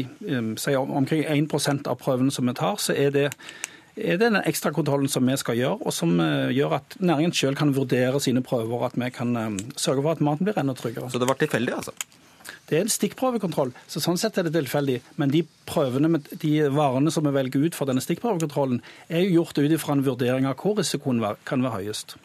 si, 0.60 0.76
omkring 0.76 1.24
1% 1.24 1.88
av 1.88 1.98
prøvene 2.02 2.34
som 2.34 2.48
vi 2.48 2.54
tar, 2.58 2.76
så 2.82 2.96
er 2.96 3.14
det, 3.14 3.26
er 3.96 4.20
det 4.20 4.28
den 4.28 4.40
ekstrakontrollen 4.42 5.08
som 5.08 5.26
vi 5.28 5.38
skal 5.40 5.56
gjøre, 5.58 5.80
og 5.80 5.94
som 5.96 6.18
uh, 6.20 6.52
gjør 6.52 6.78
at 6.82 6.98
næringen 7.00 7.32
selv 7.32 7.56
kan 7.60 7.72
vurdere 7.76 8.20
sine 8.20 8.44
prøver, 8.44 8.86
at 8.90 8.98
vi 9.00 9.10
kan 9.14 9.58
sørge 9.76 10.04
for 10.04 10.12
at 10.12 10.24
maten 10.24 10.48
blir 10.48 10.60
enda 10.60 10.76
tryggere. 10.76 11.10
Så 11.10 11.20
det 11.22 11.30
var 11.30 11.40
tilfeldig, 11.40 11.74
altså? 11.80 11.96
Det 12.68 12.76
er 12.76 12.84
en 12.84 12.92
stikkprøvekontroll, 12.92 13.70
så 13.88 14.00
sånn 14.04 14.18
sett 14.20 14.36
er 14.38 14.44
det 14.44 14.52
tilfeldig. 14.56 14.98
Men 15.20 15.32
de 15.32 15.40
prøvene, 15.68 16.20
de 16.42 16.52
varene 16.72 17.12
som 17.12 17.24
vi 17.24 17.32
velger 17.32 17.64
ut 17.64 17.76
for 17.76 17.88
denne 17.88 18.04
stikkprøvekontrollen, 18.04 18.82
er 19.08 19.24
jo 19.24 19.38
gjort 19.38 19.60
ut 19.60 19.72
ifra 19.72 19.96
en 19.96 20.04
vurdering 20.04 20.48
av 20.48 20.58
hvor 20.60 20.76
risikoen 20.76 21.22
kan 21.48 21.64
være 21.64 21.80
høyest. 21.80 22.18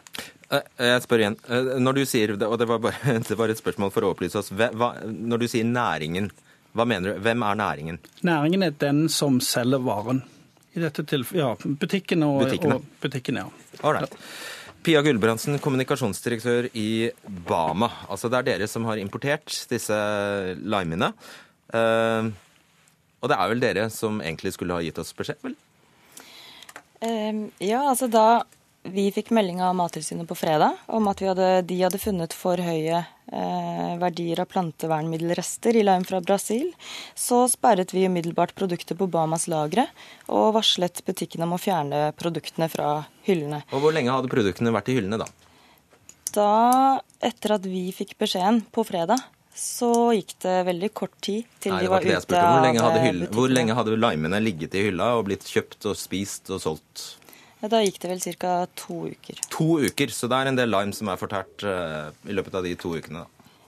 Eh, 0.54 0.88
jeg 0.90 1.04
spør 1.04 1.24
igjen. 1.24 1.36
Når 1.82 1.98
du 1.98 2.02
sier, 2.08 2.34
og 2.36 2.58
det 2.60 2.68
var, 2.70 2.80
bare, 2.82 3.18
det 3.28 3.38
var 3.38 3.52
et 3.52 3.60
spørsmål 3.60 3.92
for 3.94 4.06
å 4.06 4.12
opplyse 4.14 4.40
oss, 4.40 4.52
hva, 4.54 4.94
når 5.04 5.44
du 5.44 5.48
sier 5.50 5.66
næringen, 5.68 6.30
hva 6.74 6.86
mener 6.90 7.14
du? 7.14 7.22
Hvem 7.24 7.44
er 7.46 7.60
næringen? 7.60 8.00
Næringen 8.26 8.66
er 8.66 8.76
den 8.82 9.04
som 9.12 9.38
selger 9.44 9.82
varen. 9.84 10.24
I 10.74 10.82
dette 10.82 11.04
tilfellet, 11.06 11.38
ja, 11.38 11.74
butikkene 11.80 12.26
og 12.26 12.44
butikkene. 12.48 12.80
Og 12.80 13.02
butikkene 13.02 13.44
ja. 13.44 13.50
All. 13.86 14.08
Pia 14.84 15.00
Gulbrandsen, 15.06 15.60
kommunikasjonsdirektør 15.62 16.66
i 16.76 17.12
Bama. 17.46 17.88
Altså 18.10 18.28
Det 18.28 18.40
er 18.40 18.48
dere 18.48 18.66
som 18.68 18.84
har 18.90 18.98
importert 19.00 19.54
disse 19.70 19.96
limene. 20.60 21.12
Og 23.24 23.30
det 23.30 23.38
er 23.38 23.52
vel 23.54 23.62
dere 23.62 23.86
som 23.88 24.18
egentlig 24.20 24.52
skulle 24.52 24.76
ha 24.76 24.84
gitt 24.84 24.98
oss 25.00 25.14
beskjed, 25.16 25.38
vel? 25.46 25.54
Uh, 27.00 27.46
ja, 27.62 27.80
altså 27.86 28.10
da 28.12 28.44
vi 28.84 29.08
fikk 29.12 29.30
melding 29.32 29.62
av 29.64 29.74
Mattilsynet 29.74 30.28
på 30.28 30.36
fredag 30.36 30.76
om 30.92 31.08
at 31.08 31.22
hadde, 31.24 31.48
de 31.64 31.76
hadde 31.80 32.00
funnet 32.00 32.34
for 32.36 32.60
høye 32.60 32.98
eh, 33.00 33.94
verdier 34.00 34.42
av 34.42 34.50
plantevernmiddelrester 34.52 35.78
i 35.80 35.84
lime 35.86 36.04
fra 36.04 36.20
Brasil. 36.20 36.68
Så 37.16 37.46
sperret 37.48 37.94
vi 37.96 38.04
umiddelbart 38.04 38.54
produktet 38.54 38.98
på 39.00 39.08
Bamas 39.08 39.48
lagre 39.48 39.86
og 40.28 40.52
varslet 40.58 41.00
butikken 41.06 41.46
om 41.46 41.56
å 41.56 41.60
fjerne 41.60 42.10
produktene 42.18 42.68
fra 42.72 42.90
hyllene. 43.24 43.62
Og 43.72 43.86
Hvor 43.86 43.96
lenge 43.96 44.12
hadde 44.12 44.32
produktene 44.32 44.74
vært 44.74 44.92
i 44.92 44.98
hyllene 44.98 45.22
da? 45.24 45.30
Da, 46.34 46.50
etter 47.24 47.56
at 47.56 47.64
vi 47.70 47.86
fikk 47.94 48.18
beskjeden 48.20 48.66
på 48.74 48.84
fredag, 48.84 49.22
så 49.54 50.10
gikk 50.12 50.36
det 50.42 50.60
veldig 50.66 50.88
kort 50.92 51.14
tid 51.22 51.46
til 51.62 51.72
Nei, 51.72 51.84
de 51.86 51.90
var, 51.92 52.02
var 52.02 52.20
ute 52.20 52.38
av 52.44 52.96
butikken. 53.00 53.26
Hvor 53.32 53.52
lenge 53.54 53.76
hadde 53.80 53.96
limene 53.96 54.44
ligget 54.44 54.74
i 54.76 54.88
hylla 54.90 55.14
og 55.16 55.30
blitt 55.30 55.46
kjøpt 55.48 55.86
og 55.88 55.96
spist 55.96 56.52
og 56.52 56.60
solgt? 56.60 57.12
Da 57.70 57.80
gikk 57.84 58.00
det 58.02 58.10
vel 58.10 58.24
ca. 58.40 58.66
to 58.76 59.06
uker. 59.14 59.38
To 59.54 59.78
uker, 59.80 60.12
Så 60.12 60.28
det 60.28 60.36
er 60.36 60.50
en 60.50 60.58
del 60.58 60.70
lime 60.70 60.92
som 60.92 61.08
er 61.08 61.20
fortært 61.20 61.64
uh, 61.64 62.10
i 62.28 62.36
løpet 62.36 62.54
av 62.54 62.66
de 62.66 62.74
to 62.76 62.92
ukene? 62.96 63.24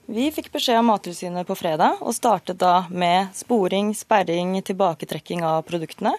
Vi 0.06 0.28
fikk 0.30 0.52
beskjed 0.54 0.78
av 0.78 0.84
Mattilsynet 0.86 1.48
på 1.48 1.56
fredag 1.58 1.98
og 1.98 2.14
startet 2.14 2.60
da 2.60 2.84
med 2.90 3.32
sporing, 3.34 3.90
sperring, 3.96 4.54
tilbaketrekking 4.62 5.42
av 5.42 5.64
produktene. 5.66 6.12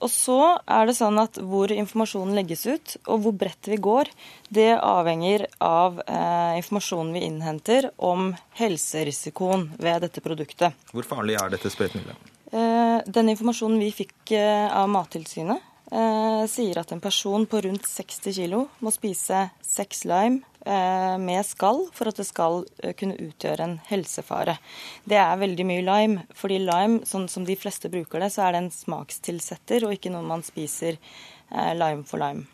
Og 0.00 0.08
så 0.08 0.38
er 0.64 0.88
det 0.88 0.96
sånn 0.96 1.20
at 1.20 1.36
hvor 1.44 1.72
informasjonen 1.74 2.38
legges 2.38 2.64
ut, 2.64 2.94
og 3.04 3.24
hvor 3.24 3.34
bredt 3.36 3.68
vi 3.68 3.76
går, 3.76 4.08
det 4.48 4.72
avhenger 4.78 5.44
av 5.60 6.00
eh, 6.06 6.56
informasjonen 6.62 7.12
vi 7.16 7.26
innhenter 7.26 7.90
om 8.00 8.30
helserisikoen 8.56 9.68
ved 9.76 10.06
dette 10.06 10.24
produktet. 10.24 10.88
Hvor 10.94 11.04
farlig 11.04 11.36
er 11.36 11.52
dette 11.52 11.72
sprøytemiddelet? 11.72 12.30
Eh, 12.50 12.96
den 13.06 13.34
informasjonen 13.34 13.82
vi 13.84 13.92
fikk 13.94 14.32
eh, 14.38 14.72
av 14.72 14.88
Mattilsynet, 14.90 15.68
eh, 15.90 16.44
sier 16.50 16.80
at 16.80 16.92
en 16.94 17.02
person 17.02 17.46
på 17.50 17.60
rundt 17.66 17.86
60 17.88 18.36
kg 18.36 18.62
må 18.82 18.92
spise 18.94 19.46
seks 19.64 20.04
lime 20.08 20.40
eh, 20.64 21.16
med 21.20 21.46
skall 21.46 21.86
for 21.96 22.10
at 22.10 22.20
det 22.20 22.26
skal 22.28 22.64
eh, 22.82 22.94
kunne 22.98 23.18
utgjøre 23.18 23.66
en 23.66 23.76
helsefare. 23.90 24.58
Det 25.04 25.18
er 25.20 25.42
veldig 25.42 25.66
mye 25.68 25.86
lime, 25.86 26.26
fordi 26.36 26.60
lime, 26.64 27.02
sånn 27.08 27.28
som 27.32 27.46
de 27.48 27.58
fleste 27.58 27.90
bruker 27.92 28.22
det, 28.22 28.32
så 28.34 28.46
er 28.46 28.56
det 28.56 28.64
en 28.64 28.72
smakstilsetter 28.74 29.86
og 29.86 29.96
ikke 29.96 30.12
noe 30.14 30.26
man 30.26 30.46
spiser 30.46 30.96
eh, 30.96 31.72
lime 31.78 32.06
for 32.08 32.22
lime. 32.22 32.46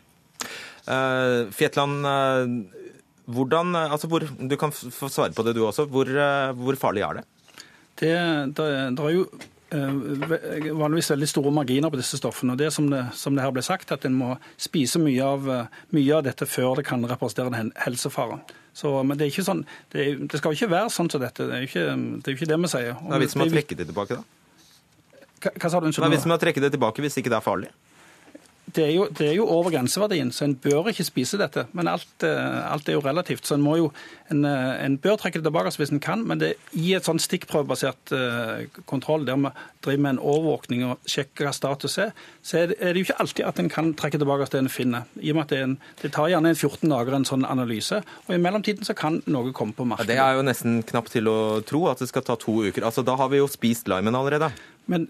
Uh, 0.87 1.49
Fjetland, 1.51 2.05
uh, 2.07 2.93
hvordan, 3.27 3.75
altså 3.75 4.07
hvor, 4.07 4.23
du 4.23 4.55
kan 4.59 4.71
få 4.71 5.09
svare 5.11 5.35
på 5.35 5.43
det 5.43 5.57
du 5.57 5.65
også. 5.65 5.87
Hvor, 5.91 6.07
uh, 6.07 6.53
hvor 6.55 6.79
farlig 6.79 7.03
er 7.03 7.19
det? 7.19 7.27
Det, 7.97 8.13
det, 8.55 8.67
det 8.95 9.03
er 9.03 9.15
jo 9.15 9.25
vanligvis 9.71 11.11
veldig 11.11 11.27
store 11.27 11.51
marginer 11.51 11.91
på 11.91 11.99
disse 11.99 12.17
stoffene. 12.19 12.53
og 12.53 12.57
det 12.61 12.71
som 12.73 12.89
det, 12.89 13.01
som 13.13 13.35
det 13.35 13.43
her 13.43 13.51
ble 13.51 13.63
sagt, 13.65 13.91
at 13.91 14.05
En 14.05 14.13
må 14.15 14.37
spise 14.57 14.99
mye 14.99 15.23
av, 15.23 15.67
mye 15.91 16.15
av 16.15 16.23
dette 16.23 16.45
før 16.45 16.79
det 16.79 16.85
kan 16.85 17.03
representere 17.03 17.53
en 17.53 17.73
helsefare. 17.75 18.39
Så, 18.73 19.03
men 19.03 19.17
det, 19.17 19.25
er 19.25 19.33
ikke 19.33 19.43
sånn, 19.43 19.65
det, 19.91 20.29
det 20.29 20.37
skal 20.39 20.53
jo 20.53 20.59
ikke 20.61 20.71
være 20.71 20.89
sånn 20.93 21.09
som 21.09 21.21
dette. 21.21 21.47
Det 21.49 21.55
er 21.55 21.63
jo 21.65 21.67
ikke 21.67 21.85
det, 21.89 22.27
er 22.27 22.35
ikke 22.37 22.49
det 22.51 22.59
vi 22.61 22.71
sier. 22.71 22.93
Hva 23.01 23.17
er 23.17 23.23
vitsen 23.25 23.41
med 23.41 23.49
å 23.49 23.55
trekke 23.57 23.77
det 23.79 23.87
tilbake, 23.89 24.19
da? 24.19 24.23
Hva, 25.41 25.51
hva 25.57 25.69
sa 25.69 25.81
du? 25.81 25.89
Hva 25.89 26.07
er 26.07 26.13
vitsen 26.13 26.31
med 26.31 26.37
å 26.37 26.43
trekke 26.45 26.63
det 26.63 26.71
tilbake 26.75 27.03
hvis 27.03 27.17
ikke 27.19 27.33
det 27.33 27.39
er 27.39 27.45
farlig? 27.45 27.71
Det 28.75 28.83
er, 28.83 28.91
jo, 28.91 29.05
det 29.07 29.29
er, 29.29 29.35
jo, 29.37 29.45
over 29.47 29.71
grenseverdien, 29.71 30.31
så 30.35 30.43
en 30.43 30.55
bør 30.59 30.89
ikke 30.91 31.05
spise 31.07 31.37
dette. 31.39 31.63
Men 31.77 31.87
alt, 31.87 32.09
eh, 32.27 32.57
alt 32.67 32.89
er 32.89 32.97
jo 32.97 33.03
relativt. 33.03 33.47
Så 33.47 33.55
en, 33.55 33.63
må 33.63 33.77
jo, 33.79 33.85
en, 34.31 34.43
eh, 34.45 34.73
en 34.83 34.97
bør 34.99 35.15
trekke 35.21 35.39
det 35.39 35.47
tilbake 35.47 35.71
hvis 35.79 35.93
en 35.95 36.03
kan, 36.03 36.25
men 36.27 36.41
det, 36.41 36.53
i 36.75 36.91
et 36.97 37.07
sånn 37.07 37.21
stikkprøvebasert 37.21 38.13
uh, 38.15 38.81
kontroll 38.89 39.25
der 39.27 39.39
vi 39.39 39.51
driver 39.85 40.03
med 40.03 40.15
en 40.15 40.21
overvåkning 40.33 40.83
og 40.87 41.09
sjekker 41.09 41.47
hva 41.47 41.55
status 41.55 41.97
er, 42.03 42.13
så 42.43 42.61
er 42.61 42.71
det, 42.71 42.79
er 42.81 42.93
det 42.93 43.01
jo 43.01 43.07
ikke 43.07 43.19
alltid 43.23 43.47
at 43.47 43.61
en 43.63 43.71
kan 43.71 43.91
trekke 43.99 44.19
tilbake 44.19 44.49
det 44.51 44.63
en 44.63 44.71
finner. 44.71 45.07
I 45.21 45.31
og 45.31 45.39
med 45.39 45.47
at 45.47 45.53
det, 45.53 45.63
en, 45.63 45.75
det 46.03 46.13
tar 46.15 46.31
gjerne 46.33 46.55
14 46.55 46.91
dager 46.91 47.17
en 47.17 47.27
sånn 47.27 47.47
analyse, 47.47 48.01
og 48.27 48.33
i 48.35 48.41
mellomtiden 48.41 48.87
så 48.87 48.95
kan 48.97 49.21
noe 49.31 49.55
komme 49.55 49.77
på 49.77 49.87
markedet. 49.87 50.11
Ja, 50.11 50.13
det 50.13 50.23
er 50.25 50.41
jo 50.41 50.47
nesten 50.47 50.81
knapt 50.87 51.15
til 51.15 51.31
å 51.31 51.37
tro 51.67 51.85
at 51.91 52.03
det 52.03 52.11
skal 52.11 52.25
ta 52.27 52.35
to 52.39 52.59
uker. 52.67 52.83
Altså, 52.83 53.05
Da 53.07 53.15
har 53.15 53.31
vi 53.31 53.39
jo 53.39 53.47
spist 53.51 53.87
limen 53.87 54.15
allerede. 54.15 54.51
Men 54.87 55.07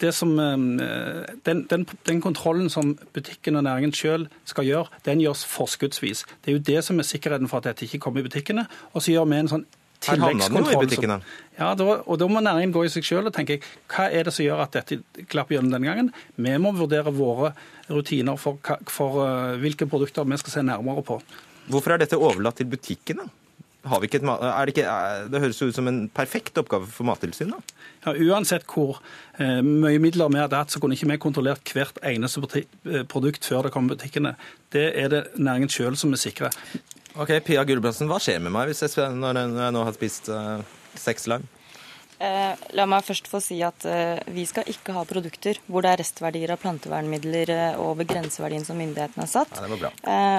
det 0.00 0.14
som, 0.14 0.36
den, 0.36 1.66
den, 1.70 1.86
den 2.06 2.20
kontrollen 2.20 2.68
som 2.70 2.94
butikken 3.12 3.56
og 3.56 3.64
næringen 3.64 3.92
selv 3.96 4.26
skal 4.44 4.68
gjøre, 4.68 4.86
den 5.06 5.22
gjøres 5.24 5.44
forskuddsvis. 5.48 6.26
Det 6.44 6.52
er 6.52 6.58
jo 6.58 6.64
det 6.66 6.84
som 6.84 7.00
er 7.00 7.08
sikkerheten 7.08 7.48
for 7.48 7.62
at 7.62 7.70
dette 7.70 7.86
ikke 7.88 8.02
kommer 8.04 8.20
i 8.20 8.26
butikkene. 8.28 8.66
Og 8.92 9.02
så 9.02 9.14
gjør 9.14 9.30
vi 9.30 9.40
en 9.40 9.52
sånn 9.54 9.64
tilleggskontroll. 10.02 10.90
Som, 10.92 11.24
ja, 11.58 11.72
da, 11.78 11.86
og 12.00 12.18
da 12.20 12.28
må 12.30 12.42
næringen 12.44 12.74
gå 12.74 12.84
i 12.86 12.92
seg 12.92 13.06
selv 13.06 13.30
og 13.30 13.36
tenke 13.36 13.60
hva 13.92 14.08
er 14.10 14.28
det 14.28 14.34
som 14.34 14.46
gjør 14.46 14.64
at 14.64 14.76
dette 14.76 15.26
klapper 15.30 15.56
gjennom 15.56 15.72
denne 15.76 15.88
gangen. 15.88 16.10
Vi 16.36 16.56
må 16.62 16.74
vurdere 16.76 17.14
våre 17.14 17.52
rutiner 17.92 18.40
for, 18.40 18.60
for 18.90 19.22
hvilke 19.62 19.88
produkter 19.90 20.26
vi 20.28 20.40
skal 20.42 20.58
se 20.58 20.66
nærmere 20.66 21.04
på. 21.06 21.20
Hvorfor 21.70 21.94
er 21.94 22.02
dette 22.02 22.18
overlatt 22.18 22.58
til 22.58 22.68
butikkene? 22.72 23.28
Har 23.88 24.00
vi 24.00 24.06
ikke 24.06 24.20
et, 24.20 24.26
er 24.28 24.66
det, 24.68 24.74
ikke, 24.76 24.90
det 25.32 25.40
høres 25.42 25.60
ut 25.62 25.74
som 25.74 25.88
en 25.90 26.04
perfekt 26.14 26.58
oppgave 26.60 26.86
for 26.86 27.06
Mattilsynet? 27.08 27.72
Ja, 28.04 28.14
uansett 28.14 28.66
hvor 28.70 29.00
eh, 29.42 29.58
mye 29.66 29.98
midler 30.02 30.30
vi 30.30 30.38
hadde 30.42 30.60
hatt, 30.60 30.70
så 30.70 30.82
kunne 30.82 30.94
ikke 30.94 31.10
vi 31.10 31.18
kontrollert 31.22 31.72
hvert 31.74 31.98
eneste 32.06 32.44
eh, 32.62 33.02
produkt 33.10 33.48
før 33.48 33.66
det 33.66 33.72
kom 33.74 33.88
i 33.88 33.94
butikkene. 33.94 34.36
Det 34.74 34.86
er 34.98 35.10
det 35.10 35.22
næringen 35.34 35.72
sjøl 35.72 35.98
som 35.98 36.14
er 36.14 36.22
sikre. 36.22 36.52
Ok, 37.18 37.34
Pia 37.44 37.64
Gulbrandsen, 37.68 38.08
hva 38.10 38.20
skjer 38.22 38.38
med 38.44 38.54
meg 38.54 38.70
hvis 38.70 38.86
jeg, 38.86 39.10
når 39.18 39.42
jeg 39.42 39.74
nå 39.74 39.84
har 39.88 39.98
spist 39.98 40.30
eh, 40.32 40.62
seks 40.94 41.26
lime? 41.32 41.50
Eh, 42.22 42.54
la 42.78 42.84
meg 42.86 43.02
først 43.02 43.26
få 43.26 43.40
si 43.42 43.56
at 43.66 43.82
eh, 43.88 44.20
vi 44.30 44.44
skal 44.46 44.68
ikke 44.70 44.94
ha 44.94 45.02
produkter 45.08 45.58
hvor 45.66 45.82
det 45.82 45.90
er 45.90 46.00
restverdier 46.04 46.52
av 46.54 46.60
plantevernmidler 46.62 47.50
eh, 47.50 47.80
over 47.82 48.06
grenseverdien 48.06 48.62
som 48.66 48.78
myndighetene 48.78 49.24
har 49.24 49.32
satt. 49.32 49.56
Ja, 49.58 49.64
det 49.66 49.72
var 49.74 49.80
bra. 49.82 49.90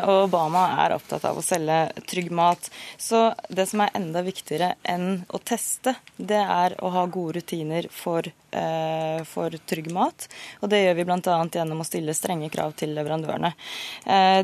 Og 0.07 0.29
Obama 0.29 0.63
er 0.86 0.95
opptatt 0.95 1.25
av 1.27 1.39
å 1.39 1.43
selge 1.43 1.81
trygg 2.07 2.31
mat. 2.31 2.69
Så 2.95 3.25
det 3.49 3.67
som 3.71 3.84
er 3.84 3.91
enda 3.99 4.23
viktigere 4.23 4.73
enn 4.88 5.25
å 5.27 5.41
teste, 5.43 5.97
det 6.15 6.39
er 6.39 6.77
å 6.79 6.93
ha 6.93 7.03
gode 7.11 7.41
rutiner 7.41 7.89
for, 7.91 8.31
for 9.30 9.56
trygg 9.66 9.89
mat. 9.95 10.28
Og 10.62 10.70
det 10.70 10.84
gjør 10.84 10.97
vi 10.99 11.06
bl.a. 11.10 11.38
gjennom 11.54 11.82
å 11.82 11.88
stille 11.88 12.14
strenge 12.18 12.51
krav 12.54 12.76
til 12.78 12.93
leverandørene. 12.93 13.54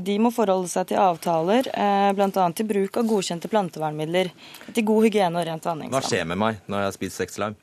De 0.01 0.17
må 0.23 0.33
forholde 0.33 0.71
seg 0.71 0.89
til 0.89 1.01
avtaler, 1.01 1.69
bl.a. 2.17 2.49
til 2.57 2.69
bruk 2.69 2.97
av 2.97 3.09
godkjente 3.09 3.51
plantevernmidler, 3.51 4.33
til 4.73 4.87
god 4.89 5.07
hygiene 5.07 5.41
og 5.41 5.49
rent 5.51 5.69
vanningsvann. 5.69 5.97
Hva 5.99 6.05
skjer 6.09 6.29
med 6.29 6.41
meg 6.41 6.63
når 6.65 6.81
jeg 6.81 6.89
har 6.89 6.97
spist 6.97 7.21
sexlime? 7.21 7.59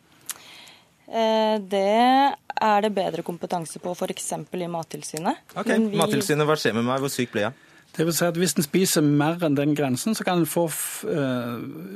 Eh, 1.07 1.57
det 1.63 2.35
er 2.57 2.83
det 2.83 2.91
bedre 2.95 3.23
kompetanse 3.23 3.79
på 3.83 3.95
f.eks. 3.95 4.33
i 4.35 4.69
Mattilsynet. 4.71 5.55
Ok, 5.55 5.71
vi... 5.71 5.99
Mattilsynet, 5.99 6.47
Hva 6.49 6.59
skjer 6.59 6.75
med 6.75 6.87
meg? 6.89 7.01
Hvor 7.03 7.13
syk 7.13 7.35
blir 7.35 7.49
jeg? 7.49 7.63
Det 7.97 8.05
vil 8.05 8.17
si 8.17 8.27
at 8.27 8.37
Hvis 8.37 8.57
en 8.59 8.67
spiser 8.67 9.05
mer 9.07 9.41
enn 9.47 9.55
den 9.57 9.77
grensen, 9.77 10.17
så 10.19 10.25
kan 10.27 10.43
en 10.43 10.51
få 10.51 10.67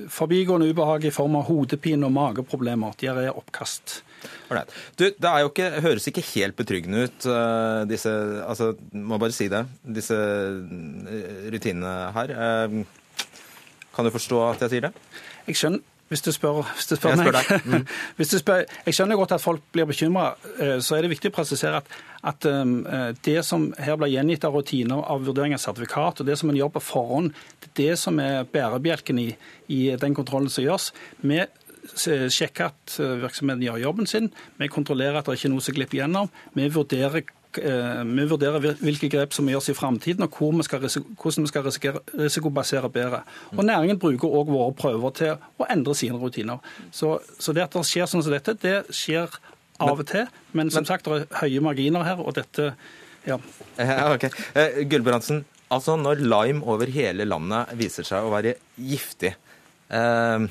forbigående 0.08 0.70
ubehag 0.70 1.04
i 1.04 1.12
form 1.12 1.36
av 1.36 1.50
hodepine 1.50 2.06
og 2.06 2.14
mageproblemer. 2.16 2.94
Diaré, 3.00 3.26
oppkast. 3.34 4.00
Right. 4.50 4.72
Du, 4.98 5.06
Det 5.10 5.30
er 5.30 5.44
jo 5.44 5.50
ikke, 5.52 5.68
høres 5.84 6.08
ikke 6.10 6.26
helt 6.34 6.56
betryggende 6.58 7.04
ut, 7.06 7.28
uh, 7.30 7.82
disse 7.90 8.10
altså, 8.44 8.72
må 8.92 9.18
bare 9.20 9.34
si 9.36 9.48
det, 9.52 9.64
disse 9.84 10.16
rutinene 11.52 11.94
her. 12.16 12.34
Uh, 12.34 12.82
kan 13.94 14.06
du 14.06 14.14
forstå 14.14 14.42
at 14.48 14.66
jeg 14.66 14.74
sier 14.74 14.88
det? 14.88 14.92
Jeg 15.48 15.58
skjønner, 15.58 15.82
hvis 16.10 16.24
du 16.26 16.32
spør, 16.34 16.64
hvis 16.74 16.88
du 16.90 16.96
spør, 16.96 17.12
jeg 17.14 17.18
spør 17.18 17.36
meg. 17.36 17.66
Mm. 17.66 17.86
hvis 18.18 18.32
du 18.32 18.38
spør, 18.40 18.62
jeg 18.86 18.96
skjønner 18.96 19.18
godt 19.18 19.34
at 19.36 19.42
folk 19.42 19.62
blir 19.70 19.86
bekymra. 19.86 20.32
Eh, 20.58 20.78
så 20.82 20.96
er 20.96 21.04
det 21.06 21.12
viktig 21.12 21.30
å 21.30 21.34
presisere 21.36 21.78
at, 21.78 21.92
at 22.26 22.46
um, 22.50 22.80
det 23.22 23.36
som 23.46 23.68
her 23.78 23.94
blir 24.00 24.10
gjengitt 24.16 24.46
av 24.46 24.56
rutiner 24.58 25.04
av 25.06 25.22
vurdering 25.28 25.54
av 25.54 25.62
sertifikat, 25.62 26.22
og 26.22 26.26
det 26.26 26.34
som 26.40 26.50
en 26.50 26.58
gjør 26.58 26.72
på 26.74 26.82
forhånd, 26.82 27.30
det 27.62 27.70
er 27.70 27.76
det 27.82 27.98
som 28.02 28.18
er 28.22 28.42
bærebjelken 28.50 29.22
i, 29.22 29.28
i 29.70 29.80
den 30.02 30.16
kontrollen 30.18 30.50
som 30.50 30.66
gjøres. 30.66 30.90
Vi 31.22 31.44
sjekker 31.96 32.70
at 32.70 32.96
virksomheten 32.98 33.64
gjør 33.66 33.82
jobben 33.86 34.08
sin. 34.10 34.30
Vi 34.60 34.70
kontrollerer 34.70 35.20
at 35.20 35.28
det 35.28 35.38
ikke 35.38 35.50
er 35.50 35.54
noe 35.54 35.64
som 35.64 35.76
glipper 35.76 36.02
gjennom. 36.02 36.32
Vi 36.56 36.68
vurderer 36.72 37.24
Eh, 37.58 38.02
vi 38.04 38.24
vurderer 38.30 38.62
hvilke 38.78 39.08
grep 39.10 39.32
som 39.34 39.48
gjøres 39.50 39.72
i 39.72 39.74
framtiden, 39.74 40.22
og 40.22 40.36
vi 40.54 40.62
skal, 40.62 40.84
hvordan 40.86 41.46
vi 41.46 41.50
skal 41.50 41.64
risikobasere 42.20 42.90
bedre. 42.90 43.22
Og 43.56 43.64
Næringen 43.64 43.98
bruker 43.98 44.28
også 44.28 44.52
våre 44.52 44.74
prøver 44.78 45.10
til 45.10 45.32
å 45.58 45.66
endre 45.70 45.94
sine 45.98 46.18
rutiner. 46.18 46.62
Så, 46.92 47.18
så, 47.38 47.52
det 47.52 47.66
at 47.66 47.74
det 47.74 47.82
skjer 47.88 48.06
sånn 48.06 48.22
som 48.22 48.34
dette, 48.34 48.54
det 48.54 48.94
skjer 48.94 49.34
av 49.80 49.98
og 49.98 50.06
til. 50.06 50.30
Men 50.54 50.70
som 50.70 50.86
sagt, 50.86 51.08
det 51.08 51.26
er 51.26 51.40
høye 51.42 51.64
marginer 51.64 52.06
her, 52.06 52.22
og 52.22 52.36
dette 52.38 52.72
ja. 53.26 53.36
ok. 54.14 54.30
Gullbrandsen, 54.30 54.86
Gulbrandsen, 54.92 55.44
altså 55.74 55.98
når 55.98 56.22
lime 56.22 56.62
over 56.62 56.90
hele 56.94 57.26
landet 57.26 57.74
viser 57.80 58.06
seg 58.06 58.24
å 58.24 58.30
være 58.32 58.54
giftig 58.78 59.34
eh, 59.90 60.46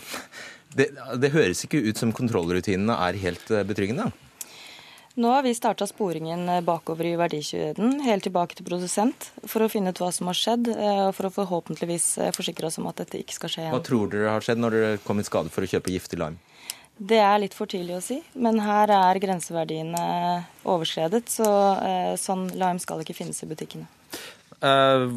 det, 0.77 0.91
det 1.21 1.33
høres 1.33 1.65
ikke 1.65 1.81
ut 1.85 1.97
som 1.97 2.13
kontrollrutinene 2.15 2.97
er 3.09 3.21
helt 3.23 3.53
betryggende? 3.69 4.11
Nå 5.19 5.27
har 5.27 5.43
vi 5.43 5.51
starta 5.53 5.87
sporingen 5.87 6.49
eh, 6.49 6.61
bakover 6.61 7.05
i 7.05 7.15
verdikjeden, 7.19 7.97
helt 8.05 8.23
tilbake 8.23 8.55
til 8.55 8.63
produsent, 8.63 9.25
for 9.43 9.65
å 9.65 9.67
finne 9.67 9.91
ut 9.91 9.99
hva 9.99 10.13
som 10.15 10.29
har 10.31 10.37
skjedd, 10.37 10.69
eh, 10.71 11.01
og 11.09 11.15
for 11.17 11.27
å 11.27 11.33
forhåpentligvis 11.41 12.05
eh, 12.23 12.31
forsikre 12.35 12.69
oss 12.69 12.79
om 12.79 12.87
at 12.87 13.01
dette 13.01 13.19
ikke 13.19 13.35
skal 13.35 13.51
skje 13.51 13.65
igjen. 13.65 13.75
Hva 13.75 13.83
tror 13.83 14.13
dere 14.13 14.31
har 14.37 14.45
skjedd 14.45 14.63
når 14.63 14.77
dere 14.77 15.01
kom 15.03 15.19
i 15.19 15.25
skade 15.27 15.51
for 15.51 15.67
å 15.67 15.71
kjøpe 15.73 15.91
giftig 15.91 16.21
lime? 16.21 16.39
Det 17.11 17.19
er 17.19 17.35
litt 17.43 17.55
for 17.55 17.67
tidlig 17.67 17.97
å 17.97 18.03
si, 18.03 18.21
men 18.39 18.63
her 18.63 18.95
er 18.95 19.19
grenseverdiene 19.23 20.05
overskredet, 20.63 21.27
så 21.31 21.47
sånn 22.19 22.49
lime 22.55 22.79
skal 22.83 23.03
ikke 23.03 23.15
finnes 23.15 23.39
i 23.43 23.47
butikkene. 23.47 23.87
Uh, 24.59 25.07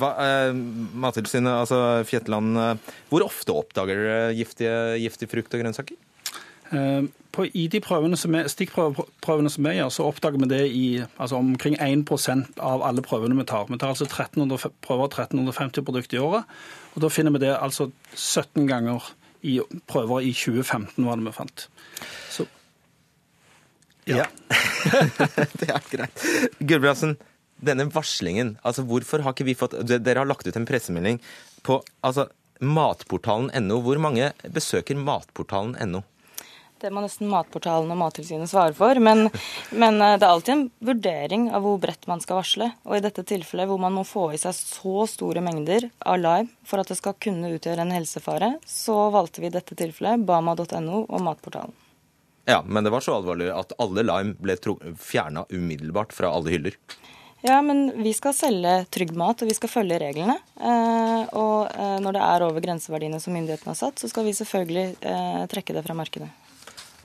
hva, 0.00 0.10
uh, 0.16 0.56
Mattilsynet, 0.96 1.52
altså 1.52 1.78
Fjetland, 2.08 2.56
uh, 2.56 2.94
hvor 3.10 3.26
ofte 3.26 3.52
oppdager 3.52 4.00
dere 4.00 4.36
giftige, 4.38 4.76
giftig 5.02 5.28
frukt 5.28 5.52
og 5.52 5.64
grønnsaker? 5.64 5.98
På, 6.68 7.46
I 7.46 7.62
de 7.72 7.80
som 8.20 8.34
er, 8.36 8.48
stikkprøvene 8.52 9.48
som 9.48 9.64
vi 9.64 9.76
gjør, 9.78 9.92
så 9.92 10.04
oppdager 10.04 10.42
vi 10.42 10.48
det 10.50 10.64
i 10.68 10.86
altså 11.16 11.38
omkring 11.40 11.78
1% 11.80 12.60
av 12.60 12.82
alle 12.84 13.00
prøvene 13.00 13.38
vi 13.38 13.46
tar. 13.48 13.64
Vi 13.70 13.78
tar 13.78 13.94
altså 13.94 14.04
1300, 14.04 14.72
prøver 14.84 15.08
1350 15.08 15.84
produkter 15.86 16.18
i 16.18 16.20
året. 16.20 16.44
og 16.94 17.02
Da 17.02 17.08
finner 17.08 17.32
vi 17.32 17.40
det 17.46 17.54
altså 17.56 17.90
17 18.14 18.68
ganger 18.68 19.00
i 19.42 19.60
prøver 19.86 20.20
i 20.20 20.32
2015, 20.32 21.06
var 21.06 21.16
det 21.16 21.24
vi 21.28 21.32
fant. 21.32 21.68
Så, 22.28 22.44
ja. 24.08 24.24
ja. 24.24 24.26
det 25.60 25.70
er 25.70 25.88
greit. 25.92 26.24
Gulbrandsen, 26.58 27.16
denne 27.64 27.88
varslingen, 27.92 28.56
altså 28.66 28.84
hvorfor 28.86 29.24
har 29.24 29.34
ikke 29.34 29.48
vi 29.48 29.56
fått 29.58 29.76
Dere 29.88 30.22
har 30.22 30.28
lagt 30.28 30.46
ut 30.46 30.56
en 30.56 30.68
pressemelding 30.68 31.18
på 31.66 31.80
altså, 32.06 32.28
matportalen.no. 32.60 33.80
Hvor 33.84 34.00
mange 34.02 34.32
besøker 34.54 34.98
matportalen.no? 34.98 36.04
Det 36.78 36.92
må 36.94 37.02
nesten 37.02 37.26
Matportalen 37.26 37.90
og 37.90 37.98
Mattilsynet 37.98 38.50
svare 38.50 38.74
for. 38.76 39.00
Men, 39.02 39.26
men, 39.82 39.98
eh, 39.98 40.14
det 40.14 40.26
er 40.26 40.30
alltid 40.30 40.54
en 40.54 40.64
vurdering 40.90 41.48
av 41.50 41.64
hvor 41.66 41.80
bredt 41.82 42.06
man 42.10 42.22
skal 42.22 42.38
varsle. 42.38 42.70
Og 42.86 42.98
i 42.98 43.02
dette 43.02 43.24
tilfellet 43.26 43.66
hvor 43.70 43.80
man 43.82 43.96
må 43.96 44.04
få 44.06 44.28
i 44.34 44.38
seg 44.38 44.54
så 44.54 45.08
store 45.10 45.42
mengder 45.44 45.88
av 46.06 46.20
lime 46.22 46.54
for 46.68 46.82
at 46.82 46.92
det 46.92 47.00
skal 47.00 47.18
kunne 47.18 47.50
utgjøre 47.56 47.82
en 47.82 47.94
helsefare, 47.96 48.54
så 48.62 49.08
valgte 49.14 49.42
vi 49.42 49.50
i 49.50 49.54
dette 49.58 49.74
tilfellet 49.78 50.22
bama.no 50.28 51.02
og 51.02 51.20
Matportalen. 51.26 51.74
Ja, 52.48 52.62
men 52.64 52.86
det 52.86 52.94
var 52.94 53.02
så 53.04 53.18
alvorlig 53.18 53.50
at 53.52 53.74
alle 53.82 54.06
lime 54.06 54.38
ble 54.40 54.54
fjerna 54.96 55.44
umiddelbart 55.50 56.14
fra 56.16 56.30
alle 56.32 56.54
hyller. 56.54 56.78
Ja, 57.40 57.62
men 57.62 58.02
vi 58.02 58.12
skal 58.14 58.34
selge 58.34 58.72
trygg 58.90 59.12
mat, 59.14 59.42
og 59.42 59.50
vi 59.50 59.54
skal 59.54 59.70
følge 59.70 60.00
reglene. 60.02 60.34
Eh, 60.58 61.22
og 61.38 61.70
eh, 61.70 61.98
når 62.02 62.16
det 62.16 62.24
er 62.26 62.46
over 62.48 62.64
grenseverdiene 62.64 63.20
som 63.22 63.36
myndighetene 63.36 63.74
har 63.74 63.78
satt, 63.78 64.02
så 64.02 64.10
skal 64.10 64.26
vi 64.26 64.34
selvfølgelig 64.34 64.86
eh, 65.06 65.44
trekke 65.52 65.76
det 65.76 65.84
fra 65.86 65.94
markedet. 65.98 66.28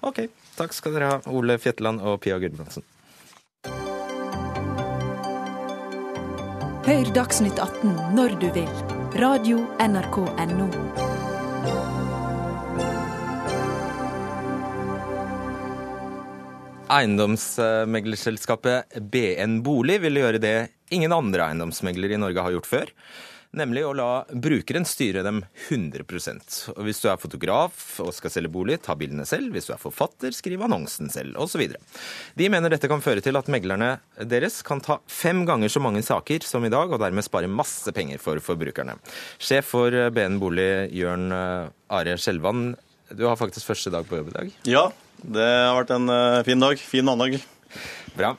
Ok, 0.03 0.25
takk 0.57 0.73
skal 0.75 0.97
dere 0.97 1.11
ha, 1.11 1.21
Ole 1.29 1.59
Fjetteland 1.61 2.01
og 2.01 2.17
Pia 2.25 2.41
Gudbrandsen. 2.41 2.85
Hør 6.83 7.13
Dagsnytt 7.15 7.61
18 7.61 7.93
når 8.17 8.35
du 8.41 8.49
vil. 8.57 8.67
Radio 9.21 9.61
NRK 9.79 10.17
Radio.nrk.no. 10.25 11.02
Eiendomsmeglerselskapet 16.93 18.99
BN 19.09 19.63
Bolig 19.65 19.97
ville 20.03 20.21
gjøre 20.21 20.41
det 20.41 20.69
ingen 20.93 21.13
andre 21.15 21.47
eiendomsmeglere 21.47 22.13
i 22.13 22.21
Norge 22.21 22.43
har 22.45 22.53
gjort 22.53 22.69
før. 22.69 22.87
Nemlig 23.53 23.83
å 23.85 23.93
la 23.93 24.25
brukeren 24.29 24.85
styre 24.85 25.21
dem 25.25 25.43
100% 25.69 26.55
Og 26.73 26.79
Hvis 26.87 27.01
du 27.03 27.09
er 27.11 27.19
fotograf 27.21 27.99
og 28.01 28.09
skal 28.17 28.33
selge 28.33 28.49
bolig, 28.53 28.79
ta 28.81 28.95
bildene 28.97 29.25
selv. 29.29 29.53
Hvis 29.53 29.69
du 29.69 29.73
er 29.75 29.81
forfatter, 29.81 30.33
skriv 30.33 30.63
annonsen 30.65 31.11
selv, 31.13 31.37
osv. 31.41 31.75
De 32.37 32.49
mener 32.49 32.73
dette 32.73 32.89
kan 32.89 33.03
føre 33.05 33.21
til 33.25 33.37
at 33.37 33.49
meglerne 33.53 33.91
deres 34.29 34.61
kan 34.65 34.81
ta 34.81 34.97
fem 35.05 35.45
ganger 35.49 35.69
så 35.69 35.81
mange 35.85 36.01
saker 36.05 36.45
som 36.45 36.65
i 36.65 36.73
dag, 36.73 36.89
og 36.89 37.01
dermed 37.01 37.25
spare 37.25 37.49
masse 37.49 37.93
penger 37.93 38.21
for 38.21 38.41
forbrukerne. 38.41 38.97
Sjef 39.37 39.69
for 39.75 39.93
BN 40.13 40.41
Bolig, 40.41 40.89
Jørn 40.97 41.29
Are 41.33 42.17
Skjelvan, 42.17 42.73
du 43.13 43.27
har 43.27 43.37
faktisk 43.37 43.69
første 43.69 43.91
dag 43.93 44.07
på 44.09 44.17
jobb 44.17 44.31
i 44.31 44.37
dag. 44.39 44.53
Ja, 44.65 44.87
det 45.23 45.49
har 45.49 45.77
vært 45.79 45.95
en 45.95 46.11
uh, 46.11 46.43
fin 46.47 46.59
dag. 46.59 46.79
Fin 46.79 47.07
mandag. 47.07 47.39
Bra. 48.13 48.35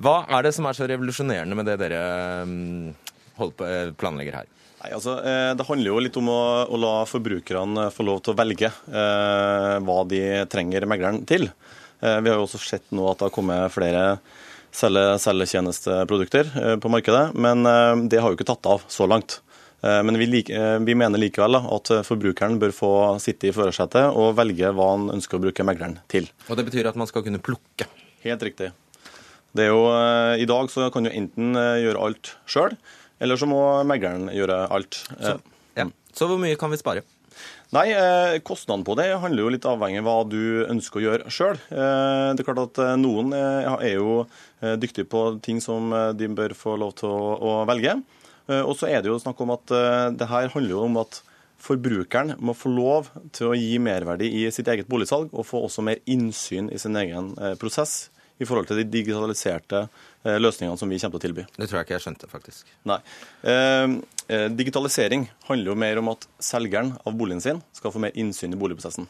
Hva 0.00 0.22
er 0.32 0.46
det 0.46 0.54
som 0.56 0.64
er 0.68 0.76
så 0.76 0.86
revolusjonerende 0.88 1.56
med 1.58 1.68
det 1.68 1.76
dere 1.82 2.00
um, 2.48 2.94
på, 3.36 3.50
eh, 3.66 3.90
planlegger 4.00 4.38
her? 4.38 4.48
Nei, 4.80 4.92
altså, 4.96 5.18
eh, 5.20 5.52
Det 5.56 5.66
handler 5.68 5.90
jo 5.90 6.00
litt 6.00 6.16
om 6.16 6.30
å, 6.32 6.42
å 6.64 6.76
la 6.80 6.94
forbrukerne 7.08 7.90
få 7.92 8.06
lov 8.08 8.22
til 8.24 8.32
å 8.32 8.38
velge 8.38 8.70
eh, 8.70 9.74
hva 9.84 9.98
de 10.08 10.22
trenger 10.48 10.88
megleren 10.88 11.20
til. 11.28 11.50
Eh, 12.00 12.18
vi 12.24 12.32
har 12.32 12.38
jo 12.38 12.46
også 12.46 12.62
sett 12.64 12.88
nå 12.96 13.04
at 13.10 13.20
det 13.20 13.28
har 13.28 13.34
kommet 13.34 13.74
flere 13.74 14.04
selgetjenesteprodukter 14.72 16.48
eh, 16.62 16.76
på 16.80 16.92
markedet, 16.92 17.26
men 17.36 17.66
det 18.08 18.22
har 18.22 18.30
jo 18.30 18.38
ikke 18.38 18.48
tatt 18.54 18.70
av 18.70 18.86
så 18.88 19.04
langt. 19.10 19.42
Eh, 19.80 20.02
men 20.02 20.18
vi, 20.18 20.26
like, 20.26 20.56
eh, 20.56 20.78
vi, 20.78 20.94
mener 20.94 21.20
likevel 21.20 21.56
at 21.60 21.92
forbrukeren 22.06 22.58
bør 22.60 22.74
få 22.74 22.92
sitte 23.22 23.48
i 23.48 23.54
førersetet 23.56 24.12
og 24.12 24.34
velge 24.38 24.72
hva 24.76 24.90
han 24.92 25.08
ønsker 25.16 25.38
å 25.38 25.44
bruke 25.46 25.66
megleren 25.66 25.98
til. 26.12 26.28
Og 26.48 26.58
Det 26.60 26.66
betyr 26.68 26.90
at 26.90 26.98
man 27.00 27.08
skal 27.08 27.24
kunne 27.26 27.40
plukke? 27.42 27.88
Helt 28.24 28.42
riktig. 28.44 28.72
Det 29.56 29.66
er 29.66 29.72
jo, 29.72 29.86
eh, 29.90 30.42
I 30.42 30.48
dag 30.48 30.68
så 30.70 30.90
kan 30.92 31.04
du 31.04 31.10
enten 31.10 31.54
gjøre 31.56 32.02
alt 32.08 32.34
sjøl, 32.46 32.76
eller 33.20 33.36
så 33.40 33.48
må 33.48 33.62
megleren 33.84 34.28
gjøre 34.32 34.66
alt. 34.70 35.00
Så, 35.16 35.40
ja. 35.76 35.88
så 36.12 36.28
hvor 36.28 36.38
mye 36.38 36.60
kan 36.60 36.70
vi 36.70 36.80
spare? 36.80 37.02
Nei, 37.70 37.86
Kostnadene 38.42 38.82
på 38.84 38.96
det 38.98 39.12
handler 39.22 39.44
jo 39.44 39.50
litt 39.54 39.66
avhengig 39.68 40.00
av 40.02 40.06
hva 40.08 40.14
du 40.26 40.66
ønsker 40.66 40.98
å 40.98 41.02
gjøre 41.04 41.30
sjøl. 41.30 41.60
Det 41.70 42.42
klart 42.42 42.64
at 42.64 42.80
Noen 42.98 43.30
er 43.32 43.92
jo 43.94 44.24
dyktige 44.82 45.06
på 45.06 45.38
ting 45.38 45.60
som 45.62 45.94
de 46.18 46.28
bør 46.34 46.56
få 46.58 46.74
lov 46.82 46.96
til 46.98 47.14
å 47.14 47.60
velge. 47.70 47.94
Eh, 48.50 48.62
og 48.62 48.76
så 48.78 48.90
er 48.90 49.02
det 49.02 49.12
jo 49.12 49.18
snakk 49.22 49.40
om 49.44 49.54
at 49.54 49.74
eh, 49.74 50.06
det 50.18 50.28
her 50.30 50.52
handler 50.54 50.74
jo 50.74 50.84
om 50.86 51.00
at 51.02 51.22
forbrukeren 51.60 52.34
må 52.40 52.54
få 52.56 52.72
lov 52.72 53.10
til 53.36 53.50
å 53.50 53.56
gi 53.56 53.74
merverdi 53.82 54.30
i 54.40 54.46
sitt 54.54 54.68
eget 54.72 54.88
boligsalg, 54.90 55.32
og 55.32 55.46
få 55.46 55.60
også 55.66 55.84
mer 55.84 56.00
innsyn 56.08 56.70
i 56.72 56.80
sin 56.80 56.96
egen 56.98 57.34
eh, 57.38 57.56
prosess 57.60 58.08
i 58.40 58.48
forhold 58.48 58.70
til 58.70 58.80
de 58.80 58.86
digitaliserte 58.88 59.82
løsningene 60.24 60.76
som 60.80 60.88
vi 60.88 60.96
kommer 60.96 61.20
til 61.20 61.20
å 61.20 61.24
tilby. 61.26 61.42
Det 61.60 61.66
tror 61.68 61.78
jeg 61.78 61.86
ikke 61.86 61.94
jeg 61.98 62.04
skjønte, 62.06 62.28
faktisk. 62.28 62.70
Nei. 62.88 62.96
Eh, 63.44 64.46
digitalisering 64.56 65.26
handler 65.44 65.72
jo 65.72 65.76
mer 65.84 66.00
om 66.00 66.08
at 66.14 66.24
selgeren 66.40 66.94
av 67.04 67.16
boligen 67.20 67.44
sin 67.44 67.60
skal 67.76 67.92
få 67.92 68.00
mer 68.00 68.16
innsyn 68.16 68.56
i 68.56 68.60
boligprosessen. 68.60 69.08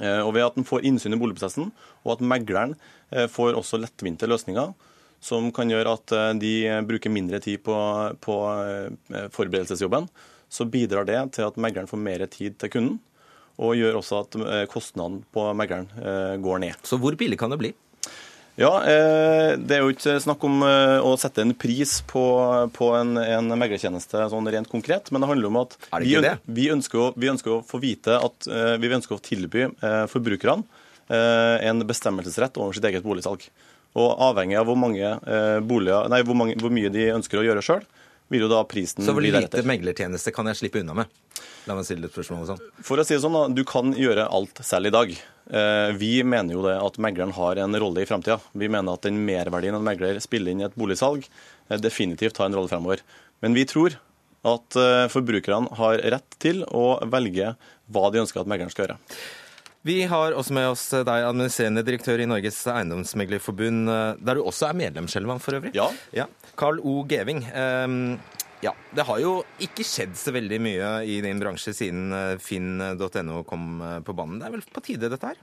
Eh, 0.00 0.20
og 0.22 0.34
Ved 0.36 0.46
at 0.46 0.58
en 0.58 0.66
får 0.66 0.86
innsyn 0.88 1.16
i 1.16 1.20
boligprosessen, 1.20 1.72
og 2.04 2.12
at 2.14 2.22
megleren 2.24 2.76
eh, 3.10 3.26
får 3.30 3.58
også 3.58 3.80
lettvinte 3.82 4.28
løsninger, 4.30 4.72
som 5.20 5.50
kan 5.52 5.70
gjøre 5.70 5.94
at 5.98 6.16
eh, 6.16 6.32
de 6.40 6.54
bruker 6.88 7.12
mindre 7.12 7.40
tid 7.44 7.60
på, 7.64 7.76
på 8.24 8.38
eh, 8.64 9.28
forberedelsesjobben, 9.34 10.08
så 10.50 10.66
bidrar 10.66 11.06
det 11.06 11.20
til 11.36 11.46
at 11.46 11.60
megleren 11.60 11.90
får 11.90 12.00
mer 12.00 12.24
tid 12.32 12.56
til 12.58 12.72
kunden, 12.72 12.98
og 13.60 13.76
gjør 13.76 14.00
også 14.00 14.24
at 14.24 14.40
eh, 14.40 14.64
kostnaden 14.72 15.20
på 15.34 15.44
megleren 15.54 16.40
går 16.42 16.64
ned. 16.64 16.80
Så 16.82 16.98
hvor 16.98 17.14
billig 17.20 17.38
kan 17.38 17.52
det 17.52 17.60
bli? 17.60 17.74
Ja, 18.60 18.74
Det 19.56 19.72
er 19.72 19.80
jo 19.80 19.92
ikke 19.94 20.18
snakk 20.20 20.42
om 20.44 20.58
å 20.60 21.12
sette 21.16 21.40
en 21.40 21.54
pris 21.56 21.94
på, 22.04 22.24
på 22.76 22.88
en, 22.98 23.14
en 23.16 23.54
meglertjeneste 23.56 24.26
sånn 24.28 24.50
rent 24.52 24.68
konkret, 24.68 25.08
men 25.08 25.22
det 25.22 25.30
handler 25.30 25.48
om 25.48 25.60
at 25.62 25.76
vi, 26.02 26.18
vi, 26.44 26.66
ønsker 26.74 27.00
å, 27.00 27.06
vi, 27.16 27.30
ønsker 27.30 27.54
å, 27.54 27.60
få 27.64 27.80
vite 27.80 28.18
at 28.18 28.50
vi 28.82 28.90
ønsker 28.98 29.16
å 29.16 29.22
tilby 29.24 29.70
forbrukerne 30.12 30.66
en 31.70 31.86
bestemmelsesrett 31.88 32.60
over 32.60 32.76
sitt 32.76 32.90
eget 32.90 33.06
boligsalg. 33.06 33.46
Og 33.98 34.10
avhengig 34.22 34.58
av 34.60 34.68
hvor, 34.68 34.78
mange, 34.78 35.02
eh, 35.02 35.58
boliger, 35.66 36.10
nei, 36.12 36.20
hvor, 36.26 36.38
mange, 36.38 36.54
hvor 36.60 36.70
mye 36.74 36.92
de 36.94 37.08
ønsker 37.16 37.40
å 37.40 37.46
gjøre 37.46 37.64
sjøl, 37.64 37.82
vil 38.30 38.44
jo 38.44 38.50
da 38.52 38.60
prisen 38.68 39.02
Så 39.02 39.10
hvor 39.10 39.24
lite 39.24 39.64
meglertjeneste 39.66 40.30
kan 40.30 40.46
jeg 40.46 40.60
slippe 40.60 40.84
unna 40.84 40.94
med? 41.00 41.16
La 41.66 41.74
meg 41.74 41.86
stille 41.88 42.06
et 42.06 42.14
spørsmål 42.14 42.46
sånn. 42.52 42.60
For 42.86 43.02
å 43.02 43.04
si 43.06 43.16
det 43.16 43.24
sånn, 43.24 43.34
da, 43.34 43.48
du 43.50 43.64
kan 43.66 43.90
gjøre 43.96 44.28
alt 44.30 44.62
selv 44.66 44.92
i 44.92 44.94
dag. 44.94 45.10
Eh, 45.50 45.90
vi 45.98 46.12
mener 46.22 46.54
jo 46.54 46.62
det 46.62 46.76
at 46.78 47.00
megleren 47.02 47.34
har 47.34 47.58
en 47.58 47.80
rolle 47.82 48.04
i 48.04 48.06
framtida. 48.06 48.38
Vi 48.54 48.70
mener 48.70 48.94
at 48.94 49.08
den 49.08 49.18
merverdien 49.26 49.74
en 49.74 49.86
megler 49.86 50.22
spiller 50.22 50.54
inn 50.54 50.62
i 50.62 50.68
et 50.68 50.78
boligsalg, 50.78 51.26
eh, 51.66 51.82
definitivt 51.82 52.38
har 52.38 52.46
en 52.46 52.60
rolle 52.60 52.70
fremover. 52.70 53.02
Men 53.42 53.58
vi 53.58 53.66
tror 53.66 53.98
at 54.46 54.72
forbrukerne 55.12 55.68
har 55.76 56.00
rett 56.14 56.36
til 56.40 56.62
å 56.72 56.94
velge 57.12 57.50
hva 57.92 58.08
de 58.08 58.22
ønsker 58.22 58.40
at 58.40 58.48
megleren 58.48 58.72
skal 58.72 58.86
gjøre. 58.86 58.96
Vi 59.82 60.02
har 60.04 60.34
også 60.36 60.52
med 60.52 60.66
oss 60.74 60.82
deg, 60.92 61.08
administrerende 61.24 61.80
direktør 61.86 62.20
i 62.20 62.26
Norges 62.28 62.58
Eiendomsmeglerforbund, 62.68 63.88
eh, 63.88 64.18
der 64.20 64.36
du 64.36 64.42
også 64.44 64.68
er 64.68 64.76
medlem, 64.76 65.08
Skjelvan, 65.08 65.40
for 65.40 65.56
øvrig. 65.56 65.72
Ja. 65.76 65.86
ja. 66.12 66.26
Carl 66.60 66.82
O. 66.84 66.98
Geving. 67.08 67.40
Um, 67.48 68.18
ja, 68.60 68.74
Det 68.92 69.06
har 69.08 69.22
jo 69.22 69.38
ikke 69.64 69.86
skjedd 69.88 70.18
så 70.20 70.34
veldig 70.36 70.58
mye 70.60 70.90
i 71.08 71.16
din 71.24 71.40
bransje 71.40 71.72
siden 71.78 72.12
eh, 72.12 72.34
finn.no 72.44 73.40
kom 73.48 73.80
eh, 73.80 73.96
på 74.04 74.16
banen. 74.18 74.36
Det 74.42 74.50
er 74.50 74.54
vel 74.58 74.66
på 74.68 74.84
tide, 74.84 75.08
dette 75.08 75.32
her? 75.32 75.40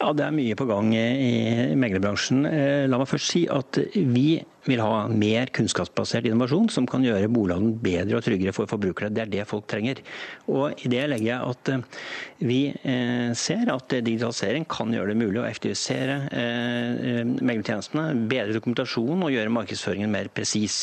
Ja, 0.00 0.10
Det 0.10 0.26
er 0.26 0.34
mye 0.34 0.58
på 0.58 0.66
gang 0.66 0.90
i 0.98 1.74
meglerbransjen. 1.78 2.42
La 2.90 2.98
meg 2.98 3.10
først 3.10 3.36
si 3.36 3.46
at 3.50 3.78
vi 3.94 4.40
vil 4.68 4.82
ha 4.84 5.06
mer 5.08 5.50
kunnskapsbasert 5.54 6.28
innovasjon 6.28 6.68
som 6.72 6.86
kan 6.88 7.04
gjøre 7.04 7.30
bolighandelen 7.32 7.78
bedre 7.82 8.18
og 8.18 8.24
tryggere 8.26 8.54
for 8.56 8.68
forbrukere. 8.70 9.10
Det 9.14 9.24
er 9.24 9.32
det 9.32 9.46
folk 9.48 9.68
trenger. 9.70 10.02
Og 10.50 10.84
I 10.84 10.90
det 10.92 11.04
legger 11.12 11.28
jeg 11.30 11.52
at 11.52 11.70
eh, 11.72 12.02
vi 12.48 12.58
eh, 12.70 13.30
ser 13.38 13.70
at 13.72 13.92
digitalisering 13.92 14.66
kan 14.68 14.92
gjøre 14.94 15.14
det 15.14 15.18
mulig 15.20 15.40
å 15.42 15.46
effektivisere 15.48 16.18
eh, 16.28 17.22
meglertjenestene, 17.24 18.26
bedre 18.30 18.56
dokumentasjonen 18.58 19.24
og 19.26 19.34
gjøre 19.34 19.54
markedsføringen 19.56 20.12
mer 20.12 20.30
presis. 20.32 20.82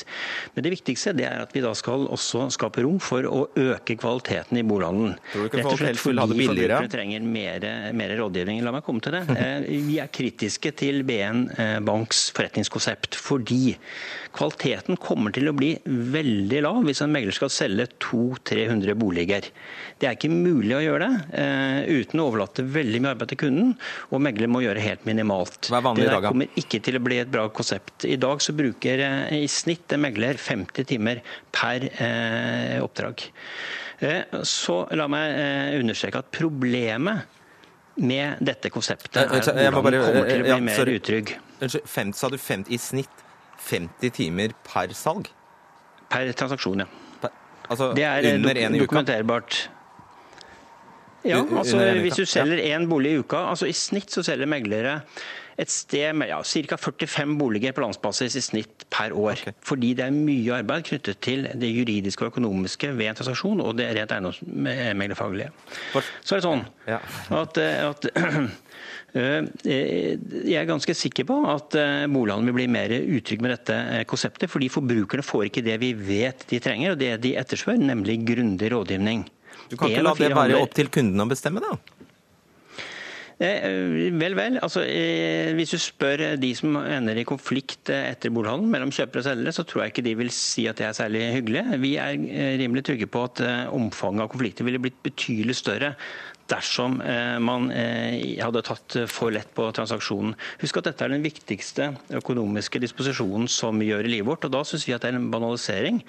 Men 0.55 0.65
det 0.65 0.73
viktigste 0.77 1.15
det 1.17 1.27
er 1.29 1.45
at 1.45 1.55
vi 1.55 1.63
da 1.65 1.73
skal 1.77 2.07
også 2.09 2.47
skape 2.55 2.83
rom 2.85 2.99
for 3.03 3.27
å 3.29 3.45
øke 3.53 3.97
kvaliteten 4.01 4.59
i 4.59 4.65
bolighandelen. 4.65 5.15
Rett 5.45 5.61
og 5.61 5.79
slett 5.79 6.01
fordi 6.01 6.25
forbrukere 6.25 6.81
trenger 6.91 7.25
mer, 7.25 7.69
mer 7.95 8.15
rådgivning. 8.19 8.63
La 8.65 8.73
meg 8.75 8.85
komme 8.85 9.03
til 9.03 9.15
det. 9.15 9.23
Vi 9.69 9.99
er 10.01 10.11
kritiske 10.13 10.73
til 10.77 11.03
BN 11.07 11.47
Banks 11.85 12.27
forretningskonsept. 12.35 13.15
fordi 13.15 13.74
Kvaliteten 14.35 14.97
kommer 14.99 15.31
til 15.35 15.47
å 15.47 15.53
bli 15.55 15.71
veldig 15.85 16.61
lav 16.65 16.81
hvis 16.87 17.01
en 17.05 17.13
megler 17.13 17.35
skal 17.35 17.51
selge 17.53 17.87
200-300 18.03 18.97
boliger. 18.99 19.47
Det 19.99 20.09
er 20.09 20.17
ikke 20.17 20.31
mulig 20.33 20.75
å 20.75 20.81
gjøre 20.83 21.07
det 21.07 21.39
uh, 21.39 22.01
uten 22.01 22.21
å 22.21 22.27
overlate 22.29 22.65
veldig 22.75 23.01
mye 23.03 23.13
arbeid 23.15 23.31
til 23.31 23.41
kunden, 23.45 23.71
og 24.11 24.23
megler 24.25 24.51
må 24.51 24.63
gjøre 24.65 24.83
helt 24.83 25.07
minimalt. 25.07 25.69
Hva 25.71 25.79
er 25.79 25.87
vanlig 25.87 26.09
det 26.11 26.19
kommer 26.25 26.59
ikke 26.59 26.81
til 26.83 26.99
å 26.99 27.03
bli 27.05 27.21
et 27.23 27.31
bra 27.31 27.47
konsept. 27.55 28.07
I 28.09 28.19
dag 28.19 28.43
så 28.43 28.55
bruker 28.57 29.05
uh, 29.05 29.31
i 29.35 29.47
snitt 29.51 29.95
en 29.95 30.03
megler 30.03 30.39
50 30.41 30.91
timer 30.91 31.23
per 31.55 31.87
uh, 31.95 32.83
oppdrag. 32.83 33.29
Så 34.43 34.73
la 34.99 35.05
meg 35.07 35.77
understreke 35.79 36.19
at 36.19 36.27
problemet 36.35 37.31
med 37.95 38.41
dette 38.43 38.69
konseptet 38.73 39.21
er 39.21 39.29
at 39.31 39.47
hvordan 39.71 39.75
kommer 40.03 40.27
til 40.27 40.43
å 40.43 40.49
bli 40.49 40.57
mer 40.67 40.91
utrygg. 40.97 41.37
Unnskyld, 41.63 42.17
sa 42.19 42.31
du 42.31 42.37
50 42.37 42.73
i 42.75 42.79
snitt? 42.81 43.24
50 43.65 44.13
timer 44.15 44.53
per 44.67 44.93
salg? 44.97 45.31
Per 46.11 46.33
transaksjon, 46.37 46.85
ja. 46.85 47.15
Per, 47.21 47.31
altså 47.69 47.91
det 47.97 48.05
er 48.05 48.27
under 48.35 48.59
én 48.61 48.75
uka? 48.75 48.83
dokumenterbart. 48.85 49.63
Ja, 51.25 51.39
altså 51.41 51.79
Hvis 52.03 52.19
du 52.21 52.25
selger 52.29 52.61
én 52.61 52.85
bolig 52.89 53.15
i 53.15 53.21
uka 53.23 53.39
altså 53.49 53.65
I 53.65 53.73
snitt 53.73 54.13
så 54.13 54.21
selger 54.21 54.45
meglere 54.45 54.99
et 55.61 55.71
sted 55.71 56.15
med 56.19 56.29
ja, 56.31 56.41
ca. 56.43 56.77
45 56.77 57.37
boliger 57.39 57.75
på 57.75 57.83
landsbasis 57.85 58.35
i 58.35 58.43
snitt 58.43 58.85
per 58.91 59.15
år. 59.15 59.39
Fordi 59.65 59.93
det 59.95 60.03
er 60.07 60.15
mye 60.15 60.57
arbeid 60.57 60.87
knyttet 60.89 61.21
til 61.23 61.47
det 61.47 61.69
juridiske 61.71 62.25
og 62.25 62.33
økonomiske 62.33 62.91
ved 62.97 63.11
en 63.11 63.19
transaksjon 63.21 63.63
og 63.63 63.77
det 63.79 63.87
rent 63.95 64.11
eiendomsmeglerfaglige. 64.15 65.53
Så 65.95 66.35
er 66.35 66.41
det 66.41 66.47
sånn 66.47 66.65
at, 67.39 67.61
eh, 67.61 67.87
at 67.87 68.09
eh, 69.15 69.47
jeg 69.63 70.59
er 70.59 70.67
ganske 70.67 70.97
sikker 70.97 71.27
på 71.29 71.39
at 71.53 71.79
eh, 71.79 72.03
bolighandelen 72.11 72.51
vil 72.51 72.59
bli 72.59 72.67
mer 72.75 72.97
utrygg 72.99 73.45
med 73.45 73.55
dette 73.55 73.79
eh, 73.95 74.03
konseptet, 74.09 74.51
fordi 74.51 74.71
forbrukerne 74.73 75.25
får 75.25 75.47
ikke 75.49 75.65
det 75.65 75.79
vi 75.83 75.93
vet 75.95 76.47
de 76.51 76.59
trenger, 76.63 76.95
og 76.95 77.01
det 77.01 77.15
de 77.23 77.35
etterspør, 77.39 77.79
nemlig 77.79 78.19
grundig 78.27 78.73
rådgivning. 78.75 79.23
Du 79.71 79.79
kan 79.79 79.89
ikke 79.89 80.03
la 80.03 80.13
det 80.19 80.35
være 80.35 80.59
opp 80.61 80.75
til 80.77 80.91
kunden 80.93 81.23
å 81.23 81.29
bestemme, 81.31 81.63
da? 81.63 81.94
Eh, 83.35 84.11
Vel, 84.15 84.35
vel. 84.35 84.59
Altså, 84.63 84.81
eh, 84.87 85.51
hvis 85.57 85.73
du 85.75 85.79
spør 85.81 86.37
de 86.39 86.51
som 86.55 86.77
ender 86.79 87.17
i 87.19 87.25
konflikt 87.27 87.89
eh, 87.91 88.11
etter 88.13 88.31
bolighandelen 88.31 88.71
mellom 88.71 88.93
kjøpere 88.95 89.19
og 89.19 89.27
selgere, 89.27 89.55
så 89.55 89.65
tror 89.67 89.83
jeg 89.83 89.91
ikke 89.91 90.05
de 90.05 90.13
vil 90.21 90.31
si 90.31 90.67
at 90.71 90.79
det 90.79 90.87
er 90.87 90.95
særlig 90.95 91.25
hyggelig. 91.33 91.65
Vi 91.83 91.95
er 91.99 92.15
eh, 92.15 92.55
rimelig 92.61 92.85
trygge 92.87 93.09
på 93.11 93.25
at 93.27 93.43
eh, 93.43 93.65
omfanget 93.75 94.23
av 94.23 94.31
konflikter 94.31 94.67
ville 94.67 94.79
blitt 94.79 95.03
betydelig 95.03 95.57
større 95.59 95.95
dersom 96.51 96.99
eh, 97.01 97.37
man 97.41 97.69
eh, 97.73 98.37
hadde 98.41 98.61
tatt 98.65 98.97
for 99.09 99.33
lett 99.33 99.49
på 99.57 99.65
transaksjonen. 99.75 100.35
Husk 100.61 100.79
at 100.79 100.89
dette 100.89 101.05
er 101.07 101.13
den 101.15 101.25
viktigste 101.25 101.89
økonomiske 102.19 102.81
disposisjonen 102.83 103.49
som 103.51 103.81
vi 103.81 103.89
gjør 103.89 104.05
i 104.05 104.13
livet 104.13 104.29
vårt. 104.29 104.45
og 104.45 104.53
Da 104.53 104.61
syns 104.67 104.85
vi 104.87 104.93
at 104.95 105.05
det 105.05 105.11
er 105.13 105.19
en 105.19 105.31
banalisering 105.33 106.01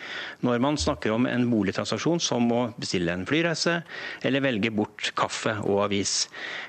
når 0.47 0.63
man 0.63 0.79
snakker 0.81 1.15
om 1.15 1.29
en 1.31 1.49
boligtransaksjon 1.51 2.21
som 2.23 2.51
å 2.53 2.63
bestille 2.77 3.15
en 3.17 3.27
flyreise 3.29 3.81
eller 4.27 4.45
velge 4.45 4.73
bort 4.77 5.13
kaffe 5.17 5.57
og 5.65 5.87
avis. 5.89 6.27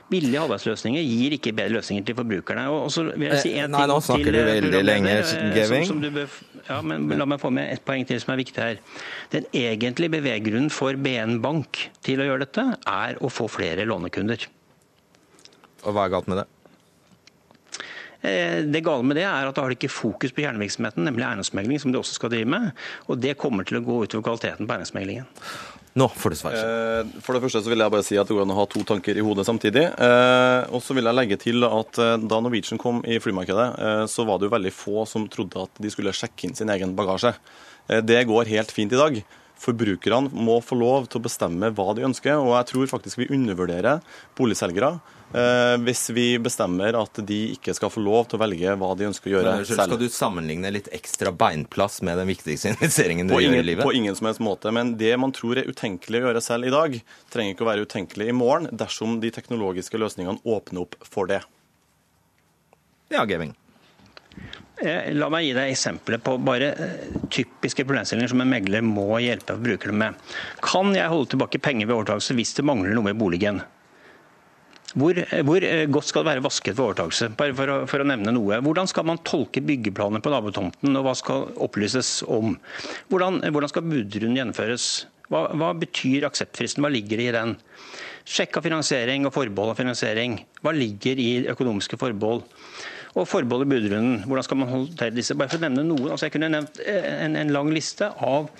Billige 0.07 0.39
halvveisløsninger 0.39 1.03
gir 1.03 1.33
ikke 1.35 1.51
bedre 1.51 1.73
løsninger 1.75 2.05
til 2.07 2.15
forbrukerne. 2.15 2.63
Og 2.71 2.87
så 2.95 3.03
vil 3.09 3.27
jeg 3.27 3.41
si 3.43 3.49
Eh, 3.51 3.65
en 3.65 3.71
nei, 3.73 3.81
ting 3.81 3.91
nå 3.91 3.97
snakker 4.05 4.23
til, 4.23 4.33
du 4.33 4.39
eh, 4.39 4.61
veldig 4.61 4.83
lenge, 4.85 5.09
eh, 5.11 5.23
som- 5.23 5.51
Geving. 5.51 6.29
Ja, 6.69 6.81
men 6.81 7.09
La 7.19 7.25
meg 7.25 7.39
få 7.41 7.51
med 7.51 7.73
et 7.73 7.83
poeng 7.83 8.05
til 8.07 8.19
som 8.19 8.31
er 8.33 8.37
viktig 8.43 8.55
her. 8.63 8.77
Den 9.31 9.45
egentlige 9.53 10.09
beveggrunnen 10.15 10.71
for 10.71 10.93
BN 10.93 11.41
Bank 11.41 11.89
til 12.03 12.19
å 12.19 12.27
gjøre 12.27 12.45
dette, 12.45 12.77
er 12.87 13.15
å 13.19 13.27
få 13.29 13.49
flere 13.49 13.85
lånekunder. 13.85 14.47
Og 15.83 15.93
hva 15.93 16.05
er 16.05 16.09
galt 16.09 16.27
med 16.27 16.37
det? 16.37 16.47
Det 18.73 18.83
gale 18.83 19.03
med 19.03 19.15
det 19.15 19.23
er 19.23 19.47
at 19.47 19.55
da 19.55 19.61
har 19.61 19.69
de 19.69 19.75
ikke 19.75 19.91
fokus 19.93 20.31
på 20.31 20.41
kjernevirksomheten, 20.43 21.05
nemlig 21.05 21.23
eiendomsmegling, 21.23 21.79
som 21.79 21.91
de 21.91 21.99
også 21.99 22.15
skal 22.17 22.29
drive 22.29 22.47
med. 22.47 22.71
Og 23.07 23.19
det 23.21 23.37
kommer 23.37 23.63
til 23.63 23.77
å 23.79 23.85
gå 23.85 24.03
utover 24.07 24.23
kvaliteten 24.23 24.67
på 24.67 24.73
eiendomsmeglingen. 24.73 25.25
Nå 25.97 26.05
får 26.13 26.33
du 26.33 26.37
svare. 26.37 26.59
Eh, 26.61 27.07
For 27.25 27.33
det 27.33 27.41
første 27.41 27.63
så 27.65 27.71
vil 27.71 27.81
jeg 27.81 27.93
bare 27.93 28.05
si 28.05 28.17
at 28.19 28.29
det 28.29 28.35
går 28.37 28.45
an 28.45 28.53
å 28.53 28.59
ha 28.59 28.65
to 28.69 28.83
tanker 28.85 29.17
i 29.17 29.23
hodet 29.25 29.47
samtidig. 29.47 29.87
Eh, 29.97 30.67
Og 30.69 30.83
så 30.85 30.93
vil 30.93 31.09
jeg 31.09 31.17
legge 31.17 31.39
til 31.41 31.65
at 31.65 31.97
eh, 32.03 32.17
da 32.21 32.41
Norwegian 32.43 32.81
kom 32.81 33.01
i 33.07 33.17
flymarkedet, 33.23 33.67
så 34.11 34.25
var 34.27 34.37
det 34.37 34.49
jo 34.49 34.53
veldig 34.53 34.73
få 34.75 35.07
som 35.09 35.25
trodde 35.31 35.65
at 35.65 35.81
de 35.81 35.89
skulle 35.93 36.13
sjekke 36.13 36.47
inn 36.47 36.55
sin 36.57 36.69
egen 36.69 36.93
bagasje. 36.97 37.33
Det 37.87 38.19
går 38.27 38.49
helt 38.51 38.71
fint 38.75 38.91
i 38.93 38.99
dag. 38.99 39.21
Forbrukerne 39.61 40.29
må 40.33 40.59
få 40.61 40.77
lov 40.77 41.07
til 41.11 41.19
å 41.19 41.25
bestemme 41.27 41.71
hva 41.73 41.91
de 41.97 42.05
ønsker, 42.07 42.37
og 42.37 42.53
jeg 42.59 42.67
tror 42.71 42.89
faktisk 42.91 43.21
vi 43.23 43.27
undervurderer 43.33 44.03
boligselgere 44.37 44.91
eh, 45.33 45.75
hvis 45.81 46.03
vi 46.13 46.25
bestemmer 46.41 46.95
at 46.99 47.19
de 47.25 47.39
ikke 47.55 47.73
skal 47.77 47.91
få 47.93 48.03
lov 48.05 48.29
til 48.29 48.37
å 48.37 48.43
velge 48.43 48.75
hva 48.77 48.91
de 48.99 49.07
ønsker 49.09 49.31
å 49.31 49.35
gjøre 49.35 49.55
Men, 49.57 49.65
selv. 49.65 49.81
skal 49.89 50.01
du 50.01 50.07
sammenligne 50.13 50.71
litt 50.75 50.89
ekstra 50.93 51.33
beinplass 51.33 51.99
med 52.05 52.21
den 52.21 52.29
viktigste 52.29 52.69
investeringen 52.75 53.27
du 53.27 53.33
På 53.35 53.41
gjør 53.41 53.55
ingen, 53.57 53.65
i 53.65 53.69
livet? 53.71 53.85
på 53.89 53.95
ingen 53.97 54.15
som 54.19 54.29
helst 54.29 54.43
måte. 54.45 54.71
Men 54.75 54.95
det 55.01 55.13
man 55.19 55.33
tror 55.35 55.57
er 55.61 55.69
utenkelig 55.73 56.21
å 56.21 56.29
gjøre 56.29 56.45
selv 56.45 56.69
i 56.69 56.73
dag, 56.77 56.99
trenger 57.33 57.55
ikke 57.57 57.65
å 57.65 57.71
være 57.73 57.85
utenkelig 57.89 58.29
i 58.29 58.37
morgen 58.37 58.69
dersom 58.77 59.19
de 59.25 59.33
teknologiske 59.33 59.97
løsningene 60.01 60.41
åpner 60.45 60.85
opp 60.85 60.99
for 61.05 61.29
det. 61.29 61.41
Ja, 63.09 63.25
Geving. 63.25 63.53
Eh, 64.77 65.13
La 65.17 65.29
meg 65.33 65.47
gi 65.47 65.55
deg 65.57 65.71
eksempler 65.71 66.21
på 66.21 66.35
bare 66.45 66.67
eh, 66.77 67.15
typiske 67.33 67.85
problemstillinger 67.87 68.29
som 68.29 68.43
en 68.43 68.51
megler 68.51 68.85
må 68.85 69.07
hjelpe 69.23 69.55
brukerne 69.57 69.97
med. 69.97 70.35
Kan 70.61 70.93
jeg 70.93 71.09
holde 71.09 71.31
tilbake 71.33 71.61
penger 71.63 71.89
ved 71.89 71.97
overtakelse 71.97 72.37
hvis 72.37 72.53
det 72.59 72.65
mangler 72.67 72.93
noe 72.93 73.09
i 73.09 73.17
boligen? 73.17 73.63
Hvor, 74.93 75.17
eh, 75.17 75.41
hvor 75.45 75.65
godt 75.95 76.09
skal 76.09 76.23
det 76.23 76.29
være 76.29 76.45
vasket 76.45 76.77
ved 76.77 76.85
overtakelse? 76.85 77.31
Bare 77.39 77.55
for 77.57 77.73
å, 77.73 77.77
for 77.89 78.03
å 78.03 78.07
nevne 78.07 78.33
noe. 78.35 78.59
Hvordan 78.65 78.89
skal 78.89 79.07
man 79.09 79.21
tolke 79.25 79.63
byggeplaner 79.65 80.21
på 80.21 80.33
nabotomten, 80.33 80.93
og 80.93 81.07
hva 81.07 81.15
skal 81.17 81.47
opplyses 81.65 82.19
om? 82.29 82.53
Hvordan, 83.09 83.41
hvordan 83.49 83.73
skal 83.73 83.87
budrunden 83.87 84.37
gjennomføres? 84.37 84.91
Hva, 85.33 85.47
hva 85.57 85.71
betyr 85.75 86.27
akseptfristen? 86.29 86.85
Hva 86.85 86.93
ligger 86.93 87.23
i 87.23 87.31
den? 87.33 87.57
Sjekk 88.27 88.59
av 88.59 88.67
finansiering 88.67 89.25
og 89.25 89.33
forbehold 89.33 89.73
av 89.73 89.81
finansiering. 89.81 90.37
Hva 90.61 90.75
ligger 90.75 91.19
i 91.19 91.31
økonomiske 91.49 91.99
forbehold? 91.99 92.45
Og 93.17 93.25
forbehold 93.25 93.65
i 93.65 93.69
budrunden. 93.71 94.21
Hvordan 94.29 94.45
skal 94.45 94.59
man 94.61 94.69
håndtere 94.69 95.15
disse? 95.15 95.35
Bare 95.37 95.49
for 95.49 95.57
å 95.57 95.65
nevne 95.65 95.87
noen. 95.87 96.11
Altså 96.13 96.27
jeg 96.27 96.35
kunne 96.35 96.51
nevnt 96.53 96.77
eh, 96.85 97.07
en, 97.25 97.37
en 97.39 97.53
lang 97.55 97.71
liste 97.73 98.11
av 98.13 98.51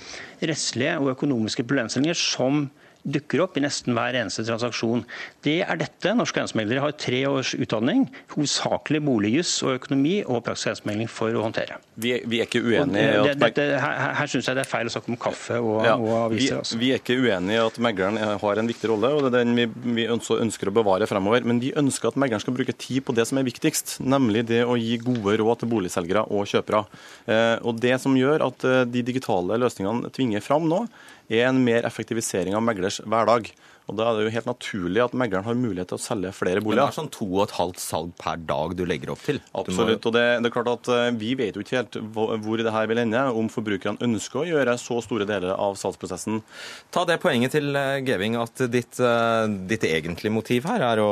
rettslige 0.42 0.96
og 0.98 1.12
økonomiske 1.14 1.66
problemstillinger 1.68 2.18
som 2.18 2.66
dukker 3.08 3.44
opp 3.46 3.58
i 3.58 3.64
nesten 3.64 3.96
hver 3.96 4.18
eneste 4.20 4.44
transaksjon. 4.48 5.04
Det 5.46 5.62
er 5.64 5.80
dette. 5.80 6.14
Norske 6.18 6.42
eiendomsmeglere 6.42 6.84
har 6.84 6.96
tre 7.00 7.22
års 7.30 7.54
utdanning, 7.58 8.06
hovedsakelig 8.36 9.02
boligjuss 9.08 9.54
og 9.66 9.78
økonomi 9.78 10.20
og 10.26 10.44
praktisk 10.46 10.72
eiendomsmegling 10.72 11.12
for 11.12 11.38
å 11.38 11.46
håndtere. 11.46 11.80
Vi 11.98 12.14
er, 12.18 12.26
vi 12.30 12.42
er 12.42 12.50
ikke 12.50 12.62
uenige 12.62 12.84
og, 13.22 13.30
det, 13.30 13.36
at 13.38 13.42
dette, 13.42 13.68
her 13.82 14.14
her, 14.20 14.30
syns 14.30 14.50
jeg 14.50 14.58
det 14.58 14.64
er 14.66 14.70
feil 14.70 14.90
å 14.90 14.94
snakke 14.94 15.14
om 15.14 15.20
kaffe 15.22 15.60
og, 15.62 15.80
Ja, 15.88 15.96
og 15.96 16.08
vi, 16.08 16.42
aviser. 16.42 16.60
Altså. 16.62 16.80
vi 16.82 16.92
er 16.94 17.02
ikke 17.02 17.18
uenige 17.18 17.58
i 17.58 17.64
at 17.64 17.80
megleren 17.82 18.20
har 18.44 18.62
en 18.62 18.70
viktig 18.70 18.92
rolle, 18.92 19.14
og 19.16 19.26
det 19.26 19.32
er 19.32 19.48
den 19.48 19.58
vi, 19.58 19.68
vi 19.98 20.08
ønsker, 20.12 20.72
å 20.72 20.76
bevare 20.76 21.08
fremover. 21.10 21.46
Men 21.48 21.62
vi 21.64 21.72
ønsker 21.78 22.12
at 22.12 22.20
megleren 22.20 22.44
skal 22.44 22.56
bruke 22.58 22.76
tid 22.76 23.06
på 23.08 23.16
det 23.18 23.28
som 23.30 23.40
er 23.40 23.48
viktigst, 23.48 23.98
nemlig 24.04 24.46
det 24.52 24.64
å 24.68 24.78
gi 24.80 25.00
gode 25.02 25.38
råd 25.42 25.64
til 25.64 25.72
boligselgere 25.72 26.26
og 26.34 26.48
kjøpere. 26.50 26.84
Eh, 27.26 27.56
og 27.64 27.80
Det 27.82 27.96
som 28.04 28.16
gjør 28.18 28.46
at 28.50 28.68
eh, 28.68 28.84
de 28.90 29.06
digitale 29.06 29.60
løsningene 29.62 30.12
tvinger 30.14 30.44
fram 30.44 30.68
nå, 30.70 30.84
er 31.30 31.48
en 31.50 31.64
mer 31.64 31.88
effektivisering 31.88 32.56
av 32.58 32.64
meglers 32.66 33.02
hverdag. 33.04 33.52
Og 33.88 33.96
Da 33.96 34.04
er 34.10 34.18
det 34.18 34.26
jo 34.26 34.34
helt 34.36 34.48
naturlig 34.50 35.00
at 35.00 35.14
megleren 35.16 35.46
har 35.48 35.56
mulighet 35.56 35.88
til 35.94 35.96
å 35.98 36.04
selge 36.04 36.34
flere 36.36 36.60
Men 36.60 36.76
det 36.76 36.84
er 36.84 36.96
sånn 36.98 37.12
to 37.14 37.28
og 37.30 37.46
et 37.46 37.56
halvt 37.56 37.80
salg 37.80 38.12
per 38.20 38.42
dag 38.44 38.76
du 38.76 38.84
legger 38.84 39.14
opp 39.14 39.24
til. 39.24 39.40
Absolutt. 39.56 40.04
og 40.04 40.16
det, 40.16 40.26
det 40.44 40.50
er 40.50 40.56
klart 40.56 40.72
at 40.74 40.92
eh, 40.92 41.12
Vi 41.16 41.32
vet 41.40 41.56
jo 41.56 41.64
ikke 41.64 41.80
helt 41.80 42.00
hvor 42.12 42.60
det 42.60 42.74
her 42.74 42.90
vil 42.92 43.04
ende, 43.06 43.24
om 43.32 43.48
forbrukerne 43.52 44.04
ønsker 44.04 44.44
å 44.44 44.50
gjøre 44.50 44.76
så 44.82 45.00
store 45.06 45.28
deler 45.30 45.56
av 45.56 45.80
salgsprosessen. 45.80 46.42
Ta 46.92 47.06
det 47.08 47.22
poenget 47.24 47.56
til 47.56 47.72
eh, 47.80 48.02
Geving 48.08 48.36
at 48.42 48.68
ditt, 48.68 49.00
eh, 49.00 49.48
ditt 49.72 49.88
egentlige 49.88 50.36
motiv 50.36 50.68
her 50.68 50.84
er 50.92 51.04
å 51.04 51.10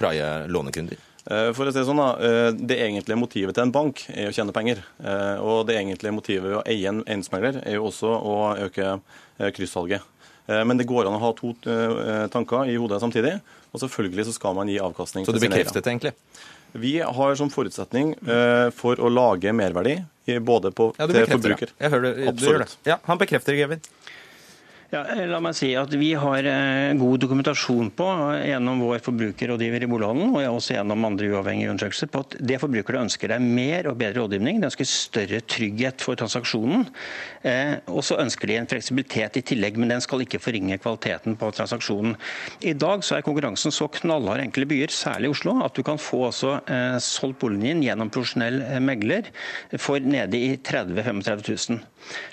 praie 0.00 0.48
lånekunder. 0.48 1.09
Eh, 1.28 1.50
For 1.52 1.66
å 1.68 1.72
si 1.72 1.78
Det 1.78 1.86
sånn 1.86 2.00
da, 2.00 2.08
eh, 2.16 2.50
det 2.56 2.78
egentlige 2.80 3.18
motivet 3.20 3.54
til 3.54 3.62
en 3.66 3.72
bank 3.74 4.04
er 4.14 4.30
å 4.30 4.34
tjene 4.34 4.52
penger. 4.56 4.78
Eh, 5.04 5.36
Og 5.40 5.66
det 5.66 5.76
egentlige 5.76 6.14
motivet 6.16 6.48
ved 6.48 6.58
å 6.60 6.64
eie 6.66 6.88
en 6.88 7.02
eiendomsmegler 7.04 7.60
er 7.66 7.74
jo 7.76 7.88
også 7.90 8.08
å 8.08 8.36
øke 8.68 9.00
kryssalget. 9.52 10.00
Men 10.50 10.76
det 10.76 10.86
går 10.88 11.06
an 11.06 11.14
å 11.14 11.20
ha 11.20 11.32
to 11.32 11.52
tanker 12.32 12.66
i 12.66 12.74
hodet 12.74 12.98
samtidig. 13.00 13.40
Og 13.72 13.80
selvfølgelig 13.80 14.24
så 14.26 14.32
skal 14.34 14.54
man 14.54 14.66
gi 14.66 14.80
avkastning 14.82 15.24
Så 15.24 15.32
du 15.32 15.38
bekreftet 15.38 15.84
det 15.84 15.92
egentlig? 15.92 16.12
Vi 16.74 16.98
har 16.98 17.34
som 17.36 17.48
forutsetning 17.48 18.16
for 18.74 18.96
å 18.96 19.08
lage 19.12 19.52
merverdi 19.54 20.02
både 20.42 20.72
på, 20.74 20.92
Ja, 20.98 21.06
til 21.06 21.24
forbruker. 21.26 21.68
det. 21.70 21.78
Jeg 21.80 21.90
hører 21.90 22.02
det. 22.02 22.34
Gjør 22.42 22.58
det. 22.64 22.76
Ja, 22.84 22.96
han 23.06 23.18
bekrefter, 23.18 23.54
Geving. 23.54 23.80
Ja, 24.90 25.04
la 25.30 25.38
meg 25.38 25.54
si 25.54 25.68
at 25.78 25.92
Vi 25.94 26.08
har 26.18 26.46
eh, 26.50 26.96
god 26.98 27.20
dokumentasjon 27.22 27.92
på 27.94 28.06
eh, 28.10 28.48
gjennom 28.48 28.80
vår 28.82 28.98
forbrukerrådgiver 29.06 29.84
i 29.86 29.88
bolighandelen 29.90 30.32
og 30.34 30.56
også 30.56 30.74
gjennom 30.74 31.06
andre 31.06 31.28
uavhengige 31.30 31.70
undersøkelser 31.70 32.10
på 32.10 32.24
at 32.24 32.34
det 32.50 32.58
forbrukerne 32.58 33.04
ønsker 33.06 33.30
er 33.30 33.44
mer 33.44 33.86
og 33.86 34.00
bedre 34.00 34.24
rådgivning. 34.24 34.58
De 34.58 34.66
ønsker 34.66 34.88
større 34.90 35.38
trygghet 35.46 36.02
for 36.02 36.18
transaksjonen. 36.18 36.88
Eh, 37.46 37.76
og 37.86 38.02
så 38.02 38.18
ønsker 38.18 38.50
de 38.50 38.56
en 38.58 38.66
fleksibilitet 38.72 39.38
i 39.38 39.44
tillegg, 39.52 39.78
men 39.78 39.94
den 39.94 40.02
skal 40.02 40.26
ikke 40.26 40.42
forringe 40.42 40.80
kvaliteten 40.82 41.38
på 41.38 41.52
transaksjonen. 41.54 42.18
I 42.66 42.74
dag 42.74 43.06
så 43.06 43.20
er 43.20 43.26
konkurransen 43.28 43.70
så 43.70 43.86
knallhard 43.94 44.42
i 44.42 44.48
enkelte 44.48 44.72
byer, 44.74 44.90
særlig 44.90 45.30
i 45.30 45.34
Oslo, 45.36 45.54
at 45.62 45.78
du 45.78 45.86
kan 45.86 46.02
få 46.02 46.24
også 46.32 46.56
solgt 47.04 47.38
boligen 47.44 47.62
din 47.62 47.86
gjennom 47.86 48.10
profesjonell 48.10 48.58
megler 48.82 49.30
for 49.78 50.02
nede 50.02 50.34
i 50.50 50.56
30 50.58 50.98
000-35 50.98 51.46
000. 51.78 51.84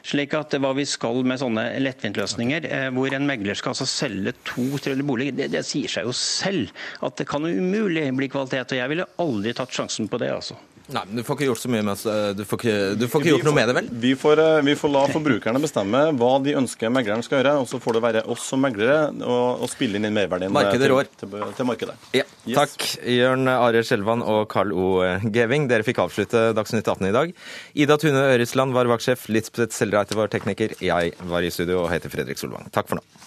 Slik 0.08 0.36
at 0.38 0.56
hva 0.62 0.74
vi 0.78 0.86
skal 0.88 1.24
med 1.28 1.42
sånne 1.42 1.66
lettvintløsninger, 1.84 2.68
eh, 2.70 2.88
hvor 2.96 3.14
en 3.14 3.28
megler 3.30 3.58
skal 3.58 3.76
altså 3.76 3.90
selge 3.90 4.36
to-tre 4.48 4.96
boliger, 5.02 5.36
det, 5.38 5.52
det 5.56 5.66
sier 5.68 5.92
seg 5.92 6.08
jo 6.08 6.16
selv 6.16 6.72
at 7.06 7.20
det 7.20 7.28
kan 7.30 7.46
umulig 7.46 8.08
bli 8.18 8.32
kvalitet. 8.32 8.74
Og 8.74 8.82
jeg 8.82 8.94
ville 8.94 9.12
aldri 9.24 9.56
tatt 9.58 9.76
sjansen 9.76 10.10
på 10.12 10.20
det, 10.22 10.32
altså. 10.34 10.58
Nei, 10.88 11.04
men 11.04 11.20
Du 11.20 11.24
får 11.28 11.38
ikke 11.38 11.48
gjort 11.50 11.62
så 11.62 11.72
mye 11.72 11.84
med 11.84 12.06
eh, 12.08 12.30
Du 12.38 12.44
får 12.48 12.62
ikke, 12.62 12.76
du 13.00 13.06
får 13.12 13.24
ikke 13.24 13.34
gjort 13.34 13.48
noe 13.50 13.58
med 13.58 13.70
det, 13.70 13.76
vel? 13.78 13.90
Vi 14.06 14.14
får, 14.20 14.42
eh, 14.44 14.60
vi 14.68 14.76
får 14.80 14.94
la 14.94 15.04
forbrukerne 15.12 15.62
bestemme 15.64 16.04
hva 16.20 16.32
de 16.44 16.56
ønsker 16.60 16.94
megleren 16.94 17.26
skal 17.26 17.42
gjøre, 17.42 17.56
og 17.62 17.68
så 17.70 17.80
får 17.84 17.98
det 17.98 18.04
være 18.06 18.24
oss 18.32 18.46
som 18.54 18.64
meglere 18.64 19.12
å, 19.28 19.68
spille 19.68 20.00
inn 20.00 20.08
merverdien 20.16 20.54
Markedet 20.56 20.88
til, 20.88 21.12
til, 21.28 21.36
til 21.58 21.68
markedet. 21.68 21.98
Ja, 22.16 22.24
Takk, 22.56 22.86
Jørn 23.04 23.52
Are 23.52 23.84
Skjelvan 23.84 24.24
og 24.24 24.46
Carl 24.52 24.72
O. 24.72 24.88
Geving. 25.34 25.68
Dere 25.68 25.84
fikk 25.86 26.00
avslutte 26.06 26.48
Dagsnytt 26.56 26.88
18 26.88 27.10
i 27.10 27.16
dag. 27.16 27.34
Ida 27.76 28.00
Tune 28.00 28.24
Øresland 28.32 28.76
var 28.78 28.88
vaktsjef, 28.94 29.28
Lisbeth 29.34 29.76
Selreite 29.76 30.16
var 30.18 30.32
tekniker. 30.32 30.78
Jeg 30.80 31.18
var 31.28 31.44
i 31.44 31.52
studio 31.52 31.84
og 31.84 31.92
heter 31.92 32.14
Fredrik 32.14 32.40
Solvang. 32.40 32.72
Takk 32.72 32.88
for 32.88 33.02
nå. 33.02 33.27